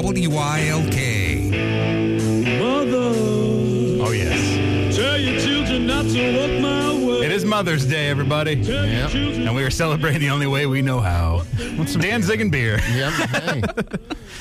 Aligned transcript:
WILK. 0.00 0.94
Oh, 4.00 4.12
yes. 4.12 4.96
Tell 4.96 5.18
your 5.18 5.40
children 5.40 5.86
not 5.88 6.04
to 6.04 6.36
walk 6.38 6.60
my 6.62 7.04
way. 7.04 7.26
It 7.26 7.32
is 7.32 7.44
Mother's 7.44 7.84
Day, 7.84 8.08
everybody. 8.08 8.54
Yep. 8.54 9.14
And 9.14 9.56
we 9.56 9.64
are 9.64 9.70
celebrating 9.70 10.20
the 10.20 10.30
only 10.30 10.46
way 10.46 10.66
we 10.66 10.82
know 10.82 11.00
how. 11.00 11.42
With 11.76 11.88
some 11.88 12.00
Danzig 12.00 12.40
and 12.40 12.52
beer. 12.52 12.78
Yep. 12.92 13.12
Hey. 13.12 13.60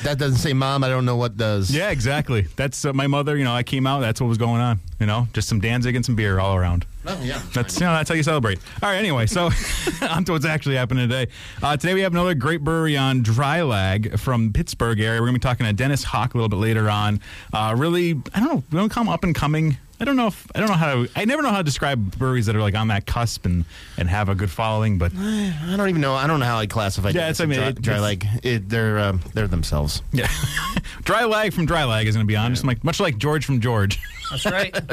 that 0.04 0.18
doesn't 0.20 0.38
say 0.38 0.54
mom. 0.54 0.84
I 0.84 0.90
don't 0.90 1.06
know 1.06 1.16
what 1.16 1.38
does. 1.38 1.72
Yeah, 1.72 1.90
exactly. 1.90 2.42
That's 2.56 2.86
uh, 2.86 2.94
my 2.94 3.08
mother. 3.08 3.36
You 3.36 3.44
know, 3.44 3.54
I 3.54 3.64
came 3.64 3.88
out. 3.88 4.02
That's 4.02 4.22
what 4.22 4.28
was 4.28 4.38
going 4.38 4.62
on. 4.62 4.80
You 5.00 5.08
know, 5.08 5.28
just 5.34 5.50
some 5.50 5.60
Danzig 5.60 5.96
and 5.96 6.06
some 6.06 6.16
beer 6.16 6.40
all 6.40 6.56
around. 6.56 6.86
Oh, 7.10 7.22
yeah. 7.24 7.42
That's 7.54 7.80
you 7.80 7.86
know 7.86 7.94
that's 7.94 8.10
how 8.10 8.16
you 8.16 8.24
celebrate. 8.24 8.60
All 8.84 8.90
right. 8.90 8.98
Anyway, 8.98 9.28
so 9.28 9.50
on 10.10 10.26
to 10.26 10.34
what's 10.34 10.46
actually 10.46 10.76
happening 10.76 11.08
today. 11.08 11.32
Uh, 11.64 11.78
today 11.78 11.94
we 11.94 12.02
have 12.02 12.12
another 12.12 12.34
great 12.34 12.64
brewery 12.64 12.98
on 12.98 13.24
Draai 13.24 13.62
Laag 13.62 14.20
from 14.20 14.52
Pittsburgh 14.52 15.00
area. 15.00 15.22
We're 15.22 15.28
gonna 15.28 15.38
be 15.38 15.42
talking 15.42 15.66
to 15.66 15.74
Dennis 15.74 16.04
Hock 16.04 16.34
a 16.34 16.38
little 16.38 16.50
bit 16.50 16.58
later 16.58 16.90
on. 16.90 17.22
Uh, 17.54 17.74
really, 17.78 18.22
I 18.34 18.40
don't 18.40 18.50
know. 18.50 18.64
We 18.72 18.78
don't 18.78 18.90
come 18.90 19.08
up 19.08 19.24
and 19.24 19.34
coming. 19.34 19.78
I 20.00 20.06
don't 20.06 20.16
know 20.16 20.28
if 20.28 20.46
I 20.54 20.60
don't 20.60 20.68
know 20.70 20.76
how 20.76 20.94
to. 20.94 21.10
I 21.16 21.26
never 21.26 21.42
know 21.42 21.50
how 21.50 21.58
to 21.58 21.64
describe 21.64 22.18
breweries 22.20 22.46
that 22.46 22.56
are 22.56 22.62
like 22.62 22.76
on 22.76 22.90
that 22.90 23.06
cusp 23.08 23.46
and 23.46 23.66
and 23.98 24.08
have 24.08 24.30
a 24.30 24.36
good 24.36 24.52
following. 24.52 24.98
But 25.00 25.12
I 25.16 25.74
don't 25.76 25.90
even 25.90 26.02
know. 26.02 26.14
I 26.14 26.28
don't 26.28 26.40
know 26.40 26.46
how 26.46 26.60
I 26.60 26.68
classify. 26.68 27.10
Yeah, 27.10 27.30
it's- 27.30 27.40
I 27.40 27.46
mean, 27.46 27.58
dry, 27.60 27.68
it- 27.70 27.82
dry 27.82 27.94
it's- 27.96 28.02
like 28.02 28.46
it, 28.46 28.70
they're 28.70 29.00
uh, 29.00 29.18
they're 29.34 29.48
themselves. 29.48 30.04
yeah, 30.12 30.28
Draai 31.04 31.28
Laag 31.32 31.54
from 31.54 31.66
Draai 31.68 31.88
Laag 31.88 32.06
is 32.06 32.16
gonna 32.16 32.26
be 32.26 32.36
on. 32.36 32.52
Just 32.54 32.64
like 32.66 32.84
much 32.84 33.00
like 33.00 33.18
George 33.18 33.44
from 33.46 33.60
George. 33.60 34.00
That's 34.30 34.46
right. 34.46 34.78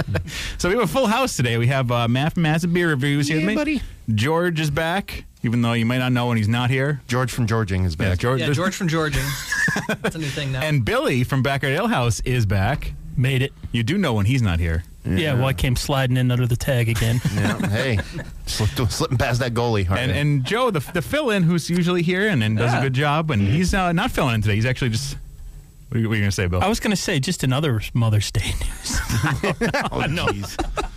So 0.59 0.69
we 0.71 0.77
have 0.77 0.85
a 0.85 0.87
full 0.87 1.07
house 1.07 1.37
today. 1.37 1.59
We 1.59 1.67
have 1.67 1.91
uh, 1.91 2.09
Matt 2.09 2.35
from 2.35 2.45
Massive 2.45 2.73
Beer 2.73 2.89
Reviews 2.91 3.29
here 3.29 3.37
Yeah, 3.39 3.43
with 3.43 3.49
me. 3.49 3.55
buddy. 3.57 3.83
George 4.15 4.61
is 4.61 4.71
back, 4.71 5.25
even 5.43 5.61
though 5.61 5.73
you 5.75 5.85
might 5.85 5.99
not 5.99 6.13
know 6.13 6.29
when 6.29 6.37
he's 6.39 6.49
not 6.49 6.71
here. 6.71 7.03
George 7.09 7.31
from 7.33 7.47
Georging 7.47 7.85
is 7.85 7.97
back. 7.97 8.09
Yeah, 8.09 8.15
George. 8.15 8.41
Yeah, 8.41 8.51
George 8.53 8.75
from 8.75 8.89
Georgia. 8.89 9.21
That's 10.01 10.15
a 10.15 10.19
new 10.19 10.27
thing 10.29 10.53
now. 10.53 10.63
And 10.63 10.85
Billy 10.85 11.25
from 11.25 11.43
Backyard 11.43 11.75
Ale 11.75 11.89
House 11.89 12.21
is 12.21 12.47
back. 12.47 12.95
Made 13.17 13.43
it. 13.43 13.53
You 13.73 13.83
do 13.83 13.99
know 13.99 14.15
when 14.15 14.27
he's 14.27 14.41
not 14.43 14.61
here. 14.61 14.85
Yeah. 15.05 15.35
well, 15.35 15.47
I 15.47 15.53
came 15.53 15.77
sliding 15.77 16.17
in 16.17 16.31
under 16.31 16.47
the 16.47 16.57
tag 16.57 16.89
again. 16.89 17.21
Yeah, 17.35 17.67
hey, 17.69 17.99
slipped, 18.47 18.93
slipping 18.93 19.19
past 19.19 19.41
that 19.41 19.55
goalie. 19.55 19.91
And 19.91 20.11
and 20.13 20.45
Joe, 20.45 20.71
the, 20.71 20.81
the 20.93 21.03
fill 21.03 21.31
in, 21.31 21.43
who's 21.43 21.69
usually 21.69 22.03
here 22.03 22.29
and, 22.29 22.43
and 22.43 22.57
does 22.57 22.73
a 22.73 22.81
good 22.81 22.93
job, 22.93 23.31
and 23.31 23.43
he's 23.43 23.75
uh, 23.75 23.93
not 23.93 24.11
filling 24.13 24.37
in 24.37 24.43
today. 24.43 24.55
He's 24.55 24.67
actually 24.67 24.91
just. 24.91 25.17
What 25.89 25.99
are 25.99 26.01
you, 26.01 26.11
you 26.13 26.19
going 26.19 26.25
to 26.25 26.33
say, 26.33 26.47
Bill? 26.47 26.61
I 26.63 26.69
was 26.69 26.81
going 26.81 26.91
to 26.91 26.97
say 26.97 27.21
just 27.21 27.45
another 27.45 27.81
Mother's 27.93 28.31
Day 28.33 28.47
news. 28.47 28.61
oh, 29.93 30.05
jeez. 30.09 30.91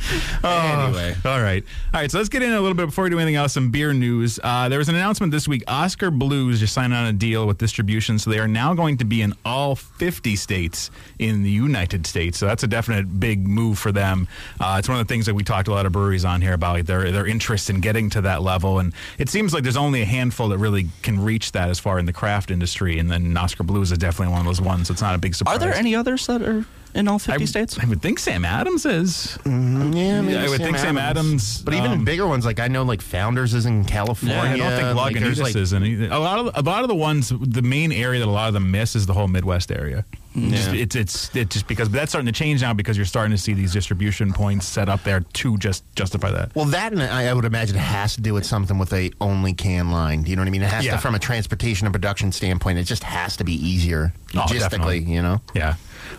Oh, 0.42 0.86
Anyway. 0.86 1.14
all 1.26 1.40
right, 1.40 1.62
all 1.92 2.00
right. 2.00 2.10
So 2.10 2.16
let's 2.18 2.30
get 2.30 2.42
in 2.42 2.52
a 2.52 2.60
little 2.60 2.74
bit 2.74 2.86
before 2.86 3.04
we 3.04 3.10
do 3.10 3.18
anything 3.18 3.34
else. 3.36 3.52
Some 3.52 3.70
beer 3.70 3.92
news. 3.92 4.40
Uh, 4.42 4.68
there 4.70 4.78
was 4.78 4.88
an 4.88 4.94
announcement 4.94 5.32
this 5.32 5.46
week. 5.46 5.62
Oskar 5.68 6.10
Blues 6.10 6.60
just 6.60 6.72
signed 6.72 6.94
on 6.94 7.06
a 7.06 7.12
deal 7.12 7.46
with 7.46 7.58
distribution, 7.58 8.18
so 8.18 8.30
they 8.30 8.38
are 8.38 8.48
now 8.48 8.72
going 8.74 8.96
to 8.98 9.04
be 9.04 9.20
in 9.20 9.34
all 9.44 9.74
50 9.76 10.34
states 10.36 10.90
in 11.18 11.42
the 11.42 11.50
United 11.50 12.06
States. 12.06 12.38
So 12.38 12.46
that's 12.46 12.62
a 12.62 12.66
definite 12.66 13.20
big 13.20 13.46
move 13.46 13.78
for 13.78 13.92
them. 13.92 14.28
Uh, 14.58 14.76
it's 14.78 14.88
one 14.88 14.98
of 14.98 15.06
the 15.06 15.12
things 15.12 15.26
that 15.26 15.34
we 15.34 15.44
talked 15.44 15.68
a 15.68 15.72
lot 15.72 15.84
of 15.84 15.92
breweries 15.92 16.24
on 16.24 16.40
here 16.40 16.54
about 16.54 16.86
their 16.86 17.10
their 17.12 17.26
interest 17.26 17.68
in 17.68 17.80
getting 17.80 18.08
to 18.10 18.22
that 18.22 18.40
level, 18.42 18.78
and 18.78 18.94
it 19.18 19.28
seems 19.28 19.52
like 19.52 19.62
there's 19.62 19.76
only 19.76 20.00
a 20.02 20.06
handful 20.06 20.48
that 20.48 20.58
really 20.58 20.86
can 21.02 21.22
reach 21.22 21.52
that 21.52 21.68
as 21.68 21.78
far 21.78 21.98
in 21.98 22.06
the 22.06 22.12
craft 22.12 22.50
industry, 22.50 22.98
and 22.98 23.10
then 23.10 23.36
Oskar 23.36 23.64
Blues 23.64 23.92
is 23.92 23.98
definitely 23.98 24.32
one 24.32 24.40
of 24.40 24.46
those 24.46 24.60
ones. 24.60 24.88
So 24.88 24.92
it's 24.92 25.02
not 25.02 25.14
a 25.14 25.18
big 25.18 25.34
surprise. 25.34 25.56
Are 25.56 25.58
there 25.58 25.74
any 25.74 25.94
others 25.94 26.26
that 26.26 26.40
are 26.42 26.64
in 26.94 27.08
all 27.08 27.18
50 27.18 27.42
I, 27.42 27.44
states? 27.46 27.78
I 27.78 27.86
would 27.86 28.02
think 28.02 28.18
Sam 28.18 28.44
Adams 28.44 28.84
is. 28.86 29.38
Yeah, 29.44 30.20
maybe 30.22 30.36
I 30.36 30.48
would 30.48 30.60
think 30.60 30.78
Sam 30.78 30.98
Adams, 30.98 31.62
But 31.62 31.74
even 31.74 31.92
um, 31.92 32.04
bigger 32.04 32.26
ones, 32.26 32.44
like 32.44 32.60
I 32.60 32.68
know, 32.68 32.82
like 32.82 33.00
Founders 33.02 33.54
is 33.54 33.66
in 33.66 33.84
California. 33.84 34.36
Yeah, 34.36 34.52
I 34.52 34.56
don't 34.56 34.80
think 34.80 34.96
like, 34.96 35.14
Lagunitas 35.16 35.20
there's, 35.22 35.40
like, 35.40 35.56
is 35.56 35.74
any. 35.74 36.06
A 36.06 36.18
lot 36.18 36.38
of 36.38 36.50
a 36.54 36.62
lot 36.68 36.82
of 36.82 36.88
the 36.88 36.94
ones, 36.94 37.32
the 37.40 37.62
main 37.62 37.92
area 37.92 38.20
that 38.20 38.28
a 38.28 38.30
lot 38.30 38.48
of 38.48 38.54
them 38.54 38.70
miss 38.70 38.94
is 38.96 39.06
the 39.06 39.14
whole 39.14 39.28
Midwest 39.28 39.70
area. 39.72 40.04
Just, 40.36 40.72
it's 40.72 40.94
it's 40.94 41.34
it's 41.36 41.54
just 41.54 41.66
because, 41.66 41.88
but 41.88 41.96
that's 41.98 42.12
starting 42.12 42.32
to 42.32 42.38
change 42.38 42.62
now 42.62 42.72
because 42.72 42.96
you're 42.96 43.04
starting 43.04 43.32
to 43.32 43.38
see 43.38 43.52
these 43.52 43.72
distribution 43.72 44.32
points 44.32 44.64
set 44.64 44.88
up 44.88 45.02
there 45.02 45.20
to 45.20 45.58
just 45.58 45.82
justify 45.96 46.30
that. 46.30 46.54
Well, 46.54 46.66
that 46.66 46.96
I, 46.96 47.26
I 47.28 47.34
would 47.34 47.44
imagine 47.44 47.76
has 47.76 48.14
to 48.14 48.20
do 48.20 48.32
with 48.32 48.46
something 48.46 48.78
with 48.78 48.92
a 48.92 49.10
only 49.20 49.54
can 49.54 49.90
line. 49.90 50.22
Do 50.22 50.30
you 50.30 50.36
know 50.36 50.42
what 50.42 50.46
I 50.48 50.50
mean? 50.52 50.62
It 50.62 50.70
has 50.70 50.84
Yeah. 50.84 50.92
to, 50.92 50.98
from 50.98 51.16
a 51.16 51.18
transportation 51.18 51.86
and 51.88 51.92
production 51.92 52.30
standpoint, 52.30 52.78
it 52.78 52.84
just 52.84 53.02
has 53.02 53.36
to 53.38 53.44
be 53.44 53.54
easier 53.54 54.12
Oh, 54.34 54.38
logistically. 54.38 54.58
definitely. 54.60 54.98
You 55.00 55.22
know? 55.22 55.40
Yeah. 55.52 55.74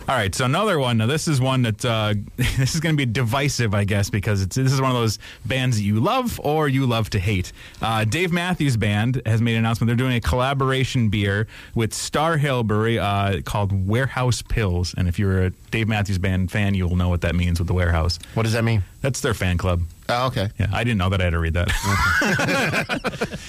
All 0.08 0.16
right. 0.16 0.34
So 0.34 0.44
another 0.44 0.78
one. 0.78 0.98
Now 0.98 1.06
this 1.06 1.28
is 1.28 1.40
one 1.40 1.62
that 1.62 1.84
uh, 1.84 2.14
this 2.36 2.74
is 2.74 2.80
going 2.80 2.94
to 2.94 2.96
be 2.96 3.10
divisive, 3.10 3.72
I 3.74 3.84
guess, 3.84 4.10
because 4.10 4.42
it's 4.42 4.56
this 4.56 4.72
is 4.72 4.80
one 4.80 4.90
of 4.90 4.96
those 4.96 5.18
bands 5.44 5.76
that 5.76 5.84
you 5.84 6.00
love 6.00 6.40
or 6.42 6.68
you 6.68 6.86
love 6.86 7.08
to 7.10 7.18
hate. 7.20 7.52
Uh, 7.80 8.04
Dave 8.04 8.32
Matthews 8.32 8.76
Band 8.76 9.22
has 9.24 9.40
made 9.40 9.52
an 9.52 9.60
announcement. 9.60 9.88
They're 9.88 9.96
doing 9.96 10.16
a 10.16 10.20
collaboration 10.20 11.08
beer 11.08 11.46
with 11.74 11.94
Starr 11.94 12.36
Hill 12.36 12.64
Brewery 12.64 12.98
uh, 12.98 13.42
called 13.42 13.88
Warehouse 13.88 14.42
Pils. 14.42 14.92
And 14.96 15.08
if 15.08 15.18
you're 15.18 15.44
a 15.44 15.50
Dave 15.70 15.86
Matthews 15.88 16.18
Band 16.18 16.50
fan, 16.50 16.74
you'll 16.74 16.96
know 16.96 17.08
what 17.08 17.20
that 17.20 17.36
means 17.36 17.60
with 17.60 17.68
the 17.68 17.74
Warehouse. 17.74 18.18
What 18.34 18.42
does 18.42 18.54
that 18.54 18.64
mean? 18.64 18.82
That's 19.02 19.20
their 19.20 19.34
fan 19.34 19.56
club. 19.56 19.82
Oh, 20.12 20.26
okay. 20.26 20.50
Yeah, 20.58 20.68
I 20.72 20.84
didn't 20.84 20.98
know 20.98 21.08
that. 21.08 21.20
I 21.20 21.24
had 21.24 21.30
to 21.30 21.38
read 21.38 21.54
that. 21.54 21.70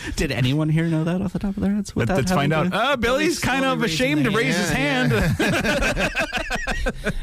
Did 0.15 0.31
anyone 0.31 0.69
here 0.69 0.85
know 0.85 1.03
that 1.03 1.21
off 1.21 1.33
the 1.33 1.39
top 1.39 1.57
of 1.57 1.63
their 1.63 1.73
heads? 1.73 1.95
Let, 1.95 2.07
without 2.09 2.23
us 2.25 2.31
find 2.31 2.53
having 2.53 2.73
out. 2.73 2.93
Uh, 2.93 2.95
Billy's 2.97 3.39
kind 3.39 3.65
of 3.65 3.83
ashamed 3.83 4.23
to 4.25 4.31
raise 4.31 4.55
the 4.55 4.61
his 4.61 4.69
hand. 4.69 5.11
hand. 5.11 6.11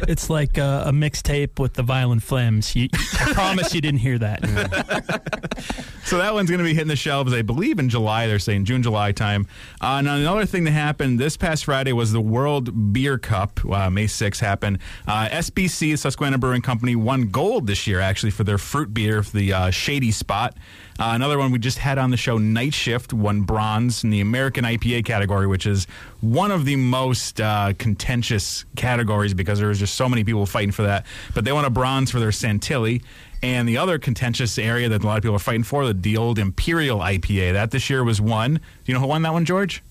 it's 0.09 0.29
like 0.29 0.59
uh, 0.59 0.85
a 0.87 0.93
mixtape 0.93 1.59
with 1.59 1.75
the 1.75 1.83
violent 1.83 2.23
flames. 2.23 2.77
You, 2.77 2.89
I 2.93 3.33
promise 3.33 3.75
you 3.75 3.81
didn't 3.81 4.01
hear 4.01 4.19
that. 4.19 4.41
So 6.11 6.19
that 6.19 6.35
one's 6.35 6.51
going 6.51 6.59
to 6.59 6.65
be 6.65 6.75
hitting 6.75 6.89
the 6.89 6.97
shelves, 6.97 7.33
I 7.33 7.43
believe, 7.43 7.79
in 7.79 7.89
July. 7.89 8.27
They're 8.27 8.41
saying 8.41 8.65
June, 8.65 8.83
July 8.83 9.13
time. 9.13 9.47
Uh, 9.81 10.01
now, 10.01 10.17
another 10.17 10.45
thing 10.45 10.65
that 10.65 10.73
happened 10.73 11.21
this 11.21 11.37
past 11.37 11.67
Friday 11.67 11.93
was 11.93 12.11
the 12.11 12.21
World 12.21 12.93
Beer 12.93 13.17
Cup. 13.17 13.65
Uh, 13.65 13.89
May 13.91 14.07
6th 14.07 14.41
happened. 14.41 14.81
Uh, 15.07 15.29
SBC, 15.29 15.97
Susquehanna 15.97 16.39
Brewing 16.39 16.63
Company, 16.63 16.97
won 16.97 17.29
gold 17.29 17.69
this 17.69 17.87
year, 17.87 18.01
actually, 18.01 18.33
for 18.33 18.43
their 18.43 18.59
fruit 18.59 18.93
beer, 18.93 19.23
the 19.33 19.53
uh, 19.53 19.71
Shady 19.71 20.11
Spot. 20.11 20.57
Uh, 20.99 21.13
another 21.15 21.39
one 21.39 21.51
we 21.51 21.59
just 21.59 21.79
had 21.79 21.97
on 21.97 22.11
the 22.11 22.17
show, 22.17 22.37
Night 22.37 22.75
Shift, 22.75 23.13
won 23.13 23.43
bronze 23.43 24.05
in 24.05 24.11
the 24.11 24.21
American 24.21 24.65
IPA 24.65 25.05
category, 25.05 25.47
which 25.47 25.67
is 25.67 25.87
one 26.21 26.51
of 26.51 26.65
the 26.65 26.77
most 26.77 27.41
uh, 27.41 27.73
contentious 27.79 28.65
categories 28.77 29.33
because 29.33 29.59
there 29.59 29.69
was 29.69 29.79
just 29.79 29.95
so 29.95 30.09
many 30.09 30.25
people 30.25 30.45
fighting 30.45 30.73
for 30.73 30.83
that. 30.83 31.07
But 31.35 31.45
they 31.45 31.53
won 31.53 31.65
a 31.65 31.71
bronze 31.71 32.11
for 32.11 32.21
their 32.21 32.31
Santilli. 32.31 33.03
And 33.43 33.67
the 33.67 33.79
other 33.79 33.99
contentious 33.99 34.59
area 34.59 34.91
that 34.91 35.03
a 35.03 35.07
lot 35.07 35.17
of 35.17 35.23
people 35.23 35.37
are 35.37 35.39
fighting 35.39 35.63
for, 35.63 35.87
the, 35.87 35.95
the 35.95 36.19
old 36.19 36.39
Imperial 36.39 36.99
IPA, 36.99 37.55
that 37.55 37.71
this 37.71 37.89
year 37.89 38.05
was 38.05 38.21
won. 38.21 38.55
Do 38.55 38.61
you 38.85 38.95
know 38.95 39.01
who 39.01 39.07
won 39.07 39.23
that 39.23 39.33
one, 39.33 39.47
George? 39.47 39.83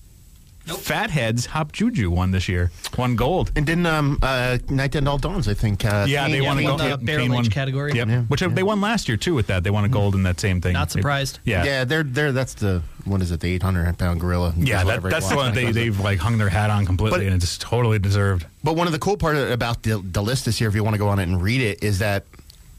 Fat 0.76 1.10
Head's 1.10 1.46
Hop 1.46 1.72
Juju 1.72 2.10
won 2.10 2.30
this 2.30 2.48
year, 2.48 2.70
won 2.96 3.16
gold. 3.16 3.52
And 3.56 3.66
didn't 3.66 3.86
um 3.86 4.18
uh 4.22 4.58
Night 4.68 4.94
and 4.94 5.08
All 5.08 5.18
Dawns? 5.18 5.48
I 5.48 5.54
think. 5.54 5.84
Uh, 5.84 6.06
Yeah, 6.08 6.26
they 6.28 6.34
Kane- 6.40 6.44
won 6.46 6.58
a 6.58 6.64
won 6.64 6.76
the 6.78 6.88
yep, 6.88 7.00
barrel 7.02 7.24
Kane 7.24 7.32
won- 7.32 7.44
category. 7.46 7.92
Yep, 7.94 8.08
Yeah. 8.08 8.20
which 8.22 8.40
they 8.40 8.62
won 8.62 8.80
last 8.80 9.08
year 9.08 9.16
too. 9.16 9.34
With 9.34 9.46
that, 9.48 9.64
they 9.64 9.70
won 9.70 9.84
a 9.84 9.88
gold 9.88 10.14
in 10.14 10.22
that 10.24 10.40
same 10.40 10.60
thing. 10.60 10.72
Not 10.74 10.90
surprised. 10.90 11.38
yeah, 11.44 11.64
Yeah, 11.64 11.84
they're 11.84 12.02
they're 12.02 12.32
that's 12.32 12.54
the 12.54 12.82
what 13.04 13.22
is 13.22 13.30
it? 13.32 13.40
The 13.40 13.48
eight 13.52 13.62
hundred 13.62 13.96
pound 13.98 14.20
gorilla. 14.20 14.52
yeah. 14.56 14.84
That, 14.84 15.02
that's 15.02 15.28
the 15.28 15.36
one 15.36 15.54
they 15.54 15.72
they've 15.72 15.98
like 15.98 16.18
hung 16.18 16.38
their 16.38 16.48
hat 16.50 16.70
on 16.70 16.86
completely, 16.86 17.20
But- 17.20 17.26
and 17.32 17.42
it's 17.42 17.58
totally 17.58 17.98
deserved. 17.98 18.46
But 18.62 18.76
one 18.76 18.86
of 18.86 18.92
the 18.92 18.98
cool 18.98 19.16
part 19.16 19.36
about 19.36 19.82
the, 19.84 19.98
the 20.04 20.22
list 20.22 20.44
this 20.44 20.60
year, 20.60 20.68
if 20.68 20.74
you 20.74 20.84
want 20.84 20.94
to 20.94 20.98
go 20.98 21.08
on 21.08 21.18
it 21.18 21.22
and 21.24 21.40
read 21.40 21.60
it, 21.62 21.82
is 21.82 21.98
that 22.00 22.24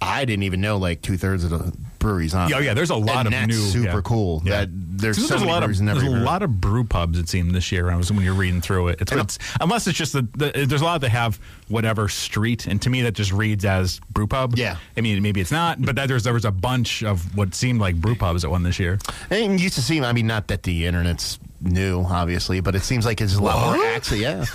I 0.01 0.25
didn't 0.25 0.43
even 0.43 0.61
know 0.61 0.77
like 0.77 1.01
two 1.01 1.17
thirds 1.17 1.43
of 1.43 1.49
the 1.49 1.73
breweries 2.01 2.33
on. 2.33 2.49
Yeah, 2.49 2.59
it. 2.59 2.65
yeah, 2.65 2.73
there's 2.73 2.89
a 2.89 2.95
lot 2.95 3.19
And 3.25 3.27
of 3.27 3.31
that's 3.31 3.47
new- 3.47 3.53
super 3.53 3.85
yeah. 3.95 4.01
cool. 4.03 4.41
Yeah. 4.43 4.65
That 4.65 4.69
there's 4.71 5.17
so 5.17 5.27
there's 5.27 5.41
a 5.41 5.45
lot 5.45 5.63
of 5.63 5.77
there's 5.77 6.03
a 6.03 6.09
lot 6.09 6.43
of 6.43 6.59
brew 6.59 6.83
pubs 6.83 7.17
it 7.17 7.29
seemed 7.29 7.55
this 7.55 7.71
year 7.71 7.85
when 7.85 7.93
I 7.93 7.97
was 7.97 8.11
when 8.11 8.23
you're 8.23 8.33
reading 8.33 8.61
through 8.61 8.89
it. 8.89 9.01
It's, 9.01 9.11
it's 9.11 9.39
unless 9.61 9.87
it's 9.87 9.97
just 9.97 10.13
the, 10.13 10.23
the 10.35 10.65
there's 10.67 10.81
a 10.81 10.85
lot 10.85 11.01
that 11.01 11.09
have 11.09 11.39
whatever 11.69 12.09
street, 12.09 12.67
and 12.67 12.81
to 12.81 12.89
me 12.89 13.03
that 13.03 13.13
just 13.13 13.31
reads 13.31 13.63
as 13.63 13.99
brew 14.11 14.27
pub. 14.27 14.57
Yeah. 14.57 14.77
I 14.97 15.01
mean 15.01 15.21
maybe 15.23 15.39
it's 15.39 15.51
not, 15.51 15.81
but 15.81 15.95
that 15.95 16.07
there's 16.07 16.23
there 16.23 16.33
was 16.33 16.45
a 16.45 16.51
bunch 16.51 17.03
of 17.03 17.35
what 17.37 17.55
seemed 17.55 17.79
like 17.79 17.95
brew 17.95 18.15
pubs 18.15 18.41
that 18.41 18.49
won 18.49 18.63
this 18.63 18.79
year. 18.79 18.99
And 19.29 19.53
it 19.53 19.61
used 19.61 19.75
to 19.75 19.81
seem, 19.81 20.03
I 20.03 20.11
mean, 20.13 20.27
not 20.27 20.47
that 20.49 20.63
the 20.63 20.85
internet's 20.85 21.39
new, 21.61 22.01
obviously, 22.01 22.59
but 22.59 22.75
it 22.75 22.81
seems 22.81 23.05
like 23.05 23.21
it's 23.21 23.35
a 23.35 23.41
lot 23.41 23.75
more 23.75 23.85
access. 23.85 24.19
Yeah, 24.19 24.45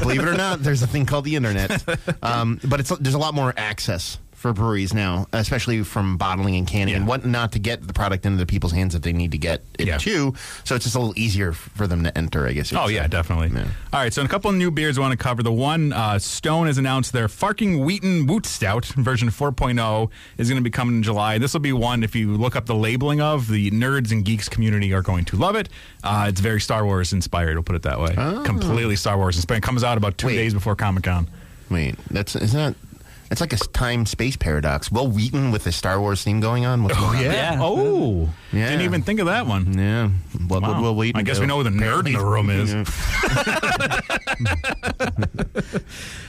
believe 0.00 0.20
it 0.20 0.28
or 0.28 0.34
not, 0.34 0.62
there's 0.62 0.82
a 0.82 0.86
thing 0.86 1.06
called 1.06 1.24
the 1.24 1.36
internet. 1.36 1.82
Um, 2.22 2.60
but 2.64 2.80
it's 2.80 2.90
there's 2.98 3.14
a 3.14 3.18
lot 3.18 3.34
more 3.34 3.52
access 3.56 4.18
for 4.40 4.54
breweries 4.54 4.94
now, 4.94 5.26
especially 5.34 5.82
from 5.84 6.16
bottling 6.16 6.56
and 6.56 6.66
canning 6.66 6.94
and 6.94 7.04
Yeah. 7.04 7.08
whatnot 7.08 7.52
to 7.52 7.58
get 7.58 7.86
the 7.86 7.92
product 7.92 8.24
into 8.24 8.38
the 8.38 8.46
people's 8.46 8.72
hands 8.72 8.94
that 8.94 9.02
they 9.02 9.12
need 9.12 9.32
to 9.32 9.38
get 9.38 9.62
it 9.78 9.86
Yeah. 9.86 9.98
to. 9.98 10.32
So 10.64 10.74
it's 10.74 10.84
just 10.86 10.96
a 10.96 10.98
little 10.98 11.12
easier 11.14 11.52
for 11.52 11.86
them 11.86 12.02
to 12.04 12.16
enter, 12.16 12.48
I 12.48 12.54
guess. 12.54 12.72
Oh 12.72 12.88
yeah, 12.88 13.06
definitely. 13.06 13.50
Yeah. 13.54 13.66
All 13.92 14.00
right, 14.00 14.14
so 14.14 14.22
a 14.22 14.28
couple 14.28 14.48
of 14.50 14.56
new 14.56 14.70
beers 14.70 14.96
I 14.96 15.02
want 15.02 15.12
to 15.12 15.18
cover. 15.18 15.42
The 15.42 15.52
one 15.52 15.92
uh, 15.92 16.18
Stone 16.18 16.68
has 16.68 16.78
announced 16.78 17.12
their 17.12 17.28
Farking 17.28 17.84
Wheaton 17.84 18.26
Woot 18.28 18.46
Stout 18.46 18.86
version 18.86 19.28
4.0 19.28 20.08
is 20.38 20.48
going 20.48 20.56
to 20.58 20.64
be 20.64 20.70
coming 20.70 20.96
in 20.96 21.02
July. 21.02 21.36
This 21.36 21.52
will 21.52 21.60
be 21.60 21.74
one 21.74 22.02
if 22.02 22.16
you 22.16 22.34
look 22.34 22.56
up 22.56 22.64
the 22.64 22.74
labeling 22.74 23.20
of 23.20 23.46
the 23.46 23.70
nerds 23.72 24.10
and 24.10 24.24
geeks 24.24 24.48
community 24.48 24.94
are 24.94 25.02
going 25.02 25.26
to 25.26 25.36
love 25.36 25.54
it. 25.54 25.68
Uh, 26.02 26.24
it's 26.30 26.40
very 26.40 26.62
Star 26.62 26.86
Wars 26.86 27.12
inspired. 27.12 27.56
We'll 27.56 27.62
put 27.62 27.76
it 27.76 27.82
that 27.82 28.00
way. 28.00 28.14
Completely 28.46 28.96
Star 28.96 29.18
Wars 29.18 29.36
inspired. 29.36 29.58
It 29.58 29.64
comes 29.64 29.84
out 29.84 29.98
about 29.98 30.16
two 30.16 30.28
Wait. 30.28 30.36
days 30.36 30.54
before 30.54 30.76
Comic 30.76 31.04
Con. 31.04 31.28
Wait, 31.68 31.94
that's 32.10 32.34
is 32.36 32.52
that 32.54 32.74
It's 33.30 33.40
like 33.40 33.52
a 33.52 33.56
time 33.56 34.06
space 34.06 34.36
paradox. 34.36 34.90
Wil 34.90 35.06
Wheaton 35.06 35.52
with 35.52 35.62
the 35.64 35.70
Star 35.72 36.00
Wars 36.00 36.22
theme 36.24 36.40
going 36.40 36.66
on. 36.66 36.82
What's 36.82 36.98
going 36.98 37.18
on? 37.18 37.22
Yeah. 37.24 37.58
Oh, 37.60 38.28
Yeah. 38.52 38.68
didn't 38.70 38.82
even 38.82 39.02
think 39.02 39.20
of 39.20 39.26
that 39.26 39.46
one. 39.46 39.78
Yeah. 39.78 40.08
What 40.48 40.62
would 40.62 40.70
Wow. 40.72 40.82
Wil 40.82 40.96
Wheaton? 40.96 41.20
I 41.20 41.22
guess 41.22 41.36
do? 41.36 41.42
we 41.42 41.46
know 41.46 41.58
who 41.58 41.62
the 41.62 41.70
nerd 41.70 42.06
in 42.08 42.14
the 42.14 42.24
room 42.24 42.50
is. 42.50 42.72
Yeah. 42.74 42.84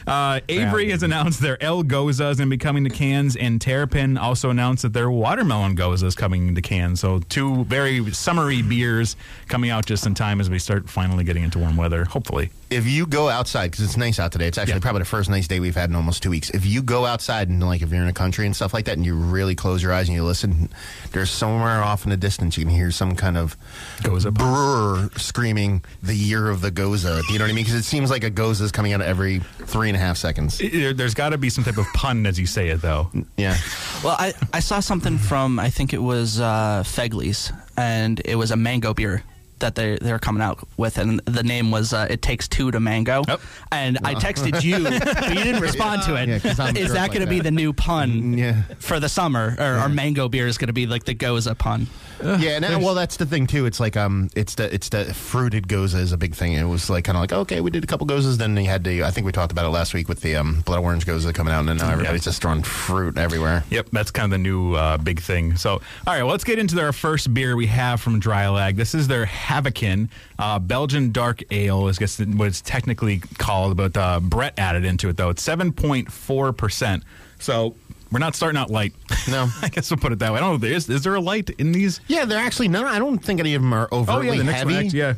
Uh, 0.07 0.39
Avery 0.49 0.89
has 0.89 1.03
announced 1.03 1.41
their 1.41 1.61
El 1.63 1.83
Gose 1.83 2.13
is 2.13 2.29
going 2.37 2.37
to 2.37 2.45
be 2.47 2.57
coming 2.57 2.83
to 2.83 2.89
cans, 2.89 3.35
and 3.35 3.61
Terrapin 3.61 4.17
also 4.17 4.49
announced 4.49 4.81
that 4.81 4.93
their 4.93 5.09
Watermelon 5.11 5.75
Gose 5.77 6.03
is 6.03 6.15
coming 6.15 6.55
to 6.55 6.61
cans. 6.61 6.99
So, 6.99 7.19
two 7.29 7.63
very 7.65 8.11
summery 8.11 8.61
beers 8.61 9.15
coming 9.47 9.69
out 9.69 9.85
just 9.85 10.05
in 10.07 10.13
time 10.15 10.41
as 10.41 10.49
we 10.49 10.57
start 10.59 10.89
finally 10.89 11.23
getting 11.23 11.43
into 11.43 11.59
warm 11.59 11.77
weather, 11.77 12.03
hopefully. 12.05 12.49
if 12.71 12.87
you 12.87 13.05
go 13.05 13.29
outside 13.29 13.69
because 13.71 13.85
it's 13.85 13.97
nice 13.97 14.17
out 14.19 14.31
today, 14.31 14.47
it's 14.47 14.57
actually 14.57 14.73
Yeah. 14.75 14.79
probably 14.79 14.99
the 14.99 15.05
first 15.05 15.29
nice 15.29 15.47
day 15.47 15.59
we've 15.59 15.75
had 15.75 15.89
in 15.89 15.95
almost 15.95 16.23
two 16.23 16.29
weeks. 16.31 16.49
If 16.49 16.65
you 16.65 16.81
go 16.91 17.05
outside 17.05 17.47
and 17.47 17.63
like 17.63 17.81
if 17.81 17.89
you're 17.89 18.01
in 18.03 18.09
a 18.09 18.13
country 18.13 18.45
and 18.45 18.53
stuff 18.55 18.73
like 18.73 18.85
that, 18.85 18.97
and 18.97 19.05
you 19.05 19.15
really 19.15 19.55
close 19.55 19.81
your 19.81 19.93
eyes 19.93 20.09
and 20.09 20.15
you 20.15 20.23
listen, 20.25 20.69
there's 21.13 21.31
somewhere 21.31 21.81
off 21.81 22.03
in 22.03 22.09
the 22.09 22.17
distance 22.17 22.57
you 22.57 22.65
can 22.65 22.73
hear 22.73 22.91
some 22.91 23.15
kind 23.15 23.37
of 23.37 23.55
Gose. 24.03 24.31
brewer 24.33 25.09
screaming 25.17 25.83
the 26.03 26.13
year 26.13 26.49
of 26.49 26.59
the 26.61 26.69
gose. 26.69 27.03
Do 27.03 27.33
you 27.33 27.39
know 27.39 27.45
what 27.45 27.51
I 27.51 27.53
mean? 27.53 27.63
Because 27.63 27.75
it 27.79 27.83
seems 27.83 28.11
like 28.11 28.23
a 28.25 28.29
gose 28.31 28.59
is 28.61 28.71
coming 28.71 28.91
out 28.93 29.01
every 29.01 29.39
three 29.39 29.87
and 29.89 29.95
a 29.95 29.99
half 29.99 30.17
seconds. 30.17 30.57
There- 30.57 30.93
There's 30.93 31.13
got 31.13 31.29
to 31.29 31.37
be 31.37 31.49
some 31.49 31.63
type 31.63 31.77
of 31.77 31.85
pun 31.93 32.25
as 32.25 32.37
you 32.37 32.45
say 32.45 32.67
it, 32.69 32.81
though. 32.81 33.09
Yeah. 33.37 33.55
Well, 34.03 34.17
I, 34.19 34.33
I 34.53 34.59
saw 34.59 34.81
something 34.81 35.17
from 35.17 35.59
I 35.59 35.69
think 35.69 35.93
it 35.93 36.01
was 36.01 36.39
uh, 36.41 36.83
Fegley's, 36.85 37.51
and 37.77 38.21
it 38.25 38.35
was 38.35 38.51
a 38.51 38.57
mango 38.57 38.93
beer 38.93 39.23
that 39.61 39.75
they 39.75 39.97
they 40.01 40.11
were 40.11 40.19
coming 40.19 40.41
out 40.43 40.59
with, 40.77 40.97
and 40.97 41.19
the 41.25 41.43
name 41.43 41.71
was 41.71 41.93
uh, 41.93 42.07
"It 42.09 42.21
Takes 42.21 42.47
Two 42.47 42.69
to 42.71 42.79
Mango." 42.79 43.23
Yep. 43.27 43.41
And 43.71 43.97
I 44.03 44.13
texted 44.15 44.61
you, 44.63 44.83
but 44.83 45.29
you 45.29 45.35
didn't 45.43 45.61
respond 45.61 46.03
to 46.03 46.15
it. 46.15 46.29
Yeah, 46.29 46.39
'cause 46.39 46.59
I'm 46.59 46.75
is 46.75 46.87
sure 46.87 46.95
that 46.95 47.01
like 47.03 47.11
going 47.13 47.25
to 47.25 47.29
be 47.29 47.39
the 47.39 47.51
new 47.51 47.73
pun 47.73 48.37
Yeah. 48.37 48.63
for 48.79 48.99
the 48.99 49.09
summer, 49.09 49.55
or 49.57 49.63
our 49.79 49.89
mango 49.89 50.27
beer 50.29 50.47
is 50.47 50.57
going 50.57 50.67
to 50.67 50.73
be 50.73 50.85
like 50.87 51.05
the 51.05 51.15
gose 51.15 51.47
pun? 51.57 51.87
yeah, 52.23 52.51
and, 52.51 52.65
uh, 52.65 52.79
well, 52.79 52.93
that's 52.93 53.17
the 53.17 53.25
thing 53.25 53.47
too. 53.47 53.65
It's 53.65 53.79
like 53.79 53.97
um, 53.97 54.29
it's 54.35 54.55
the 54.55 54.73
it's 54.73 54.89
the 54.89 55.05
fruited 55.13 55.67
gose 55.67 55.95
is 55.95 56.11
a 56.11 56.17
big 56.17 56.35
thing. 56.35 56.53
It 56.53 56.65
was 56.65 56.89
like 56.89 57.05
kind 57.05 57.17
of 57.17 57.21
like 57.21 57.33
okay, 57.33 57.61
we 57.61 57.71
did 57.71 57.83
a 57.83 57.87
couple 57.87 58.05
goses, 58.05 58.37
then 58.37 58.53
they 58.55 58.63
had 58.65 58.83
to. 58.83 59.03
I 59.03 59.11
think 59.11 59.25
we 59.25 59.31
talked 59.31 59.51
about 59.51 59.65
it 59.65 59.69
last 59.69 59.93
week 59.93 60.07
with 60.09 60.21
the 60.21 60.35
um, 60.35 60.61
blood 60.61 60.79
orange 60.83 61.05
gose 61.05 61.31
coming 61.33 61.53
out, 61.53 61.67
and 61.67 61.79
now 61.79 61.89
everybody's 61.89 62.23
just 62.25 62.41
throwing 62.41 62.63
fruit 62.63 63.17
everywhere. 63.17 63.63
Yep, 63.69 63.89
that's 63.91 64.11
kind 64.11 64.25
of 64.25 64.31
the 64.31 64.37
new 64.43 64.75
uh, 64.75 64.97
big 64.97 65.19
thing. 65.21 65.55
So, 65.55 65.71
all 65.73 65.81
right, 66.07 66.23
well, 66.23 66.31
let's 66.31 66.43
get 66.43 66.59
into 66.59 66.79
our 66.81 66.91
first 66.93 67.33
beer 67.33 67.55
we 67.55 67.67
have 67.67 68.01
from 68.01 68.19
Draai 68.21 68.45
Laag. 68.51 68.75
This 68.75 68.93
is 68.95 69.07
their 69.07 69.25
Havokin 69.51 70.09
uh, 70.39 70.59
Belgian 70.59 71.11
Dark 71.11 71.43
Ale, 71.51 71.87
is 71.89 71.99
guess 71.99 72.19
what 72.19 72.47
it's 72.47 72.61
technically 72.61 73.19
called, 73.37 73.75
but 73.75 73.95
uh, 73.97 74.19
Brett 74.19 74.53
added 74.57 74.85
into 74.85 75.09
it, 75.09 75.17
though. 75.17 75.29
It's 75.29 75.45
7.4%. 75.45 77.03
So, 77.39 77.75
we're 78.11 78.19
not 78.19 78.35
starting 78.35 78.57
out 78.59 78.69
light. 78.69 78.93
No. 79.29 79.47
I 79.61 79.69
guess 79.69 79.89
we'll 79.89 79.97
put 79.97 80.11
it 80.11 80.19
that 80.19 80.31
way. 80.31 80.37
I 80.37 80.41
don't 80.41 80.61
know. 80.61 80.67
Is, 80.67 80.89
is 80.89 81.03
there 81.03 81.15
a 81.15 81.21
light 81.21 81.49
in 81.51 81.71
these? 81.71 82.01
Yeah, 82.07 82.25
they're 82.25 82.39
actually 82.39 82.67
no. 82.67 82.85
I 82.85 82.99
don't 82.99 83.19
think 83.19 83.39
any 83.39 83.55
of 83.55 83.61
them 83.61 83.73
are 83.73 83.87
overtly 83.91 84.29
Oh, 84.29 84.31
yeah, 84.33 84.37
the 84.39 84.43
next 84.43 84.57
heavy. 84.59 84.73
one, 84.73 84.85
actually, 84.85 84.99
yeah. 84.99 85.13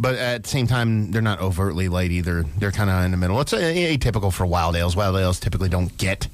But 0.00 0.14
at 0.14 0.44
the 0.44 0.48
same 0.48 0.66
time, 0.66 1.10
they're 1.10 1.20
not 1.20 1.40
overtly 1.40 1.88
light 1.88 2.10
either. 2.12 2.44
They're 2.58 2.70
kind 2.72 2.88
of 2.88 3.04
in 3.04 3.10
the 3.10 3.16
middle. 3.16 3.40
It's 3.40 3.52
atypical 3.52 4.32
for 4.32 4.46
wild 4.46 4.76
ales. 4.76 4.94
Wild 4.94 5.16
ales 5.16 5.40
typically 5.40 5.68
don't 5.68 5.94
get. 5.98 6.28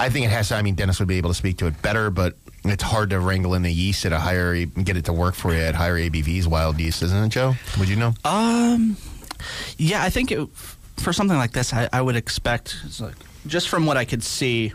I 0.00 0.08
think 0.08 0.24
it 0.24 0.30
has. 0.30 0.48
to 0.48 0.56
I 0.56 0.62
mean, 0.62 0.74
Dennis 0.74 0.98
would 0.98 1.06
be 1.08 1.18
able 1.18 1.30
to 1.30 1.34
speak 1.34 1.58
to 1.58 1.66
it 1.66 1.80
better, 1.82 2.10
but 2.10 2.34
it's 2.70 2.82
hard 2.82 3.10
to 3.10 3.20
wrangle 3.20 3.54
in 3.54 3.62
the 3.62 3.72
yeast 3.72 4.04
at 4.04 4.12
a 4.12 4.18
higher, 4.18 4.64
get 4.64 4.96
it 4.96 5.04
to 5.06 5.12
work 5.12 5.34
for 5.34 5.52
you 5.52 5.60
at 5.60 5.74
higher 5.74 5.96
ABVs. 5.96 6.46
Wild 6.46 6.78
yeast, 6.80 7.02
isn't 7.02 7.24
it, 7.24 7.28
Joe? 7.30 7.54
Would 7.78 7.88
you 7.88 7.96
know? 7.96 8.14
Um, 8.24 8.96
yeah, 9.76 10.02
I 10.02 10.10
think 10.10 10.32
it, 10.32 10.48
for 10.96 11.12
something 11.12 11.36
like 11.36 11.52
this, 11.52 11.72
I, 11.72 11.88
I 11.92 12.02
would 12.02 12.16
expect 12.16 12.76
like, 13.00 13.16
just 13.46 13.68
from 13.68 13.86
what 13.86 13.96
I 13.96 14.04
could 14.04 14.22
see, 14.22 14.72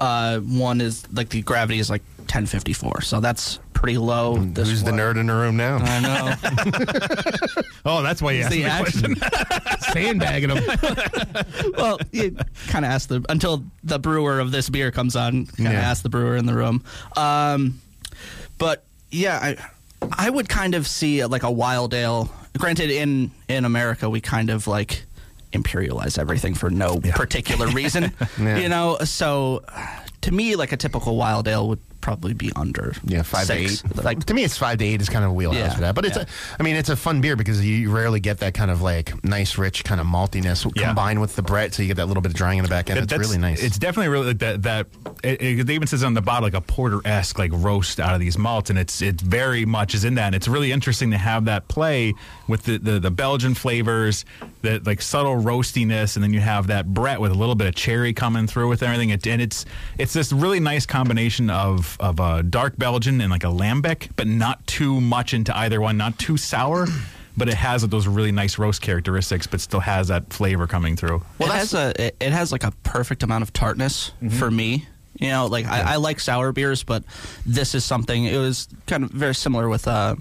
uh, 0.00 0.38
one 0.40 0.80
is 0.80 1.10
like 1.12 1.28
the 1.28 1.42
gravity 1.42 1.78
is 1.78 1.90
like 1.90 2.02
1054, 2.18 3.02
so 3.02 3.20
that's 3.20 3.58
pretty 3.80 3.96
low. 3.96 4.36
This 4.36 4.68
Who's 4.68 4.84
the 4.84 4.90
nerd 4.90 5.18
in 5.18 5.26
the 5.28 5.32
room 5.34 5.56
now? 5.56 5.78
I 5.80 6.00
know. 6.00 6.34
Oh, 7.86 8.02
that's 8.02 8.20
why 8.20 8.32
you 8.32 8.42
asked 8.42 8.50
the 8.50 8.64
action. 8.64 9.14
question. 9.16 9.80
Sandbagging 9.92 10.50
them. 10.50 10.62
well, 11.78 11.98
you 12.12 12.36
kind 12.68 12.84
of 12.84 12.90
ask 12.90 13.08
the 13.08 13.24
until 13.30 13.64
the 13.82 13.98
brewer 13.98 14.38
of 14.38 14.52
this 14.52 14.68
beer 14.68 14.90
comes 14.90 15.16
on. 15.16 15.46
Kind 15.46 15.68
of 15.68 15.72
Yeah. 15.72 15.80
ask 15.90 16.02
the 16.02 16.10
brewer 16.10 16.36
in 16.36 16.44
the 16.44 16.52
room. 16.54 16.84
Um, 17.16 17.80
but 18.58 18.84
yeah, 19.10 19.38
I 19.40 19.56
I 20.12 20.28
would 20.28 20.46
kind 20.50 20.74
of 20.74 20.86
see 20.86 21.24
like 21.24 21.42
a 21.42 21.50
wild 21.50 21.94
ale. 21.94 22.30
Granted, 22.58 22.90
in 22.90 23.30
in 23.48 23.64
America, 23.64 24.10
we 24.10 24.20
kind 24.20 24.50
of 24.50 24.66
like 24.66 25.04
imperialize 25.54 26.18
everything 26.18 26.54
for 26.54 26.68
no 26.68 27.00
particular 27.00 27.66
reason. 27.68 28.12
Yeah. 28.38 28.58
You 28.58 28.68
know, 28.68 28.98
so 29.04 29.64
to 30.20 30.32
me, 30.32 30.54
like 30.54 30.72
a 30.72 30.76
typical 30.76 31.16
wild 31.16 31.48
ale 31.48 31.66
would 31.68 31.80
probably 32.00 32.34
be 32.34 32.50
under 32.56 32.94
Yeah, 33.04 33.22
five 33.22 33.46
six. 33.46 33.82
to 33.82 33.88
eight. 33.88 34.04
Like 34.04 34.24
to 34.26 34.34
me, 34.34 34.44
it's 34.44 34.56
five 34.56 34.78
to 34.78 34.84
eight 34.84 35.00
is 35.00 35.08
kind 35.08 35.24
of 35.24 35.30
a 35.30 35.34
wheelhouse 35.34 35.58
Yeah, 35.58 35.74
for 35.74 35.80
that. 35.82 35.94
But 35.94 36.04
it's, 36.06 36.16
yeah. 36.16 36.22
a, 36.24 36.26
I 36.58 36.62
mean, 36.62 36.76
it's 36.76 36.88
a 36.88 36.96
fun 36.96 37.20
beer 37.20 37.36
because 37.36 37.64
you 37.64 37.90
rarely 37.90 38.20
get 38.20 38.38
that 38.38 38.54
kind 38.54 38.70
of 38.70 38.82
like 38.82 39.22
nice, 39.24 39.58
rich 39.58 39.84
kind 39.84 40.00
of 40.00 40.06
maltiness 40.06 40.70
Yeah. 40.76 40.86
combined 40.88 41.20
with 41.20 41.36
the 41.36 41.42
Brett, 41.42 41.74
so 41.74 41.82
you 41.82 41.88
get 41.88 41.96
that 41.98 42.06
little 42.06 42.22
bit 42.22 42.32
of 42.32 42.36
drying 42.36 42.58
in 42.58 42.64
the 42.64 42.68
back 42.70 42.90
end. 42.90 42.98
That- 42.98 43.12
it's 43.20 43.28
really 43.28 43.38
nice. 43.40 43.62
It's 43.62 43.78
definitely 43.78 44.08
really 44.08 44.26
like 44.28 44.38
that. 44.38 44.62
That 44.62 44.86
it, 45.22 45.42
it 45.42 45.70
even 45.70 45.86
says 45.86 46.02
on 46.04 46.14
the 46.14 46.22
bottle 46.22 46.46
like 46.46 46.54
a 46.54 46.60
porter 46.60 47.00
esque 47.04 47.38
like 47.38 47.50
roast 47.52 48.00
out 48.00 48.14
of 48.14 48.20
these 48.20 48.38
malts, 48.38 48.70
and 48.70 48.78
it's 48.78 49.02
it 49.02 49.20
very 49.20 49.64
much 49.64 49.94
is 49.94 50.04
in 50.04 50.14
that. 50.14 50.26
And 50.26 50.34
it's 50.34 50.48
really 50.48 50.72
interesting 50.72 51.10
to 51.10 51.18
have 51.18 51.44
that 51.46 51.68
play 51.68 52.14
with 52.48 52.62
the 52.64 52.78
the, 52.78 52.98
the 53.00 53.10
Belgian 53.10 53.54
flavors, 53.54 54.24
the 54.62 54.80
like 54.84 55.02
subtle 55.02 55.36
roastiness, 55.36 56.16
and 56.16 56.22
then 56.24 56.32
you 56.32 56.40
have 56.40 56.68
that 56.68 56.92
Brett 56.94 57.20
with 57.20 57.32
a 57.32 57.34
little 57.34 57.54
bit 57.54 57.66
of 57.66 57.74
cherry 57.74 58.12
coming 58.12 58.46
through 58.46 58.68
with 58.68 58.82
everything. 58.82 59.10
It, 59.10 59.26
and 59.26 59.40
it's 59.42 59.64
it's 59.98 60.12
this 60.12 60.32
really 60.32 60.60
nice 60.60 60.86
combination 60.86 61.50
of 61.50 61.89
of 62.00 62.20
a 62.20 62.42
dark 62.42 62.76
Belgian 62.76 63.20
and 63.20 63.30
like 63.30 63.44
a 63.44 63.48
lambic, 63.48 64.10
but 64.16 64.26
not 64.26 64.66
too 64.66 65.00
much 65.00 65.34
into 65.34 65.56
either 65.56 65.80
one, 65.80 65.96
not 65.96 66.18
too 66.18 66.36
sour. 66.36 66.86
But 67.36 67.48
it 67.48 67.54
has 67.54 67.86
those 67.88 68.06
really 68.08 68.32
nice 68.32 68.58
roast 68.58 68.82
characteristics, 68.82 69.46
but 69.46 69.60
still 69.62 69.80
has 69.80 70.08
that 70.08 70.30
flavor 70.30 70.66
coming 70.66 70.96
through. 70.96 71.22
Well, 71.38 71.48
it 71.50 71.54
has 71.54 71.72
a 71.72 71.92
it, 72.08 72.16
it 72.20 72.32
has 72.32 72.52
like 72.52 72.64
a 72.64 72.72
perfect 72.82 73.22
amount 73.22 73.42
of 73.42 73.52
tartness 73.52 74.10
for 74.30 74.50
me. 74.50 74.86
You 75.18 75.28
know, 75.28 75.46
like 75.46 75.64
I, 75.64 75.92
I 75.92 75.96
like 75.96 76.20
sour 76.20 76.52
beers, 76.52 76.82
but 76.82 77.02
this 77.46 77.74
is 77.74 77.82
something. 77.84 78.24
It 78.26 78.36
was 78.36 78.68
kind 78.86 79.04
of 79.04 79.10
very 79.10 79.34
similar 79.34 79.68
with 79.70 79.86
uh, 79.88 80.16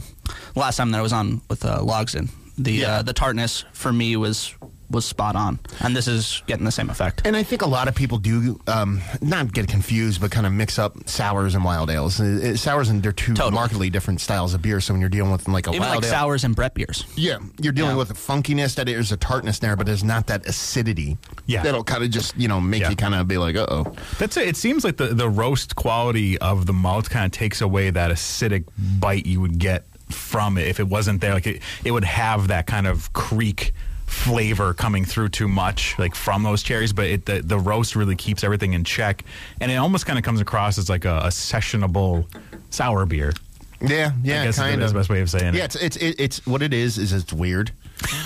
last 0.55 0.77
time 0.77 0.91
that 0.91 0.99
I 0.99 1.01
was 1.01 1.11
on 1.11 1.41
with 1.49 1.65
uh, 1.65 1.79
Logsdon. 1.79 2.29
The 2.57 2.71
Yeah. 2.73 2.87
uh, 2.97 3.01
the 3.01 3.13
tartness 3.13 3.65
for 3.73 3.91
me 3.91 4.15
was 4.15 4.53
was 4.89 5.05
spot 5.05 5.35
on, 5.35 5.59
and 5.81 5.95
this 5.95 6.07
is 6.07 6.41
getting 6.47 6.65
the 6.65 6.71
same 6.71 6.89
effect. 6.89 7.21
and 7.25 7.35
I 7.35 7.43
think 7.43 7.61
a 7.61 7.67
lot 7.67 7.87
of 7.87 7.95
people 7.95 8.17
do 8.17 8.59
um, 8.67 9.01
not 9.21 9.53
get 9.53 9.67
confused, 9.67 10.19
but 10.21 10.31
kind 10.31 10.45
of 10.45 10.51
mix 10.53 10.79
up 10.79 11.07
sours 11.07 11.55
and 11.55 11.63
wild 11.63 11.89
ales. 11.89 12.19
Uh, 12.19 12.51
uh, 12.53 12.55
sours 12.57 12.89
and 12.89 13.03
they're 13.03 13.11
two 13.11 13.33
Totally. 13.33 13.51
markedly 13.55 13.89
different 13.89 14.19
styles 14.21 14.53
of 14.53 14.61
beer. 14.61 14.79
So 14.81 14.93
when 14.93 15.01
you're 15.01 15.09
dealing 15.09 15.31
with 15.31 15.47
like 15.47 15.67
a 15.67 15.71
Even 15.71 15.81
wild 15.81 15.95
like 15.97 16.05
ale, 16.05 16.09
sours 16.11 16.43
and 16.43 16.55
Brett 16.55 16.73
beers. 16.73 17.05
Yeah, 17.15 17.37
you're 17.61 17.73
dealing 17.73 17.91
Yeah. 17.91 17.97
with 17.97 18.11
a 18.11 18.15
funkiness 18.15 18.75
that 18.75 18.87
there's 18.87 19.11
a 19.11 19.17
tartness 19.17 19.59
there, 19.59 19.75
but 19.75 19.85
there's 19.85 20.03
not 20.03 20.27
that 20.27 20.45
acidity. 20.47 21.17
Yeah. 21.45 21.63
that'll 21.63 21.83
kind 21.83 22.03
of 22.03 22.09
just 22.09 22.35
you 22.37 22.47
know 22.47 22.59
make 22.59 22.81
Yeah. 22.81 22.89
you 22.89 22.95
kind 22.95 23.15
of 23.15 23.27
be 23.27 23.37
like, 23.37 23.55
uh 23.55 23.65
oh. 23.69 23.93
That's 24.17 24.37
it. 24.37 24.47
It 24.47 24.57
seems 24.57 24.83
like 24.83 24.97
the, 24.97 25.07
the 25.07 25.29
roast 25.29 25.75
quality 25.75 26.37
of 26.39 26.65
the 26.65 26.73
malt 26.73 27.09
kind 27.09 27.25
of 27.25 27.31
takes 27.31 27.61
away 27.61 27.89
that 27.91 28.11
acidic 28.11 28.65
bite 28.77 29.25
you 29.25 29.39
would 29.41 29.59
get 29.59 29.85
from 30.09 30.57
it 30.57 30.67
if 30.67 30.79
it 30.79 30.87
wasn't 30.87 31.21
there. 31.21 31.33
Like 31.35 31.45
it, 31.47 31.61
it 31.83 31.91
would 31.91 32.03
have 32.05 32.47
that 32.47 32.65
kind 32.65 32.87
of 32.87 33.13
kriek 33.13 33.71
flavor 34.09 34.73
coming 34.73 35.05
through 35.05 35.29
too 35.29 35.47
much, 35.47 35.97
like 35.99 36.15
from 36.15 36.43
those 36.43 36.63
cherries. 36.63 36.91
But 36.93 37.05
it, 37.07 37.25
the 37.25 37.41
the 37.41 37.59
roast 37.59 37.95
really 37.95 38.15
keeps 38.15 38.43
everything 38.43 38.73
in 38.73 38.83
check, 38.83 39.23
and 39.61 39.71
it 39.71 39.75
almost 39.75 40.05
kind 40.05 40.17
of 40.19 40.25
comes 40.25 40.41
across 40.41 40.77
as 40.77 40.89
like 40.89 41.05
a, 41.05 41.17
a 41.19 41.27
sessionable 41.27 42.25
sour 42.69 43.05
beer. 43.05 43.33
Yeah, 43.81 44.11
yeah, 44.23 44.41
I 44.41 44.45
guess 44.45 44.57
kind 44.57 44.81
is 44.81 44.87
of. 44.89 44.93
the 44.93 44.99
best 44.99 45.09
way 45.09 45.21
of 45.21 45.29
saying 45.29 45.53
Yeah, 45.53 45.63
it. 45.65 45.75
Yeah, 45.75 45.85
it's 45.85 45.95
it's 45.95 45.97
it's 46.19 46.45
what 46.47 46.61
it 46.61 46.73
is. 46.73 46.97
Is 46.97 47.13
it's 47.13 47.31
weird, 47.31 47.71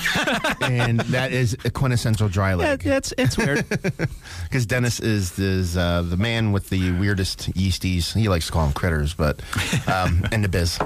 and 0.61 0.99
that 1.01 1.31
is 1.31 1.55
a 1.63 1.69
quintessential 1.69 2.27
dry 2.27 2.55
leg. 2.55 2.83
yeah, 2.83 2.97
it's 2.97 3.13
it's 3.19 3.37
weird. 3.37 3.63
Because 4.43 4.65
Dennis 4.65 4.99
is 4.99 5.37
is 5.37 5.77
uh, 5.77 6.01
the 6.03 6.17
man 6.17 6.51
with 6.53 6.69
the 6.69 6.91
weirdest 6.93 7.53
yeasties. 7.55 8.13
He 8.13 8.29
likes 8.29 8.47
to 8.47 8.51
call 8.51 8.65
them 8.65 8.73
critters, 8.73 9.13
but 9.13 9.41
um, 9.87 10.23
in 10.31 10.41
the 10.41 10.49
biz. 10.49 10.79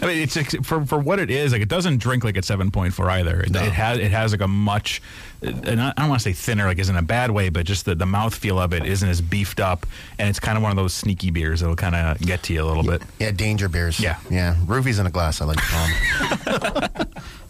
I 0.00 0.06
mean, 0.06 0.18
it's 0.22 0.36
for 0.66 0.84
for 0.84 0.98
what 0.98 1.18
it 1.18 1.30
is. 1.30 1.52
Like, 1.52 1.62
it 1.62 1.68
doesn't 1.68 1.98
drink 1.98 2.24
like 2.24 2.36
at 2.36 2.44
seven 2.44 2.70
point 2.70 2.94
four 2.94 3.08
either. 3.10 3.40
It, 3.40 3.54
it 3.56 3.72
has 3.72 3.98
it 3.98 4.10
has 4.10 4.32
like 4.32 4.42
a 4.42 4.48
much, 4.48 5.00
and 5.40 5.80
I 5.80 5.92
don't 5.96 6.08
want 6.08 6.20
to 6.20 6.24
say 6.24 6.32
thinner, 6.32 6.66
like, 6.66 6.78
isn't 6.78 6.96
a 6.96 7.02
bad 7.02 7.30
way, 7.30 7.48
but 7.48 7.64
just 7.64 7.86
the 7.86 7.94
the 7.94 8.06
mouth 8.06 8.34
feel 8.34 8.58
of 8.58 8.74
it 8.74 8.84
isn't 8.84 9.08
as 9.08 9.20
beefed 9.20 9.60
up, 9.60 9.86
and 10.18 10.28
it's 10.28 10.40
kind 10.40 10.56
of 10.56 10.62
one 10.62 10.70
of 10.70 10.76
those 10.76 10.92
sneaky 10.92 11.30
beers 11.30 11.60
that'll 11.60 11.76
kind 11.76 11.94
of 11.94 12.18
get 12.20 12.42
to 12.44 12.52
you 12.52 12.62
a 12.62 12.66
little 12.66 12.82
bit. 12.82 13.02
Yeah, 13.18 13.30
danger 13.30 13.68
beers. 13.68 13.98
Yeah. 13.98 14.18
yeah. 14.30 14.56
Roofies 14.66 15.00
in 15.00 15.06
a 15.06 15.10
glass. 15.10 15.40
I 15.40 15.46
like 15.46 15.58
to 15.58 15.62
call 15.62 16.98
them. 16.98 17.08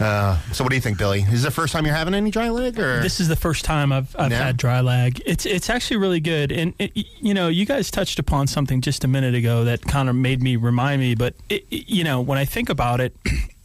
uh, 0.00 0.38
so, 0.52 0.64
what 0.64 0.70
do 0.70 0.76
you 0.76 0.80
think, 0.82 0.98
Billy? 0.98 1.20
Is 1.22 1.30
this 1.30 1.42
the 1.42 1.50
first 1.50 1.72
time 1.72 1.86
you're 1.86 1.94
having 1.94 2.14
any 2.14 2.30
dry 2.30 2.48
leg, 2.50 2.78
or 2.78 3.00
This 3.00 3.20
is 3.20 3.28
the 3.28 3.36
first 3.36 3.64
time 3.64 3.92
I've, 3.92 4.14
I've 4.18 4.30
Yeah. 4.30 4.44
had 4.44 4.56
dry 4.56 4.80
leg. 4.80 5.22
It's 5.26 5.46
it's 5.46 5.70
actually 5.70 5.98
really 5.98 6.20
good, 6.20 6.50
and 6.52 6.74
it, 6.78 6.92
you 6.94 7.34
know, 7.34 7.48
you 7.48 7.64
guys 7.66 7.90
touched 7.90 8.18
upon 8.18 8.46
something 8.46 8.80
just 8.80 9.04
a 9.04 9.08
minute 9.08 9.34
ago 9.34 9.64
that 9.64 9.82
kind 9.82 10.08
of 10.08 10.16
made 10.16 10.42
me 10.42 10.56
remind 10.56 11.00
me. 11.00 11.14
But 11.14 11.34
it, 11.48 11.64
it- 11.70 11.88
you 11.88 12.04
know, 12.04 12.20
when 12.20 12.38
I 12.38 12.44
think 12.44 12.68
about 12.68 13.00
it, 13.00 13.14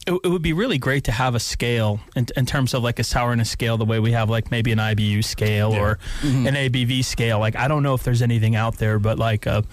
it, 0.06 0.24
would 0.24 0.42
be 0.42 0.52
really 0.52 0.78
great 0.78 1.04
to 1.04 1.12
have 1.12 1.34
a 1.34 1.40
scale 1.40 2.00
in, 2.16 2.26
in 2.36 2.46
terms 2.46 2.74
of 2.74 2.82
like 2.82 2.98
a 2.98 3.04
sourness 3.04 3.50
scale, 3.50 3.76
the 3.76 3.84
way 3.84 4.00
we 4.00 4.12
have 4.12 4.28
like 4.30 4.50
maybe 4.50 4.72
an 4.72 4.78
IBU 4.78 5.22
scale 5.24 5.72
or 5.72 5.98
Mm-hmm. 6.22 6.46
an 6.46 6.54
ABV 6.54 7.04
scale. 7.04 7.38
Like 7.38 7.56
I 7.56 7.68
don't 7.68 7.82
know 7.82 7.94
if 7.94 8.02
there's 8.02 8.22
anything 8.22 8.56
out 8.56 8.78
there, 8.78 8.98
but 8.98 9.18
like 9.18 9.46
a 9.46 9.64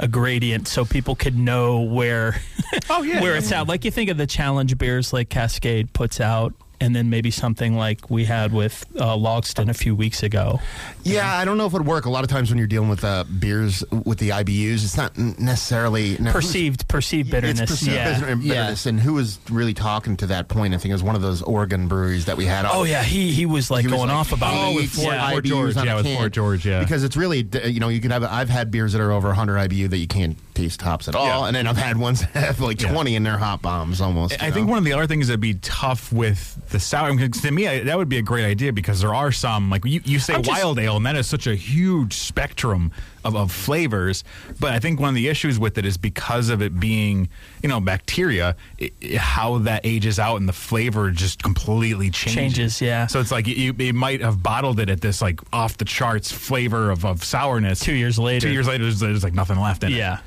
a 0.00 0.08
gradient 0.08 0.66
so 0.66 0.84
people 0.84 1.14
could 1.14 1.36
know 1.38 1.80
where 1.82 2.40
Oh, 2.88 3.02
yeah. 3.02 3.20
where 3.22 3.36
it's 3.36 3.52
at. 3.52 3.68
Like 3.68 3.84
you 3.84 3.90
think 3.90 4.10
of 4.10 4.16
the 4.16 4.26
challenge 4.26 4.76
beers 4.78 5.12
like 5.12 5.28
Cascade 5.28 5.92
puts 5.92 6.20
out. 6.20 6.54
And 6.82 6.96
then 6.96 7.10
maybe 7.10 7.30
something 7.30 7.76
like 7.76 8.08
we 8.08 8.24
had 8.24 8.52
with 8.54 8.86
uh, 8.96 9.14
Logsdon 9.14 9.68
a 9.68 9.74
few 9.74 9.94
weeks 9.94 10.22
ago. 10.22 10.60
Yeah, 11.02 11.30
I 11.36 11.44
don't 11.44 11.58
know 11.58 11.66
if 11.66 11.74
it 11.74 11.76
would 11.78 11.86
work. 11.86 12.06
A 12.06 12.10
lot 12.10 12.24
of 12.24 12.30
times 12.30 12.48
when 12.50 12.56
you're 12.56 12.66
dealing 12.66 12.88
with 12.88 13.04
uh, 13.04 13.24
beers 13.24 13.84
with 13.90 14.18
the 14.18 14.30
IBUs, 14.30 14.82
it's 14.84 14.96
not 14.96 15.16
necessarily 15.18 16.16
Perceived 16.16 16.88
perceived 16.88 17.30
bitterness. 17.30 17.60
It's 17.60 17.70
perceived 17.72 17.92
yeah. 17.92 18.18
bitter- 18.20 18.36
bitterness. 18.36 18.86
And 18.86 18.98
who 18.98 19.12
was 19.14 19.38
really 19.50 19.74
talking 19.74 20.16
to 20.18 20.26
that 20.28 20.48
point? 20.48 20.72
I 20.72 20.78
think 20.78 20.90
it 20.90 20.94
was 20.94 21.02
one 21.02 21.16
of 21.16 21.22
those 21.22 21.42
Oregon 21.42 21.86
breweries 21.86 22.24
that 22.24 22.36
we 22.38 22.46
had. 22.46 22.64
Oh 22.64 22.84
yeah, 22.84 23.02
he 23.02 23.30
he 23.32 23.44
was 23.46 23.70
like 23.70 23.82
He 23.82 23.88
was 23.88 23.96
going 23.96 24.08
like, 24.08 24.16
off 24.16 24.32
about 24.32 24.54
"Oh, 24.54 24.78
it. 24.78 24.86
Fort- 24.88 25.06
yeah. 25.08 25.30
Fort 25.30 25.44
IBUs 25.44 25.48
George, 25.48 25.76
on 25.76 25.82
a 25.82 25.86
yeah, 25.86 25.96
with 25.96 26.06
can." 26.06 26.16
Fort 26.18 26.32
George, 26.32 26.66
yeah. 26.66 26.80
because 26.80 27.04
it's 27.04 27.16
really 27.16 27.46
you 27.64 27.80
know 27.80 27.88
you 27.88 28.00
can 28.00 28.10
have. 28.10 28.24
I've 28.24 28.48
had 28.48 28.70
beers 28.70 28.92
that 28.94 29.02
are 29.02 29.12
over 29.12 29.28
100 29.28 29.68
IBU 29.68 29.90
that 29.90 29.98
you 29.98 30.06
can't 30.06 30.36
taste 30.60 30.82
hops 30.82 31.08
at 31.08 31.14
oh. 31.14 31.18
all, 31.18 31.26
Yeah. 31.26 31.46
and 31.46 31.56
then 31.56 31.66
I've 31.66 31.76
had 31.76 31.96
ones 31.96 32.20
that 32.20 32.30
have 32.34 32.60
like 32.60 32.80
Yeah. 32.80 32.92
20 32.92 33.16
in 33.16 33.22
their 33.22 33.38
hop 33.38 33.62
bombs 33.62 34.00
almost. 34.00 34.42
I 34.42 34.48
you 34.48 34.52
think 34.52 34.68
one 34.68 34.78
of 34.78 34.84
the 34.84 34.92
other 34.92 35.06
things 35.06 35.28
that'd 35.28 35.40
be 35.40 35.54
tough 35.54 36.12
with 36.12 36.58
the 36.70 36.78
sour. 36.80 37.14
Because 37.14 37.40
to 37.42 37.50
me, 37.50 37.66
I, 37.66 37.84
that 37.84 37.96
would 37.96 38.08
be 38.08 38.18
a 38.18 38.22
great 38.22 38.44
idea 38.44 38.72
because 38.72 39.00
there 39.00 39.14
are 39.14 39.32
some 39.32 39.70
like 39.70 39.84
you, 39.84 40.00
you 40.04 40.18
say 40.18 40.34
I'm 40.34 40.42
just- 40.42 40.62
wild 40.62 40.78
ale, 40.78 40.96
and 40.96 41.06
that 41.06 41.16
is 41.16 41.26
such 41.26 41.46
a 41.46 41.54
huge 41.54 42.14
spectrum 42.14 42.92
of, 43.24 43.36
of 43.36 43.52
flavors. 43.52 44.24
But 44.58 44.72
I 44.72 44.78
think 44.78 44.98
one 45.00 45.10
of 45.10 45.14
the 45.14 45.28
issues 45.28 45.58
with 45.58 45.78
it 45.78 45.84
is 45.84 45.96
because 45.96 46.48
of 46.48 46.62
it 46.62 46.78
being 46.78 47.28
you 47.62 47.68
know 47.68 47.80
bacteria, 47.80 48.56
i 48.80 48.90
i- 49.02 49.16
how 49.16 49.58
that 49.58 49.82
ages 49.84 50.18
out 50.18 50.36
and 50.36 50.48
the 50.48 50.52
flavor 50.52 51.10
just 51.10 51.42
completely 51.42 52.10
changes. 52.10 52.34
Changes, 52.34 52.80
yeah. 52.80 53.06
So 53.06 53.20
it's 53.20 53.32
like 53.32 53.46
you, 53.46 53.74
you 53.78 53.92
might 53.92 54.20
have 54.20 54.42
bottled 54.42 54.80
it 54.80 54.90
at 54.90 55.00
this 55.00 55.22
like 55.22 55.40
off 55.52 55.76
the 55.78 55.84
charts 55.84 56.30
flavor 56.30 56.90
of, 56.90 57.04
of 57.04 57.24
sourness. 57.24 57.80
Two 57.80 57.94
years 57.94 58.18
later. 58.18 58.46
two 58.46 58.52
years 58.52 58.66
later, 58.66 58.84
there's, 58.84 59.00
there's 59.00 59.24
like 59.24 59.34
nothing 59.34 59.58
left 59.58 59.82
in 59.84 59.92
it. 59.92 59.96
Yeah. 59.96 60.18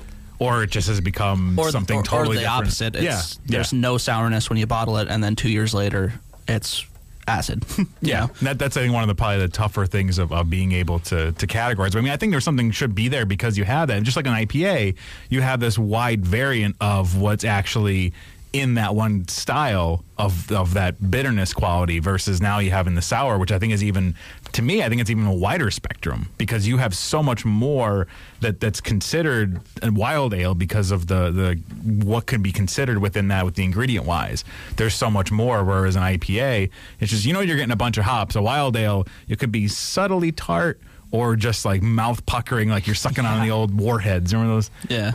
Or 0.44 0.64
it 0.64 0.70
just 0.72 0.88
has 0.88 1.00
become 1.02 1.58
or, 1.58 1.72
something 1.72 2.00
or, 2.00 2.04
totally 2.04 2.38
or 2.38 2.40
the 2.40 2.46
different. 2.46 2.62
opposite. 2.68 2.96
It's, 2.96 3.04
yeah, 3.04 3.22
There's 3.46 3.74
yeah. 3.74 3.80
no 3.80 3.98
sourness 3.98 4.50
when 4.50 4.58
you 4.58 4.66
bottle 4.68 4.98
it, 4.98 5.08
and 5.08 5.24
then 5.24 5.36
two 5.36 5.50
years 5.50 5.74
later, 5.74 6.14
it's 6.48 6.86
acid. 7.28 7.66
Yeah, 8.02 8.28
that, 8.42 8.60
that's 8.60 8.76
I 8.76 8.82
think 8.82 8.94
one 8.94 9.04
of 9.04 9.08
the 9.08 9.16
probably 9.16 9.40
the 9.40 9.48
tougher 9.48 9.86
things 9.86 10.20
of, 10.20 10.34
of 10.34 10.50
being 10.50 10.74
able 10.74 11.00
to 11.00 11.32
to 11.32 11.48
categorize. 11.48 11.94
But 11.94 12.00
I 12.00 12.02
mean, 12.02 12.12
I 12.12 12.18
think 12.18 12.32
there's 12.32 12.44
something 12.44 12.70
should 12.72 12.94
be 12.94 13.08
there 13.08 13.26
because 13.26 13.58
you 13.58 13.64
have 13.64 13.88
that. 13.88 13.96
And 13.96 14.06
just 14.06 14.18
like 14.18 14.28
an 14.28 14.34
IPA, 14.34 14.98
you 15.30 15.42
have 15.42 15.62
this 15.62 15.80
wide 15.80 16.26
variant 16.26 16.76
of 16.82 17.18
what's 17.18 17.46
actually 17.46 18.12
in 18.54 18.76
that 18.76 18.94
one 18.94 19.28
style 19.28 20.06
of 20.20 20.52
of 20.52 20.76
that 20.76 21.10
bitterness 21.10 21.54
quality 21.54 21.98
versus 21.98 22.40
now 22.40 22.60
you 22.60 22.70
have 22.70 22.86
in 22.86 22.94
the 22.94 23.02
sour, 23.02 23.40
which 23.40 23.52
I 23.52 23.58
think 23.58 23.74
is 23.74 23.84
even 23.84 24.14
to 24.52 24.62
me, 24.62 24.84
I 24.84 24.90
think 24.90 25.02
it's 25.02 25.10
even 25.10 25.26
a 25.26 25.34
wider 25.34 25.72
spectrum 25.72 26.30
because 26.38 26.68
you 26.68 26.78
have 26.78 26.96
so 26.96 27.24
much 27.24 27.44
more 27.46 28.08
that 28.42 28.60
that's 28.60 28.80
considered 28.80 29.60
a 29.82 29.92
wild 29.92 30.36
ale 30.36 30.54
because 30.54 30.92
of 30.92 31.08
the 31.08 31.32
the 31.32 32.06
what 32.06 32.28
could 32.28 32.44
be 32.44 32.52
considered 32.52 33.00
within 33.00 33.28
that 33.30 33.44
with 33.44 33.56
the 33.56 33.64
ingredient 33.64 34.06
wise. 34.06 34.46
There's 34.78 34.94
so 34.94 35.10
much 35.10 35.32
more. 35.32 35.64
Whereas 35.64 35.96
an 35.96 36.04
IPA, 36.04 36.70
it's 37.00 37.12
just 37.12 37.26
you 37.26 37.34
know 37.34 37.42
you're 37.42 37.58
getting 37.58 37.72
a 37.72 37.76
bunch 37.76 37.98
of 37.98 38.04
hops. 38.06 38.36
A 38.36 38.42
wild 38.42 38.78
ale, 38.78 39.08
it 39.28 39.40
could 39.40 39.52
be 39.52 39.68
subtly 39.68 40.32
tart 40.32 40.80
or 41.10 41.36
just 41.36 41.66
like 41.66 41.82
mouth 41.82 42.24
puckering, 42.28 42.70
like 42.70 42.86
you're 42.86 42.96
sucking 42.96 43.26
on 43.26 43.44
the 43.46 43.52
old 43.52 43.76
warheads. 43.76 44.32
Remember 44.32 44.56
those? 44.56 44.72
Yeah. 44.90 45.12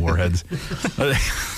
Warheads. 0.00 0.44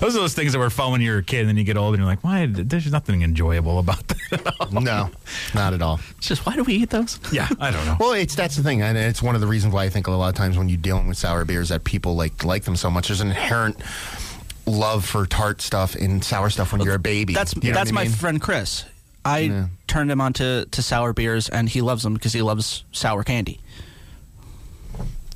Those 0.00 0.16
are 0.16 0.20
those 0.20 0.34
things 0.34 0.52
that 0.52 0.58
were 0.58 0.70
fun 0.70 0.92
when 0.92 1.00
you 1.00 1.10
were 1.12 1.18
a 1.18 1.22
kid, 1.22 1.40
and 1.40 1.48
then 1.48 1.56
you 1.56 1.64
get 1.64 1.76
older, 1.76 1.94
and 1.96 2.00
you're 2.02 2.06
like, 2.10 2.22
"Why? 2.24 2.46
There's 2.46 2.90
nothing 2.90 3.22
enjoyable 3.22 3.78
about 3.78 4.06
that." 4.08 4.68
no, 4.72 5.10
not 5.54 5.74
at 5.74 5.82
all. 5.82 6.00
It's 6.18 6.28
just 6.28 6.46
why 6.46 6.54
do 6.56 6.62
we 6.64 6.74
eat 6.74 6.90
those? 6.90 7.18
yeah, 7.32 7.48
I 7.60 7.70
don't 7.70 7.84
know. 7.86 7.96
Well, 7.98 8.12
it's 8.12 8.34
that's 8.34 8.56
the 8.56 8.62
thing, 8.62 8.82
and 8.82 8.96
it's 8.98 9.22
one 9.22 9.34
of 9.34 9.40
the 9.40 9.46
reasons 9.46 9.74
why 9.74 9.84
I 9.84 9.88
think 9.88 10.06
a 10.06 10.10
lot 10.12 10.28
of 10.28 10.34
times 10.34 10.56
when 10.58 10.68
you're 10.68 10.78
dealing 10.78 11.08
with 11.08 11.16
sour 11.18 11.44
beers 11.44 11.68
that 11.70 11.84
people 11.84 12.14
like 12.16 12.44
like 12.44 12.64
them 12.64 12.76
so 12.76 12.90
much. 12.90 13.08
There's 13.08 13.20
an 13.20 13.28
inherent 13.28 13.76
love 14.66 15.04
for 15.04 15.26
tart 15.26 15.60
stuff 15.60 15.94
and 15.94 16.22
sour 16.24 16.48
stuff 16.50 16.72
when 16.72 16.80
you're 16.82 16.94
a 16.94 16.98
baby. 16.98 17.34
That's 17.34 17.54
You 17.60 17.70
know 17.70 17.74
that's 17.74 17.90
what 17.92 18.00
I 18.00 18.04
my 18.04 18.10
friend 18.10 18.40
Chris. 18.40 18.84
I 19.24 19.38
Yeah. 19.40 19.66
turned 19.86 20.10
him 20.10 20.20
on 20.20 20.32
to, 20.34 20.66
to 20.70 20.82
sour 20.82 21.12
beers, 21.12 21.48
and 21.48 21.68
he 21.68 21.80
loves 21.80 22.02
them 22.02 22.14
because 22.14 22.32
he 22.32 22.42
loves 22.42 22.84
sour 22.92 23.22
candy. 23.22 23.60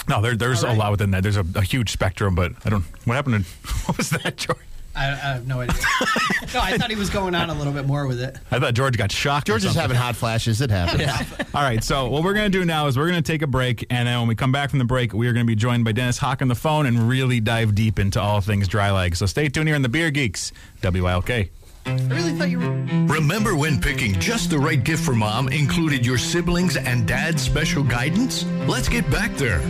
No, 0.09 0.21
there, 0.23 0.37
there's 0.37 0.63
All 0.63 0.71
right. 0.71 0.77
a 0.77 0.79
lot 0.79 0.91
within 0.93 1.11
that. 1.13 1.23
There's 1.23 1.37
a, 1.37 1.45
a 1.55 1.63
huge 1.63 1.91
spectrum, 1.91 2.35
but 2.35 2.53
I 2.65 2.71
don't. 2.71 2.85
What 3.05 3.15
happened 3.15 3.45
to? 3.45 3.51
What 3.87 3.97
was 3.99 4.11
that, 4.11 4.37
George? 4.37 4.59
I, 4.97 5.09
I 5.09 5.15
have 5.15 5.47
no 5.47 5.61
idea. 5.61 5.77
no, 6.55 6.61
I 6.61 6.79
thought 6.79 6.89
he 6.89 6.97
was 6.97 7.11
going 7.11 7.35
on 7.35 7.51
a 7.51 7.55
little 7.55 7.73
bit 7.73 7.85
more 7.85 8.07
with 8.07 8.19
it. 8.21 8.39
I 8.51 8.59
thought 8.59 8.73
George 8.73 8.97
got 8.97 9.13
shocked. 9.13 9.49
or 9.51 9.53
George 9.59 9.67
is 9.67 9.75
having 9.75 9.97
hot 9.97 10.17
flashes. 10.17 10.61
It 10.63 10.71
happens. 10.71 11.11
All 11.55 11.63
right, 11.63 11.85
so 11.85 12.09
what 12.09 12.25
we're 12.25 12.33
going 12.33 12.51
to 12.51 12.59
do 12.59 12.65
now 12.65 12.87
is 12.87 12.97
we're 12.97 13.11
going 13.11 13.23
to 13.23 13.33
take 13.33 13.43
a 13.43 13.47
break, 13.47 13.85
and 13.91 14.09
then 14.09 14.19
when 14.21 14.29
we 14.29 14.35
come 14.35 14.53
back 14.53 14.71
from 14.71 14.79
the 14.79 14.87
break, 14.87 15.13
we 15.13 15.29
are 15.29 15.35
going 15.35 15.45
to 15.45 15.49
be 15.49 15.55
joined 15.55 15.85
by 15.85 15.93
Dennis 15.93 16.17
Hock 16.19 16.41
on 16.41 16.49
the 16.49 16.55
phone 16.55 16.87
and 16.87 17.09
really 17.09 17.41
dive 17.41 17.75
deep 17.75 17.99
into 17.99 18.19
all 18.21 18.41
things 18.41 18.69
dry 18.69 18.91
leg. 18.91 19.17
So 19.17 19.27
stay 19.27 19.49
tuned 19.51 19.69
here 19.69 19.77
in 19.77 19.83
the 19.83 19.91
Beer 19.91 20.11
Geeks, 20.11 20.51
WILK. 20.83 21.51
I 21.87 21.93
really 22.09 22.33
thought 22.33 22.51
you 22.51 22.59
were. 22.59 22.87
Remember 23.07 23.55
when 23.55 23.81
picking 23.81 24.15
just 24.15 24.51
the 24.51 24.59
right 24.59 24.83
gift 24.83 25.05
for 25.05 25.15
mom 25.15 25.49
included 25.49 26.05
your 26.05 26.19
siblings 26.19 26.77
and 26.77 27.07
dad's 27.07 27.43
special 27.43 27.85
guidance? 27.85 28.45
Let's 28.67 28.89
get 28.89 29.09
back 29.11 29.33
there. 29.37 29.61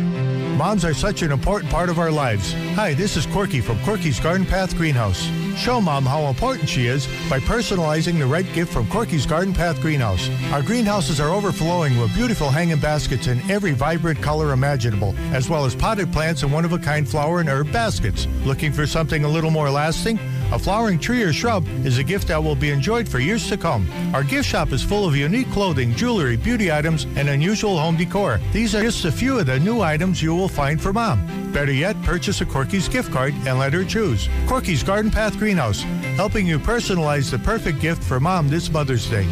Moms 0.57 0.87
are 0.87 0.95
such 0.95 1.21
an 1.21 1.31
important 1.31 1.71
part 1.71 1.91
of 1.91 1.99
our 1.99 2.11
lives. 2.11 2.55
Hi, 2.75 2.95
this 2.95 3.19
is 3.19 3.27
Corky 3.27 3.61
from 3.61 3.79
Corky's 3.81 4.19
Garden 4.19 4.47
Path 4.47 4.75
Greenhouse. 4.75 5.31
Show 5.55 5.83
mom 5.83 6.07
how 6.07 6.29
important 6.29 6.69
she 6.69 6.87
is 6.87 7.07
by 7.29 7.39
personalizing 7.41 8.19
the 8.19 8.27
right 8.27 8.51
gift 8.55 8.73
from 8.73 8.89
Corky's 8.89 9.27
Garden 9.27 9.53
Path 9.53 9.79
Greenhouse. 9.83 10.31
Our 10.53 10.63
greenhouses 10.63 11.21
are 11.21 11.29
overflowing 11.29 11.99
with 11.99 12.15
beautiful 12.15 12.49
hanging 12.49 12.81
baskets 12.81 13.27
in 13.27 13.39
every 13.51 13.73
vibrant 13.73 14.23
color 14.23 14.53
imaginable, 14.53 15.15
as 15.33 15.51
well 15.51 15.67
as 15.67 15.75
potted 15.75 16.11
plants 16.11 16.43
and 16.43 16.53
one 16.53 16.65
of 16.65 16.73
a 16.73 16.79
kind 16.79 17.07
flower 17.07 17.41
and 17.41 17.49
herb 17.51 17.71
baskets. 17.71 18.27
Looking 18.45 18.73
for 18.73 18.87
something 18.87 19.25
a 19.25 19.29
little 19.29 19.51
more 19.51 19.69
lasting? 19.69 20.19
A 20.53 20.59
flowering 20.59 21.01
tree 21.01 21.23
or 21.23 21.33
shrub 21.33 21.67
is 21.85 21.99
a 21.99 22.05
gift 22.05 22.29
that 22.29 22.43
will 22.43 22.55
be 22.55 22.71
enjoyed 22.71 23.09
for 23.09 23.19
years 23.19 23.49
to 23.49 23.57
come. 23.57 23.89
Our 24.15 24.23
gift 24.23 24.49
shop 24.49 24.71
is 24.73 24.81
full 24.83 25.05
of 25.05 25.17
unique 25.17 25.51
clothing, 25.51 25.93
jewelry, 25.95 26.37
beauty 26.37 26.71
items, 26.71 27.05
and 27.17 27.29
unusual 27.29 27.77
home 27.79 27.97
decor. 27.97 28.39
These 28.53 28.77
are 28.77 28.83
just 28.83 29.05
a 29.05 29.11
few 29.13 29.41
of 29.41 29.47
the 29.47 29.59
new 29.59 29.81
items 29.81 30.23
you 30.23 30.37
will 30.37 30.49
find 30.49 30.81
for 30.81 30.93
mom. 30.93 31.27
Better 31.53 31.73
yet, 31.73 32.01
purchase 32.03 32.41
a 32.41 32.47
Corky's 32.47 32.89
gift 32.89 33.13
card 33.13 33.35
and 33.45 33.59
let 33.59 33.73
her 33.73 33.85
choose. 33.85 34.29
Corky's 34.47 34.85
Garden 34.85 35.11
Path 35.11 35.37
Greenhouse, 35.37 35.83
helping 36.15 36.47
you 36.47 36.61
personalize 36.61 37.29
the 37.31 37.41
perfect 37.41 37.81
gift 37.81 38.05
for 38.05 38.21
mom 38.21 38.49
this 38.49 38.71
Mother's 38.71 39.11
Day. 39.11 39.27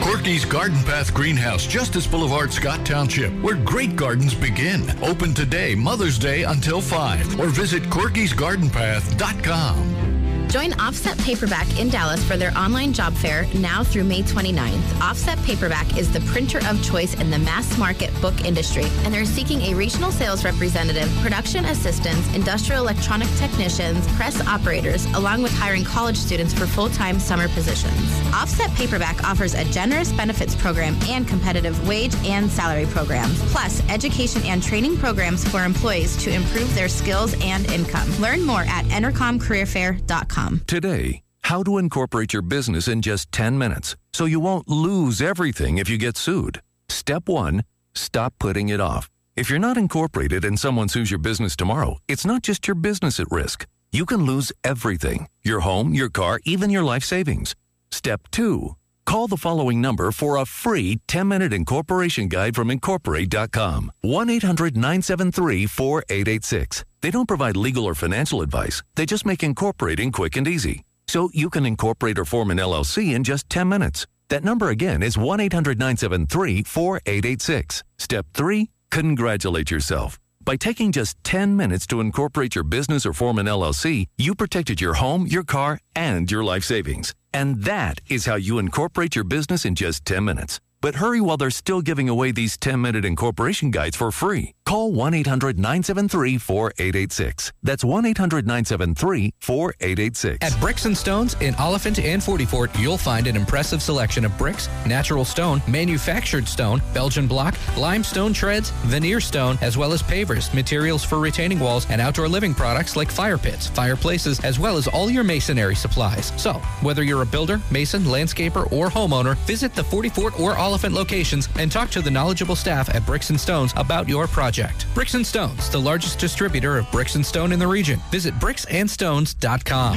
Corky's 0.00 0.44
Garden 0.44 0.82
Path 0.82 1.14
Greenhouse, 1.14 1.64
Justice 1.66 2.08
Boulevard, 2.08 2.52
Scott 2.52 2.84
Township, 2.84 3.32
where 3.42 3.54
great 3.54 3.94
gardens 3.94 4.34
begin. 4.34 4.82
Open 5.02 5.32
today, 5.32 5.76
Mother's 5.76 6.18
Day 6.18 6.42
until 6.42 6.80
5, 6.80 7.38
or 7.38 7.46
visit 7.46 7.84
corkysgardenpath.com. 7.84 10.11
Join 10.52 10.78
Offset 10.78 11.16
Paperback 11.20 11.80
in 11.80 11.88
Dallas 11.88 12.22
for 12.22 12.36
their 12.36 12.54
online 12.58 12.92
job 12.92 13.14
fair 13.14 13.46
now 13.54 13.82
through 13.82 14.04
May 14.04 14.20
29th. 14.20 15.00
Offset 15.00 15.38
Paperback 15.44 15.96
is 15.96 16.12
the 16.12 16.20
printer 16.30 16.58
of 16.68 16.84
choice 16.84 17.18
in 17.18 17.30
the 17.30 17.38
mass 17.38 17.78
market 17.78 18.10
book 18.20 18.38
industry, 18.44 18.84
and 19.04 19.14
they're 19.14 19.24
seeking 19.24 19.62
a 19.62 19.72
regional 19.72 20.12
sales 20.12 20.44
representative, 20.44 21.10
production 21.22 21.64
assistants, 21.64 22.36
industrial 22.36 22.82
electronic 22.82 23.28
technicians, 23.36 24.06
press 24.12 24.46
operators, 24.46 25.06
along 25.14 25.42
with 25.42 25.52
hiring 25.52 25.84
college 25.84 26.18
students 26.18 26.52
for 26.52 26.66
full-time 26.66 27.18
summer 27.18 27.48
positions. 27.48 28.12
Offset 28.34 28.70
Paperback 28.72 29.24
offers 29.24 29.54
a 29.54 29.64
generous 29.72 30.12
benefits 30.12 30.54
program 30.54 30.94
and 31.04 31.26
competitive 31.26 31.88
wage 31.88 32.14
and 32.26 32.50
salary 32.50 32.84
programs, 32.84 33.40
plus 33.52 33.82
education 33.88 34.42
and 34.44 34.62
training 34.62 34.98
programs 34.98 35.48
for 35.48 35.64
employees 35.64 36.14
to 36.22 36.30
improve 36.30 36.74
their 36.74 36.90
skills 36.90 37.34
and 37.40 37.70
income. 37.70 38.06
Learn 38.20 38.44
more 38.44 38.64
at 38.68 38.84
entercomcareerfair.com. 38.88 40.41
Today, 40.66 41.22
how 41.42 41.62
to 41.62 41.78
incorporate 41.78 42.32
your 42.32 42.42
business 42.42 42.88
in 42.88 43.02
just 43.02 43.30
10 43.32 43.58
minutes 43.58 43.96
so 44.12 44.24
you 44.24 44.40
won't 44.40 44.68
lose 44.68 45.20
everything 45.22 45.78
if 45.78 45.88
you 45.88 45.98
get 45.98 46.16
sued. 46.16 46.60
Step 46.88 47.28
one 47.28 47.62
stop 47.94 48.34
putting 48.38 48.68
it 48.68 48.80
off. 48.80 49.08
If 49.36 49.50
you're 49.50 49.58
not 49.58 49.76
incorporated 49.76 50.44
and 50.44 50.58
someone 50.58 50.88
sues 50.88 51.10
your 51.10 51.18
business 51.18 51.56
tomorrow, 51.56 51.98
it's 52.08 52.26
not 52.26 52.42
just 52.42 52.66
your 52.66 52.74
business 52.74 53.20
at 53.20 53.30
risk. 53.30 53.66
You 53.92 54.06
can 54.06 54.24
lose 54.24 54.52
everything 54.64 55.28
your 55.42 55.60
home, 55.60 55.94
your 55.94 56.08
car, 56.10 56.40
even 56.44 56.70
your 56.70 56.84
life 56.84 57.04
savings. 57.04 57.54
Step 57.90 58.22
two 58.30 58.76
call 59.04 59.28
the 59.28 59.36
following 59.36 59.80
number 59.80 60.10
for 60.12 60.36
a 60.36 60.46
free 60.46 61.00
10 61.06 61.28
minute 61.28 61.52
incorporation 61.52 62.28
guide 62.28 62.56
from 62.56 62.70
Incorporate.com 62.70 63.92
1 64.00 64.30
800 64.30 64.76
973 64.76 65.66
4886. 65.66 66.84
They 67.02 67.10
don't 67.10 67.26
provide 67.26 67.56
legal 67.56 67.84
or 67.84 67.94
financial 67.94 68.42
advice, 68.42 68.82
they 68.94 69.06
just 69.06 69.26
make 69.26 69.42
incorporating 69.42 70.12
quick 70.12 70.36
and 70.36 70.46
easy. 70.46 70.82
So 71.08 71.30
you 71.34 71.50
can 71.50 71.66
incorporate 71.66 72.18
or 72.18 72.24
form 72.24 72.50
an 72.50 72.58
LLC 72.58 73.12
in 73.14 73.24
just 73.24 73.50
10 73.50 73.68
minutes. 73.68 74.06
That 74.28 74.44
number 74.44 74.70
again 74.70 75.02
is 75.02 75.18
1 75.18 75.40
800 75.40 75.78
973 75.78 76.62
4886. 76.62 77.82
Step 77.98 78.26
3 78.34 78.70
Congratulate 78.92 79.70
yourself. 79.70 80.18
By 80.44 80.56
taking 80.56 80.92
just 80.92 81.16
10 81.24 81.56
minutes 81.56 81.86
to 81.88 82.00
incorporate 82.00 82.54
your 82.54 82.64
business 82.64 83.06
or 83.06 83.12
form 83.12 83.38
an 83.38 83.46
LLC, 83.46 84.06
you 84.16 84.34
protected 84.34 84.80
your 84.80 84.94
home, 84.94 85.26
your 85.26 85.44
car, 85.44 85.78
and 85.94 86.30
your 86.30 86.44
life 86.44 86.64
savings. 86.64 87.14
And 87.32 87.62
that 87.64 88.00
is 88.08 88.26
how 88.26 88.34
you 88.34 88.58
incorporate 88.58 89.14
your 89.14 89.24
business 89.24 89.64
in 89.64 89.74
just 89.74 90.04
10 90.04 90.24
minutes. 90.24 90.60
But 90.80 90.96
hurry 90.96 91.20
while 91.20 91.36
they're 91.36 91.50
still 91.50 91.80
giving 91.80 92.08
away 92.08 92.32
these 92.32 92.56
10 92.56 92.80
minute 92.80 93.04
incorporation 93.04 93.70
guides 93.70 93.96
for 93.96 94.10
free. 94.10 94.52
Call 94.64 94.92
1 94.92 95.14
800 95.14 95.58
973 95.58 96.38
4886. 96.38 97.52
That's 97.62 97.84
1 97.84 98.06
800 98.06 98.46
973 98.46 99.34
4886. 99.40 100.38
At 100.40 100.60
Bricks 100.60 100.84
and 100.84 100.96
Stones 100.96 101.34
in 101.40 101.54
Olyphant 101.56 101.98
and 101.98 102.22
Forty 102.22 102.44
Fort, 102.44 102.70
you'll 102.78 102.96
find 102.96 103.26
an 103.26 103.34
impressive 103.36 103.82
selection 103.82 104.24
of 104.24 104.36
bricks, 104.38 104.68
natural 104.86 105.24
stone, 105.24 105.60
manufactured 105.66 106.46
stone, 106.46 106.80
Belgian 106.94 107.26
block, 107.26 107.56
limestone 107.76 108.32
treads, 108.32 108.70
veneer 108.84 109.20
stone, 109.20 109.58
as 109.62 109.76
well 109.76 109.92
as 109.92 110.02
pavers, 110.02 110.54
materials 110.54 111.04
for 111.04 111.18
retaining 111.18 111.58
walls, 111.58 111.86
and 111.90 112.00
outdoor 112.00 112.28
living 112.28 112.54
products 112.54 112.94
like 112.94 113.10
fire 113.10 113.38
pits, 113.38 113.66
fireplaces, 113.66 114.38
as 114.44 114.58
well 114.60 114.76
as 114.76 114.86
all 114.86 115.10
your 115.10 115.24
masonry 115.24 115.74
supplies. 115.74 116.32
So, 116.40 116.54
whether 116.82 117.02
you're 117.02 117.22
a 117.22 117.26
builder, 117.26 117.60
mason, 117.72 118.02
landscaper, 118.04 118.70
or 118.72 118.88
homeowner, 118.88 119.36
visit 119.38 119.74
the 119.74 119.84
Forty 119.84 120.08
Fort 120.08 120.38
or 120.38 120.56
Olyphant 120.56 120.94
locations 120.94 121.48
and 121.58 121.70
talk 121.70 121.90
to 121.90 122.00
the 122.00 122.10
knowledgeable 122.10 122.56
staff 122.56 122.94
at 122.94 123.04
Bricks 123.04 123.30
and 123.30 123.40
Stones 123.40 123.72
about 123.76 124.08
your 124.08 124.28
project. 124.28 124.51
Bricks 124.94 125.14
and 125.14 125.26
Stones, 125.26 125.70
the 125.70 125.80
largest 125.80 126.18
distributor 126.18 126.76
of 126.76 126.90
bricks 126.92 127.14
and 127.14 127.24
stone 127.24 127.52
in 127.52 127.58
the 127.58 127.66
region. 127.66 127.98
Visit 128.10 128.34
bricksandstones.com. 128.34 129.96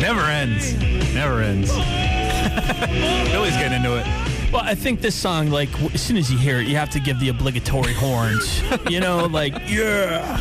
Never 0.00 0.20
ends. 0.20 0.74
Never 1.14 1.40
ends. 1.40 1.72
Billy's 3.32 3.56
getting 3.56 3.78
into 3.78 3.96
it. 3.96 4.25
Well, 4.56 4.64
I 4.64 4.74
think 4.74 5.02
this 5.02 5.14
song, 5.14 5.50
like, 5.50 5.68
as 5.92 6.00
soon 6.00 6.16
as 6.16 6.32
you 6.32 6.38
hear 6.38 6.60
it, 6.60 6.66
you 6.66 6.76
have 6.76 6.88
to 6.88 6.98
give 6.98 7.20
the 7.20 7.28
obligatory 7.28 7.92
horns. 7.92 8.62
you 8.88 9.00
know, 9.00 9.26
like, 9.26 9.52
yeah. 9.68 10.38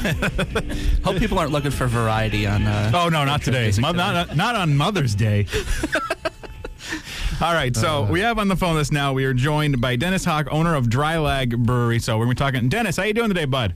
Hope 1.03 1.17
people 1.17 1.37
aren't 1.37 1.51
looking 1.51 1.69
for 1.69 1.85
variety 1.85 2.47
on. 2.47 2.63
Uh, 2.63 2.91
Oh 2.93 3.09
no, 3.09 3.25
not 3.25 3.41
today. 3.41 3.73
Mo- 3.77 3.91
not, 3.91 4.37
not 4.37 4.55
on 4.55 4.77
Mother's 4.77 5.15
Day. 5.15 5.47
All 7.41 7.53
right, 7.53 7.75
so 7.75 8.03
we 8.03 8.21
have 8.21 8.39
on 8.39 8.47
the 8.47 8.55
phone 8.55 8.77
this 8.77 8.89
now. 8.89 9.11
We 9.11 9.25
are 9.25 9.33
joined 9.33 9.81
by 9.81 9.97
Dennis 9.97 10.23
Hock, 10.23 10.47
owner 10.49 10.75
of 10.75 10.85
Draai 10.85 11.17
Laag 11.17 11.57
Brewery. 11.57 11.99
So 11.99 12.17
we're 12.17 12.23
gonna 12.23 12.35
be 12.35 12.39
talking. 12.39 12.69
Dennis, 12.69 12.95
how 12.95 13.03
you 13.03 13.13
doing 13.13 13.27
today, 13.27 13.43
bud? 13.43 13.75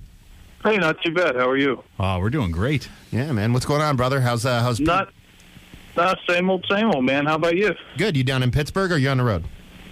Hey, 0.64 0.78
not 0.78 1.02
too 1.04 1.14
bad. 1.14 1.36
How 1.36 1.50
are 1.50 1.58
you? 1.58 1.84
Oh, 2.00 2.18
we're 2.20 2.30
doing 2.30 2.52
great. 2.52 2.88
Yeah, 3.12 3.34
man. 3.34 3.52
What's 3.52 3.66
going 3.66 3.82
on, 3.82 3.98
brother? 3.98 4.22
How's 4.22 4.46
uh, 4.46 4.62
how's 4.62 4.80
Not, 4.80 5.10
not 5.98 6.18
same 6.30 6.50
old, 6.50 6.66
same 6.70 6.92
old, 6.92 7.04
man. 7.04 7.26
How 7.26 7.36
about 7.36 7.58
you? 7.58 7.76
good? 7.98 8.16
You 8.16 8.24
down 8.24 8.42
in 8.42 8.52
Pittsburgh 8.52 8.94
or 8.94 8.98
you 8.98 9.10
on 9.10 9.18
the 9.18 9.26
road? 9.26 9.44